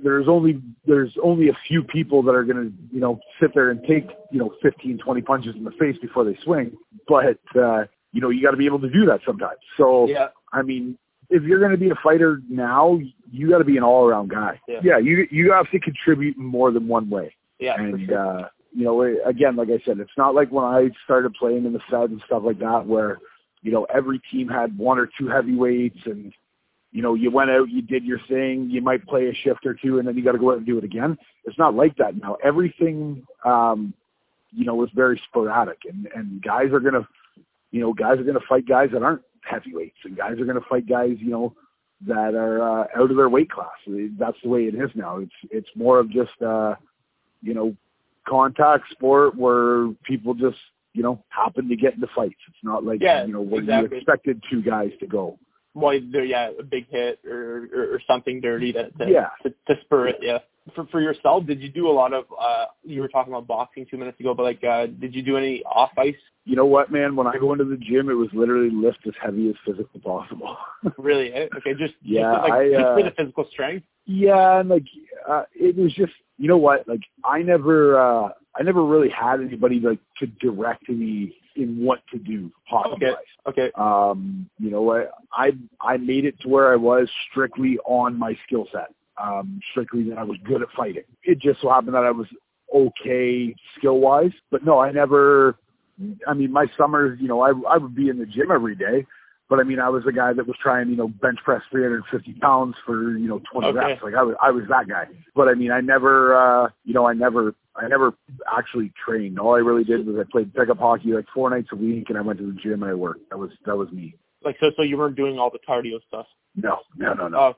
there's 0.02 0.28
only 0.28 0.62
there's 0.86 1.12
only 1.22 1.50
a 1.50 1.58
few 1.68 1.82
people 1.82 2.22
that 2.22 2.34
are 2.34 2.44
going 2.44 2.56
to 2.56 2.72
you 2.94 3.00
know 3.00 3.20
sit 3.38 3.50
there 3.54 3.68
and 3.68 3.82
take 3.86 4.08
you 4.32 4.38
know 4.38 4.54
15 4.62 4.96
20 4.96 5.20
punches 5.20 5.54
in 5.54 5.64
the 5.64 5.72
face 5.72 5.96
before 6.00 6.24
they 6.24 6.38
swing 6.42 6.74
but 7.06 7.38
uh 7.60 7.84
you 8.12 8.22
know 8.22 8.30
you 8.30 8.42
got 8.42 8.52
to 8.52 8.56
be 8.56 8.64
able 8.64 8.80
to 8.80 8.88
do 8.88 9.04
that 9.04 9.20
sometimes 9.26 9.58
so 9.76 10.08
Yeah. 10.08 10.28
i 10.54 10.62
mean 10.62 10.96
if 11.30 11.42
you're 11.42 11.58
going 11.58 11.72
to 11.72 11.76
be 11.78 11.90
a 11.90 11.94
fighter 12.02 12.40
now 12.48 12.98
you 13.30 13.50
got 13.50 13.58
to 13.58 13.64
be 13.64 13.76
an 13.76 13.82
all 13.82 14.04
around 14.06 14.30
guy 14.30 14.60
Yeah. 14.82 14.98
you 14.98 15.26
you 15.30 15.52
have 15.52 15.70
to 15.70 15.80
contribute 15.80 16.36
in 16.36 16.44
more 16.44 16.70
than 16.70 16.88
one 16.88 17.08
way 17.10 17.34
Yeah. 17.58 17.74
and 17.80 18.06
sure. 18.08 18.18
uh 18.44 18.48
you 18.72 18.84
know 18.84 19.00
again 19.24 19.56
like 19.56 19.68
i 19.68 19.80
said 19.84 19.98
it's 20.00 20.16
not 20.18 20.34
like 20.34 20.50
when 20.52 20.64
i 20.64 20.90
started 21.04 21.32
playing 21.34 21.64
in 21.64 21.72
the 21.72 21.80
fed 21.90 22.10
and 22.10 22.22
stuff 22.26 22.42
like 22.44 22.58
that 22.58 22.86
where 22.86 23.18
you 23.62 23.72
know 23.72 23.86
every 23.92 24.20
team 24.30 24.48
had 24.48 24.76
one 24.76 24.98
or 24.98 25.08
two 25.18 25.28
heavyweights 25.28 25.98
and 26.06 26.32
you 26.92 27.02
know 27.02 27.14
you 27.14 27.30
went 27.30 27.50
out 27.50 27.68
you 27.70 27.82
did 27.82 28.04
your 28.04 28.20
thing 28.28 28.68
you 28.70 28.80
might 28.82 29.04
play 29.06 29.28
a 29.28 29.34
shift 29.34 29.64
or 29.66 29.74
two 29.74 29.98
and 29.98 30.06
then 30.06 30.16
you 30.16 30.22
got 30.22 30.32
to 30.32 30.38
go 30.38 30.50
out 30.52 30.58
and 30.58 30.66
do 30.66 30.78
it 30.78 30.84
again 30.84 31.16
it's 31.44 31.58
not 31.58 31.74
like 31.74 31.96
that 31.96 32.16
now 32.16 32.36
everything 32.44 33.26
um 33.44 33.92
you 34.52 34.64
know 34.64 34.82
is 34.84 34.90
very 34.94 35.20
sporadic 35.28 35.78
and 35.88 36.08
and 36.14 36.42
guys 36.42 36.70
are 36.72 36.80
going 36.80 36.94
to 36.94 37.06
you 37.70 37.80
know 37.80 37.92
guys 37.92 38.18
are 38.18 38.24
going 38.24 38.38
to 38.38 38.46
fight 38.48 38.66
guys 38.68 38.90
that 38.92 39.02
aren't 39.02 39.22
heavyweights 39.46 39.96
and 40.04 40.16
guys 40.16 40.32
are 40.40 40.44
going 40.44 40.60
to 40.60 40.68
fight 40.68 40.88
guys 40.88 41.16
you 41.18 41.30
know 41.30 41.54
that 42.06 42.34
are 42.34 42.60
uh, 42.62 42.86
out 42.96 43.10
of 43.10 43.16
their 43.16 43.28
weight 43.30 43.50
class. 43.50 43.68
That's 44.18 44.36
the 44.42 44.48
way 44.50 44.64
it 44.64 44.74
is 44.74 44.90
now. 44.94 45.18
It's 45.18 45.32
it's 45.50 45.68
more 45.74 45.98
of 45.98 46.10
just 46.10 46.40
uh 46.42 46.74
you 47.42 47.54
know 47.54 47.74
contact 48.28 48.90
sport 48.90 49.36
where 49.36 49.88
people 50.04 50.34
just 50.34 50.58
you 50.92 51.02
know 51.02 51.22
happen 51.28 51.68
to 51.68 51.76
get 51.76 51.94
into 51.94 52.08
fights. 52.14 52.34
It's 52.48 52.58
not 52.62 52.84
like 52.84 53.00
Yeah, 53.00 53.24
you 53.24 53.32
know 53.32 53.40
where 53.40 53.62
exactly. 53.62 53.90
you 53.90 53.96
expected 53.96 54.42
two 54.50 54.62
guys 54.62 54.90
to 55.00 55.06
go 55.06 55.38
well, 55.76 55.98
there, 56.12 56.24
yeah, 56.24 56.50
a 56.58 56.62
big 56.62 56.88
hit 56.90 57.20
or, 57.30 57.68
or, 57.74 57.94
or 57.94 58.00
something 58.06 58.40
dirty 58.40 58.72
to 58.72 58.90
to, 58.98 59.10
Yeah. 59.10 59.28
to 59.42 59.50
to 59.68 59.80
spur 59.82 60.08
it. 60.08 60.16
Yeah. 60.22 60.38
For 60.74 60.84
for 60.86 61.00
yourself, 61.00 61.46
did 61.46 61.60
you 61.60 61.68
do 61.68 61.88
a 61.88 61.92
lot 61.92 62.12
of? 62.12 62.24
uh 62.40 62.66
You 62.82 63.00
were 63.02 63.08
talking 63.08 63.32
about 63.32 63.46
boxing 63.46 63.86
two 63.88 63.98
minutes 63.98 64.18
ago, 64.18 64.34
but 64.34 64.42
like, 64.42 64.62
uh 64.64 64.86
did 64.86 65.14
you 65.14 65.22
do 65.22 65.36
any 65.36 65.62
off 65.64 65.90
ice? 65.98 66.14
you 66.48 66.54
know 66.54 66.64
what, 66.66 66.92
man? 66.92 67.16
When 67.16 67.26
I 67.26 67.36
go 67.38 67.52
into 67.52 67.64
the 67.64 67.76
gym, 67.76 68.08
it 68.08 68.14
was 68.14 68.28
literally 68.32 68.70
lift 68.70 68.98
as 69.06 69.14
heavy 69.20 69.48
as 69.48 69.56
physically 69.66 70.00
possible. 70.00 70.56
Really? 70.98 71.32
eh? 71.32 71.46
Okay, 71.56 71.74
just 71.76 71.94
Yeah, 72.02 72.32
just, 72.34 72.42
like, 72.44 72.52
I, 72.52 72.68
just 72.70 72.80
for 72.94 73.00
uh, 73.00 73.04
the 73.04 73.14
physical 73.18 73.46
strength. 73.50 73.84
yeah, 74.06 74.60
and 74.60 74.68
like 74.68 74.84
uh, 75.28 75.42
it 75.54 75.76
was 75.76 75.92
just, 75.92 76.12
you 76.38 76.46
know 76.48 76.56
what? 76.56 76.86
Like 76.88 77.02
I 77.24 77.42
never, 77.42 77.78
uh 78.00 78.28
I 78.58 78.62
never 78.62 78.82
really 78.84 79.10
had 79.10 79.40
anybody 79.40 79.78
like 79.80 79.98
to 80.20 80.26
direct 80.46 80.88
me 80.88 81.34
in 81.56 81.84
what 81.84 82.00
to 82.12 82.18
do 82.18 82.50
Okay. 82.92 83.12
Okay. 83.46 83.70
Um, 83.76 84.48
you 84.58 84.70
know, 84.70 84.82
what? 84.82 85.12
I 85.32 85.52
I 85.80 85.96
made 85.96 86.24
it 86.24 86.38
to 86.40 86.48
where 86.48 86.72
I 86.72 86.76
was 86.76 87.08
strictly 87.30 87.78
on 87.86 88.18
my 88.18 88.36
skill 88.46 88.66
set. 88.72 88.88
Um, 89.22 89.60
strictly 89.70 90.02
that 90.10 90.18
I 90.18 90.24
was 90.24 90.36
good 90.44 90.62
at 90.62 90.68
fighting. 90.76 91.04
It 91.22 91.38
just 91.38 91.62
so 91.62 91.70
happened 91.70 91.94
that 91.94 92.04
I 92.04 92.10
was 92.10 92.26
okay 92.74 93.54
skill 93.78 94.00
wise, 94.00 94.32
but 94.50 94.64
no, 94.64 94.78
I 94.78 94.90
never. 94.92 95.56
I 96.26 96.34
mean, 96.34 96.52
my 96.52 96.66
summers, 96.76 97.18
you 97.20 97.28
know, 97.28 97.40
I 97.40 97.52
I 97.68 97.78
would 97.78 97.94
be 97.94 98.08
in 98.10 98.18
the 98.18 98.26
gym 98.26 98.50
every 98.50 98.74
day, 98.74 99.06
but 99.48 99.60
I 99.60 99.62
mean, 99.62 99.78
I 99.78 99.88
was 99.88 100.04
the 100.04 100.12
guy 100.12 100.32
that 100.34 100.46
was 100.46 100.56
trying, 100.60 100.90
you 100.90 100.96
know, 100.96 101.08
bench 101.08 101.38
press 101.44 101.62
350 101.70 102.34
pounds 102.40 102.74
for 102.84 103.16
you 103.16 103.28
know 103.28 103.40
20 103.52 103.68
Okay. 103.68 103.78
reps. 103.78 104.02
Like 104.02 104.14
I 104.14 104.22
was 104.22 104.36
I 104.42 104.50
was 104.50 104.64
that 104.68 104.88
guy. 104.88 105.06
But 105.34 105.48
I 105.48 105.54
mean, 105.54 105.70
I 105.70 105.80
never, 105.80 106.36
uh, 106.36 106.68
you 106.84 106.92
know, 106.92 107.06
I 107.06 107.14
never 107.14 107.54
I 107.78 107.88
never 107.88 108.14
actually 108.56 108.92
trained. 109.04 109.38
All 109.38 109.54
I 109.54 109.58
really 109.58 109.84
did 109.84 110.06
was 110.06 110.16
I 110.18 110.24
played 110.30 110.54
pickup 110.54 110.78
hockey 110.78 111.12
like 111.12 111.26
four 111.34 111.50
nights 111.50 111.68
a 111.72 111.76
week, 111.76 112.06
and 112.08 112.18
I 112.18 112.22
went 112.22 112.38
to 112.38 112.46
the 112.46 112.58
gym 112.60 112.82
and 112.82 112.90
I 112.90 112.94
worked. 112.94 113.28
That 113.30 113.38
was 113.38 113.50
that 113.66 113.76
was 113.76 113.90
me. 113.92 114.14
Like 114.44 114.56
so, 114.60 114.70
so 114.76 114.82
you 114.82 114.96
weren't 114.96 115.16
doing 115.16 115.38
all 115.38 115.50
the 115.50 115.58
cardio 115.68 115.98
stuff. 116.08 116.26
No, 116.54 116.78
no, 116.96 117.12
no, 117.12 117.28
no. 117.28 117.38
Oh, 117.38 117.54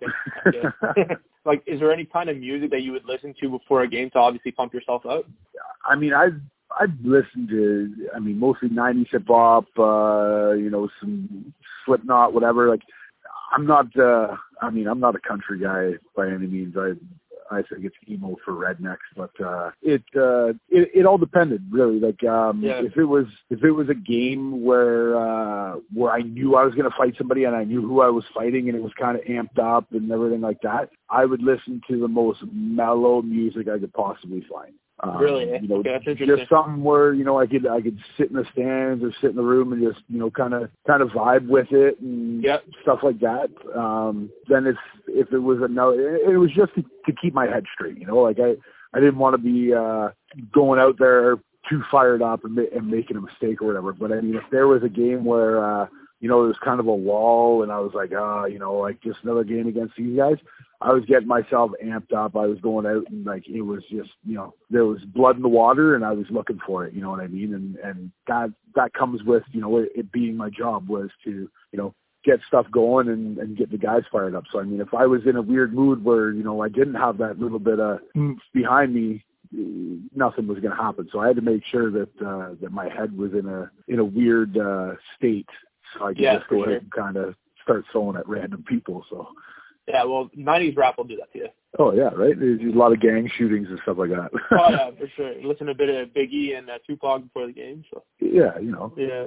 okay. 0.49 0.69
okay. 0.89 1.15
like, 1.45 1.63
is 1.67 1.79
there 1.79 1.93
any 1.93 2.05
kind 2.05 2.29
of 2.29 2.37
music 2.37 2.71
that 2.71 2.83
you 2.83 2.93
would 2.93 3.05
listen 3.05 3.35
to 3.41 3.49
before 3.49 3.83
a 3.83 3.89
game 3.89 4.11
to 4.11 4.19
obviously 4.19 4.51
pump 4.51 4.75
yourself 4.75 5.07
up? 5.07 5.25
I 5.89 5.95
mean, 5.95 6.13
I've 6.13 6.41
I've 6.79 6.95
listened 7.03 7.49
to, 7.51 8.09
I 8.15 8.19
mean, 8.19 8.39
mostly 8.39 8.69
'90s 8.69 9.11
hip 9.11 9.25
hop, 9.29 9.67
uh, 9.79 10.53
you 10.53 10.71
know, 10.71 10.89
some 11.01 11.55
Slipknot, 11.85 12.35
whatever. 12.35 12.69
Like, 12.69 12.83
I'm 13.53 13.67
not, 13.67 13.87
uh, 13.97 14.37
I 14.61 14.71
mean, 14.71 14.89
I'm 14.89 15.01
not 15.01 15.15
a 15.15 15.21
country 15.21 15.61
guy 15.61 15.93
by 16.17 16.29
any 16.29 16.47
means. 16.47 16.75
I 16.77 16.93
I 17.51 17.63
think 17.63 17.85
it's 17.85 17.97
emo 18.09 18.37
for 18.45 18.53
rednecks, 18.53 19.09
but 19.17 19.31
uh, 19.45 19.71
it 19.83 20.03
uh, 20.17 20.49
it 20.69 20.91
it 20.95 21.07
all 21.07 21.19
depended 21.19 21.63
really. 21.71 21.99
Like, 22.01 22.23
um, 22.25 22.63
Yeah. 22.63 22.83
if 22.83 22.97
it 22.97 23.05
was 23.05 23.27
if 23.51 23.63
it 23.65 23.71
was 23.71 23.89
a 23.89 23.95
game 23.95 24.63
where 24.63 25.17
uh, 25.17 25.77
where 25.93 26.13
I 26.13 26.21
knew 26.23 26.57
I 26.57 26.65
was 26.65 26.75
going 26.75 26.91
to 26.91 26.97
fight 26.97 27.15
somebody 27.17 27.45
and 27.45 27.57
I 27.57 27.65
knew 27.65 27.81
who 27.81 28.01
I 28.01 28.09
was 28.09 28.25
fighting 28.35 28.69
and 28.69 28.77
it 28.77 28.83
was 28.83 28.93
kind 29.01 29.17
of 29.19 29.25
amped 29.25 29.59
up 29.59 29.93
and 29.93 30.11
everything 30.11 30.41
like 30.41 30.61
that, 30.63 30.91
I 31.11 31.25
would 31.25 31.43
listen 31.43 31.81
to 31.89 31.99
the 32.01 32.09
most 32.09 32.41
mellow 32.53 33.23
music 33.23 33.69
I 33.69 33.79
could 33.79 33.93
possibly 33.95 34.45
find. 34.51 34.75
Um, 35.01 35.19
Really? 35.19 35.45
You 35.61 35.69
know, 35.69 35.77
Okay, 35.77 35.93
that's 35.93 36.07
interesting. 36.07 36.37
just 36.39 36.51
something 36.51 36.83
where 36.83 37.13
you 37.13 37.25
know 37.25 37.39
I 37.39 37.47
could 37.47 37.67
I 37.67 37.81
could 37.81 37.99
sit 38.17 38.31
in 38.31 38.37
the 38.37 38.45
stands 38.53 39.05
or 39.05 39.13
sit 39.21 39.31
in 39.31 39.37
the 39.37 39.43
room 39.43 39.73
and 39.73 39.83
just 39.83 40.05
you 40.09 40.19
know 40.19 40.31
kind 40.31 40.55
of 40.55 40.71
kind 40.87 41.03
of 41.03 41.11
vibe 41.11 41.47
with 41.49 41.71
it 41.73 42.01
and 42.01 42.43
Yep. 42.43 42.65
stuff 42.83 43.01
like 43.03 43.21
that. 43.21 43.49
Um, 43.77 44.31
then 44.49 44.67
if 44.67 44.77
if 45.07 45.33
it 45.33 45.39
was 45.39 45.61
a 45.63 45.69
no, 45.69 45.91
it, 45.91 46.31
it 46.33 46.37
was 46.37 46.51
just 46.51 46.75
to, 46.75 46.83
to 46.83 47.13
keep 47.21 47.33
my 47.33 47.47
head 47.47 47.65
straight. 47.75 47.99
You 47.99 48.07
know, 48.07 48.19
like 48.19 48.39
I 48.41 48.57
I 48.93 49.01
didn't 49.01 49.19
want 49.19 49.35
to 49.35 49.39
be 49.39 49.73
uh, 49.73 50.11
going 50.53 50.81
out 50.81 50.97
there 50.99 51.37
too 51.69 51.83
fired 51.91 52.23
up 52.23 52.45
and, 52.45 52.55
ma- 52.55 52.63
and 52.75 52.89
making 52.89 53.17
a 53.17 53.21
mistake 53.21 53.61
or 53.61 53.67
whatever. 53.67 53.93
But 53.93 54.11
I 54.13 54.21
mean, 54.21 54.35
if 54.37 54.45
there 54.51 54.67
was 54.67 54.83
a 54.83 54.89
game 54.89 55.25
where 55.25 55.63
uh, 55.65 55.87
you 56.21 56.29
know 56.29 56.45
it 56.45 56.49
was 56.49 56.57
kind 56.65 56.81
of 56.81 56.87
a 56.87 56.93
lull 56.93 57.63
and 57.63 57.73
I 57.73 57.79
was 57.79 57.93
like, 57.95 58.13
ah, 58.17 58.45
you 58.45 58.59
know, 58.59 58.75
like 58.75 59.01
just 59.03 59.19
another 59.23 59.45
game 59.45 59.69
against 59.69 59.97
these 59.97 60.17
guys. 60.17 60.37
I 60.81 60.93
was 60.93 61.05
getting 61.07 61.27
myself 61.27 61.73
amped 61.85 62.13
up. 62.13 62.37
I 62.37 62.47
was 62.47 62.61
going 62.61 62.87
out 62.87 63.11
and 63.11 63.25
like 63.25 63.49
it 63.49 63.63
was 63.63 63.83
just, 63.91 64.11
you 64.25 64.35
know, 64.35 64.55
there 64.71 64.85
was 64.85 65.01
blood 65.01 65.37
in 65.37 65.43
the 65.43 65.49
water 65.49 65.97
and 65.97 66.05
I 66.05 66.13
was 66.13 66.27
looking 66.31 66.61
for 66.65 66.87
it, 66.87 66.95
you 66.95 67.01
know 67.01 67.11
what 67.11 67.21
I 67.21 67.27
mean? 67.27 67.55
And 67.55 67.77
and 67.77 68.13
that 68.27 68.53
that 68.75 68.95
comes 68.95 69.23
with, 69.23 69.43
you 69.53 69.61
know, 69.61 69.79
it, 69.79 69.91
it 69.95 70.13
being 70.13 70.37
my 70.37 70.51
job 70.51 70.89
was 70.89 71.11
to, 71.25 71.31
you 71.31 71.79
know, 71.79 71.95
get 72.25 72.41
stuff 72.47 72.67
going 72.71 73.09
and, 73.09 73.39
and 73.39 73.57
get 73.57 73.71
the 73.71 73.79
guys 73.79 74.03
fired 74.11 74.35
up. 74.35 74.45
So 74.53 74.61
I 74.61 74.65
mean 74.65 74.81
if 74.81 74.95
I 74.95 75.07
was 75.07 75.23
in 75.27 75.37
a 75.37 75.43
weird 75.43 75.75
mood 75.75 76.05
where, 76.05 76.33
you 76.33 76.45
know, 76.45 76.63
I 76.63 76.69
didn't 76.69 76.95
have 76.95 77.19
that 77.19 77.39
little 77.39 77.59
bit 77.61 77.81
of 77.81 78.01
oomph 78.17 78.41
behind 78.53 78.95
me, 78.95 79.25
nothing 79.53 80.47
was 80.47 80.59
going 80.59 80.77
to 80.77 80.83
happen. 80.83 81.09
So 81.13 81.21
I 81.21 81.29
had 81.29 81.37
to 81.37 81.43
make 81.43 81.63
sure 81.65 81.91
that 81.91 82.11
uh, 82.25 82.55
that 82.61 82.73
my 82.73 82.89
head 82.89 83.17
was 83.17 83.33
in 83.33 83.49
a 83.49 83.71
in 83.89 83.99
a 83.99 84.05
weird 84.05 84.57
uh, 84.57 84.93
state, 85.17 85.49
so 85.97 86.05
I 86.05 86.09
could 86.09 86.19
Yeah, 86.19 86.39
just 86.39 86.49
go 86.49 86.65
ahead 86.65 86.83
and 86.83 86.93
kind 86.93 87.17
of 87.17 87.35
start 87.63 87.85
throwing 87.93 88.17
at 88.17 88.29
random 88.29 88.65
people. 88.67 89.05
So 89.11 89.29
Yeah, 89.87 90.05
well, 90.05 90.31
'90s 90.37 90.77
rap 90.77 90.99
will 90.99 91.05
do 91.05 91.17
that 91.17 91.33
to 91.33 91.39
you. 91.39 91.49
oh 91.79 91.93
yeah, 91.93 92.11
right. 92.15 92.39
There's 92.39 92.61
a 92.61 92.77
lot 92.77 92.93
of 92.93 93.01
gang 93.01 93.31
shootings 93.37 93.69
and 93.69 93.79
stuff 93.83 93.99
like 93.99 94.11
that. 94.11 94.31
Oh 94.53 94.71
yeah, 94.71 94.91
for 94.99 95.09
sure. 95.17 95.35
Listen 95.43 95.67
to 95.67 95.73
a 95.73 95.75
bit 95.75 95.89
of 95.89 96.09
Biggie 96.11 96.57
and 96.57 96.69
uh, 96.71 96.79
Tupac 96.87 97.23
before 97.23 97.47
the 97.47 97.53
game. 97.53 97.85
So 97.93 98.03
yeah, 98.21 98.59
you 98.59 98.73
know. 98.73 98.93
yeah. 98.97 99.27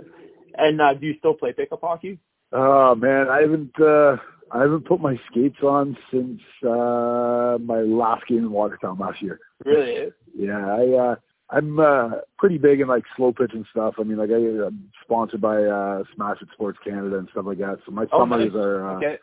And 0.58 0.82
uh, 0.82 0.94
do 0.94 1.06
you 1.08 1.16
still 1.20 1.34
play 1.34 1.54
pickup 1.54 1.82
hockey? 1.82 2.20
Oh 2.52 2.94
man, 2.96 3.30
I 3.30 3.42
haven't 3.42 3.72
uh, 3.80 4.18
I 4.52 4.62
haven't 4.62 4.86
put 4.86 5.00
my 5.00 5.16
skates 5.30 5.62
on 5.64 5.98
since 6.12 6.42
uh, 6.64 7.58
my 7.62 7.80
last 7.82 8.28
game 8.28 8.40
in 8.40 8.52
Watertown 8.52 8.98
last 9.00 9.22
year. 9.22 9.40
Really? 9.64 10.12
Yeah, 10.38 10.66
I 10.68 11.12
uh, 11.12 11.16
I'm 11.52 11.80
uh, 11.80 12.10
pretty 12.38 12.58
big 12.58 12.80
in 12.80 12.88
like 12.88 13.04
slow 13.18 13.34
pitch 13.34 13.52
and 13.54 13.66
stuff. 13.72 13.96
I 14.00 14.04
mean, 14.04 14.18
like 14.18 14.30
I, 14.30 14.36
I'm 14.68 14.90
sponsored 15.04 15.42
by 15.42 15.64
uh, 15.64 16.04
Smash 16.16 16.42
It 16.42 16.48
Sports 16.54 16.80
Canada 16.84 17.18
and 17.18 17.28
stuff 17.32 17.46
like 17.46 17.58
that. 17.58 17.80
So 17.86 17.92
my 17.92 18.06
Oh, 18.12 18.20
summers 18.20 18.54
nice. 18.54 18.62
are 18.62 18.90
uh, 18.90 18.98
Okay. 18.98 19.18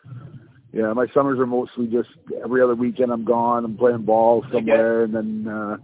yeah, 0.71 0.93
my 0.93 1.07
summers 1.13 1.39
are 1.39 1.47
mostly 1.47 1.87
just 1.87 2.09
every 2.43 2.61
other 2.61 2.75
weekend 2.75 3.11
I'm 3.11 3.25
gone. 3.25 3.65
I'm 3.65 3.75
playing 3.77 4.03
ball 4.03 4.45
somewhere, 4.51 5.03
and 5.03 5.15
then 5.15 5.47
uh, 5.51 5.77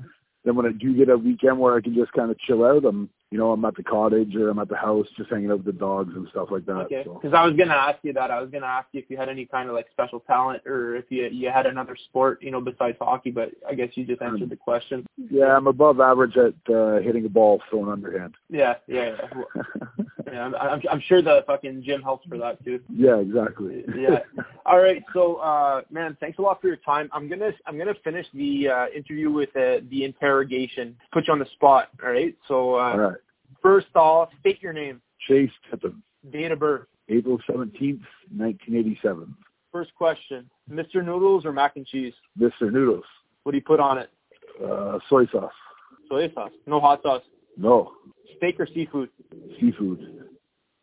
then 0.44 0.56
when 0.56 0.68
I 0.68 0.72
do 0.72 0.96
get 0.96 1.10
a 1.10 1.18
weekend 1.18 1.60
where 1.60 1.76
I 1.76 1.82
can 1.82 1.96
just 1.96 2.14
kind 2.14 2.30
of 2.30 2.38
chill 2.40 2.64
out, 2.64 2.86
I'm 2.86 3.10
you 3.36 3.42
know 3.42 3.52
I'm 3.52 3.66
at 3.66 3.76
the 3.76 3.84
cottage 3.84 4.34
or 4.38 4.50
I'm 4.50 4.60
at 4.60 4.70
the 4.70 4.78
house 4.78 5.08
just 5.18 5.30
hanging 5.30 5.52
out 5.52 5.58
with 5.58 5.66
the 5.66 5.74
dogs 5.74 6.14
and 6.16 6.26
stuff 6.30 6.48
like 6.52 6.66
that. 6.68 6.86
Okay. 6.86 7.02
So. 7.04 7.16
Because 7.16 7.36
I 7.36 7.46
was 7.46 7.54
gonna 7.58 7.74
ask 7.74 8.00
you 8.02 8.14
that. 8.14 8.32
I 8.32 8.40
was 8.40 8.50
gonna 8.50 8.66
ask 8.66 8.88
you 8.94 9.02
if 9.02 9.10
you 9.10 9.18
had 9.18 9.28
any 9.28 9.46
kind 9.46 9.68
of 9.68 9.76
like 9.76 9.88
special 9.92 10.22
talent 10.22 10.66
or 10.66 10.96
if 10.96 11.04
you 11.10 11.26
you 11.26 11.50
had 11.50 11.66
another 11.66 11.98
sport, 11.98 12.42
you 12.42 12.50
know, 12.50 12.62
besides 12.62 12.96
hockey. 12.98 13.32
But 13.32 13.52
I 13.70 13.74
guess 13.74 13.90
you 13.96 14.06
just 14.06 14.22
answered 14.22 14.50
the 14.50 14.56
question. 14.56 15.06
Yeah, 15.30 15.58
I'm 15.58 15.68
above 15.68 16.00
average 16.00 16.38
at 16.38 16.74
uh, 16.74 17.00
hitting 17.02 17.26
a 17.26 17.30
ball 17.30 17.62
thrown 17.70 17.90
underhand. 17.90 18.36
Yeah, 18.50 18.76
yeah, 18.88 19.18
yeah. 19.20 19.64
Yeah 20.32 20.46
I'm, 20.46 20.56
I'm 20.56 20.82
I'm 20.90 21.02
sure 21.02 21.22
the 21.22 21.44
fucking 21.46 21.84
gym 21.84 22.02
helps 22.02 22.28
for 22.28 22.38
that 22.40 22.64
too. 22.64 22.80
yeah, 22.90 23.18
exactly. 23.18 23.84
Yeah. 23.96 24.20
All 24.66 24.80
right. 24.80 25.04
So, 25.14 25.36
uh, 25.36 25.82
man, 25.92 26.18
thanks 26.20 26.40
a 26.40 26.42
lot 26.42 26.62
for 26.62 26.68
your 26.68 26.78
time. 26.78 27.10
I'm 27.14 27.30
gonna 27.30 27.52
I'm 27.68 27.78
gonna 27.78 27.94
finish 28.04 28.26
the 28.34 28.70
uh, 28.70 28.86
interview 28.96 29.32
with 29.32 29.50
uh, 29.56 29.82
the 29.90 30.04
interrogation. 30.04 30.96
Put 31.12 31.28
you 31.28 31.34
on 31.34 31.40
the 31.40 31.46
spot. 31.54 31.90
All 32.04 32.12
right. 32.12 32.36
So, 32.48 32.76
uh, 32.76 32.78
All 32.78 32.98
right. 32.98 33.18
First 33.66 33.88
off, 33.96 34.30
state 34.42 34.62
your 34.62 34.74
name, 34.74 35.02
Chase 35.28 35.50
Tippin, 35.72 36.04
date 36.32 36.52
of 36.52 36.60
birth. 36.60 36.86
April 37.10 37.40
17th, 37.50 38.00
1987. 38.30 39.36
First 39.72 39.90
question: 39.96 40.48
Mr. 40.72 41.04
Noodles 41.04 41.46
or 41.46 41.52
mac 41.52 41.76
and 41.76 41.84
cheese? 41.84 42.14
Mr. 42.40 42.72
Noodles, 42.72 43.04
What 43.42 43.54
do 43.54 43.58
you 43.58 43.64
put 43.64 43.80
on 43.80 43.98
it? 43.98 44.12
uh, 44.64 45.00
soy 45.10 45.26
sauce. 45.32 45.52
Soy 46.10 46.32
sauce. 46.36 46.52
No 46.68 46.80
hot 46.80 47.02
sauce. 47.02 47.24
No, 47.58 47.94
Steak 48.38 48.60
or 48.60 48.68
seafood? 48.72 49.10
seafood. 49.60 50.28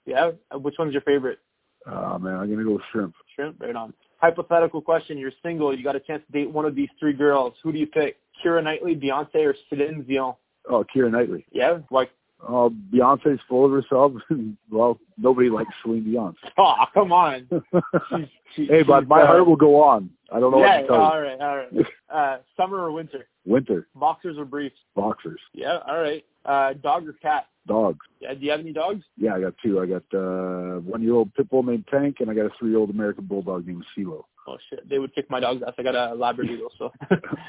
Yeah. 0.05 0.33
Uh, 0.53 0.59
Which 0.59 0.75
one's 0.77 0.93
your 0.93 1.03
favorite? 1.03 1.39
Oh 1.87 2.19
man, 2.19 2.35
I'm 2.35 2.51
gonna 2.51 2.65
go 2.65 2.73
with 2.73 2.83
shrimp. 2.91 3.15
Shrimp. 3.37 3.61
Right 3.61 3.77
on. 3.77 3.95
Hypothetical 4.21 4.83
question: 4.83 5.19
You're 5.19 5.31
single. 5.41 5.73
You 5.73 5.85
got 5.85 5.95
a 5.95 6.01
chance 6.01 6.25
to 6.27 6.33
date 6.33 6.51
one 6.51 6.65
of 6.65 6.75
these 6.75 6.89
three 6.99 7.13
girls. 7.13 7.55
Who 7.63 7.71
do 7.71 7.79
you 7.79 7.87
pick? 7.87 8.17
Keira 8.45 8.61
Knightley, 8.65 8.97
Beyonce, 8.97 9.37
or 9.47 9.55
Celine 9.69 10.03
Dion? 10.03 10.35
Oh, 10.69 10.85
Keira 10.93 11.13
Knightley. 11.13 11.47
Yeah. 11.53 11.79
Like, 11.93 12.11
Oh, 12.47 12.73
Beyonce's 12.93 13.41
full 13.49 13.65
of 13.65 13.71
herself. 13.71 14.13
well, 14.71 14.99
nobody 15.17 15.49
likes 15.49 15.71
Celine 15.83 16.05
Dion. 16.05 16.35
oh, 16.59 16.75
come 16.93 17.13
on. 17.13 17.49
She's, 18.11 18.27
she, 18.57 18.67
hey, 18.67 18.83
but 18.83 19.07
my 19.07 19.23
uh, 19.23 19.27
heart 19.27 19.47
will 19.47 19.57
go 19.57 19.83
on. 19.83 20.11
I 20.33 20.41
don't 20.41 20.51
know 20.51 20.59
yeah, 20.61 20.77
what 20.77 20.83
to 20.83 20.87
tell 20.89 20.97
you. 20.97 21.03
all 21.03 21.21
right, 21.21 21.41
all 21.41 21.57
right. 21.57 21.87
Uh, 22.13 22.39
summer 22.57 22.79
or 22.79 22.93
winter? 22.93 23.27
Winter, 23.45 23.87
Boxers 23.95 24.39
or 24.39 24.45
briefs? 24.45 24.77
boxers, 24.95 25.41
Yeah, 25.53 25.79
all 25.87 26.01
right. 26.01 26.25
Uh, 26.45 26.73
dog 26.75 27.07
or 27.09 27.13
cat? 27.15 27.47
dogs. 27.67 28.01
Yeah, 28.21 28.35
do 28.35 28.41
you 28.41 28.51
have 28.51 28.61
any 28.61 28.73
dogs? 28.73 29.05
Yeah, 29.17 29.35
I 29.35 29.41
got 29.41 29.55
two. 29.65 29.81
I 29.81 29.87
got 29.87 30.03
uh 30.13 30.81
one-year-old 30.81 31.33
pit 31.35 31.49
bull 31.49 31.63
named 31.63 31.85
Tank, 31.91 32.17
and 32.21 32.31
I 32.31 32.35
got 32.35 32.47
a 32.47 32.51
three-year-old 32.59 32.91
American 32.91 33.25
bulldog 33.25 33.67
named 33.67 33.85
CeeLo. 33.97 34.25
Oh 34.49 34.57
shit, 34.69 34.89
they 34.89 34.99
would 34.99 35.15
kick 35.15 35.31
my 35.31 35.41
dog's 35.41 35.63
ass. 35.63 35.75
I 35.79 35.83
got 35.83 35.95
a 35.95 36.15
Labradoodle, 36.17 36.71
so. 36.77 36.91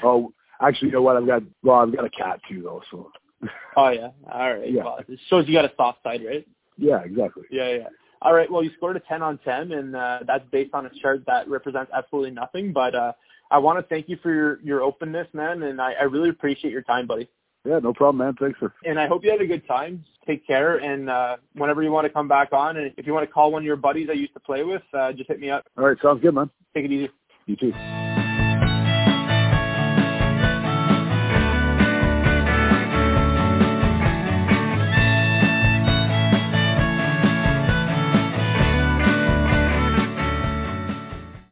oh, 0.04 0.32
actually, 0.60 0.88
you 0.88 0.94
know 0.94 1.02
what? 1.02 1.16
I've 1.16 1.26
got 1.26 1.42
well, 1.62 1.80
I've 1.80 1.94
got 1.94 2.04
a 2.04 2.10
cat 2.10 2.40
too, 2.48 2.62
though. 2.62 2.82
So 2.90 3.10
oh 3.76 3.90
yeah, 3.90 4.08
all 4.30 4.54
right. 4.54 4.70
Yeah. 4.70 4.84
Well, 4.84 4.98
it 5.06 5.20
shows 5.28 5.46
you 5.46 5.54
got 5.54 5.64
a 5.64 5.72
soft 5.76 6.02
side, 6.02 6.22
right? 6.26 6.46
yeah, 6.76 7.00
exactly. 7.04 7.44
Yeah, 7.50 7.70
yeah. 7.70 7.88
All 8.22 8.34
right. 8.34 8.50
Well, 8.50 8.62
you 8.62 8.70
scored 8.76 8.96
a 8.96 9.00
10 9.00 9.22
on 9.22 9.38
10, 9.44 9.72
and 9.72 9.94
uh, 9.94 10.20
that's 10.26 10.44
based 10.50 10.72
on 10.72 10.86
a 10.86 10.90
chart 11.02 11.24
that 11.26 11.48
represents 11.48 11.92
absolutely 11.94 12.30
nothing. 12.30 12.72
But 12.72 12.94
uh, 12.94 13.12
I 13.50 13.58
want 13.58 13.78
to 13.78 13.82
thank 13.82 14.08
you 14.08 14.16
for 14.22 14.32
your 14.32 14.60
your 14.62 14.82
openness, 14.82 15.28
man, 15.32 15.62
and 15.62 15.80
I, 15.80 15.92
I 15.92 16.04
really 16.04 16.30
appreciate 16.30 16.70
your 16.72 16.82
time, 16.82 17.06
buddy. 17.06 17.28
Yeah, 17.64 17.78
no 17.78 17.92
problem, 17.92 18.24
man. 18.24 18.34
Thanks 18.38 18.58
for. 18.58 18.74
And 18.84 18.98
I 18.98 19.06
hope 19.06 19.24
you 19.24 19.30
had 19.30 19.40
a 19.40 19.46
good 19.46 19.66
time. 19.66 20.04
Take 20.26 20.46
care, 20.46 20.76
and 20.76 21.10
uh, 21.10 21.36
whenever 21.54 21.82
you 21.82 21.90
want 21.90 22.06
to 22.06 22.10
come 22.10 22.28
back 22.28 22.52
on, 22.52 22.78
and 22.78 22.92
if 22.96 23.06
you 23.06 23.12
want 23.12 23.26
to 23.28 23.32
call 23.32 23.52
one 23.52 23.62
of 23.62 23.66
your 23.66 23.76
buddies 23.76 24.08
I 24.10 24.14
used 24.14 24.34
to 24.34 24.40
play 24.40 24.64
with, 24.64 24.82
uh, 24.94 25.12
just 25.12 25.28
hit 25.28 25.38
me 25.38 25.50
up. 25.50 25.66
All 25.76 25.84
right, 25.84 25.96
sounds 26.02 26.22
good, 26.22 26.34
man. 26.34 26.50
Take 26.74 26.86
it 26.86 26.92
easy. 26.92 27.10
You 27.46 27.56
too. 27.56 28.03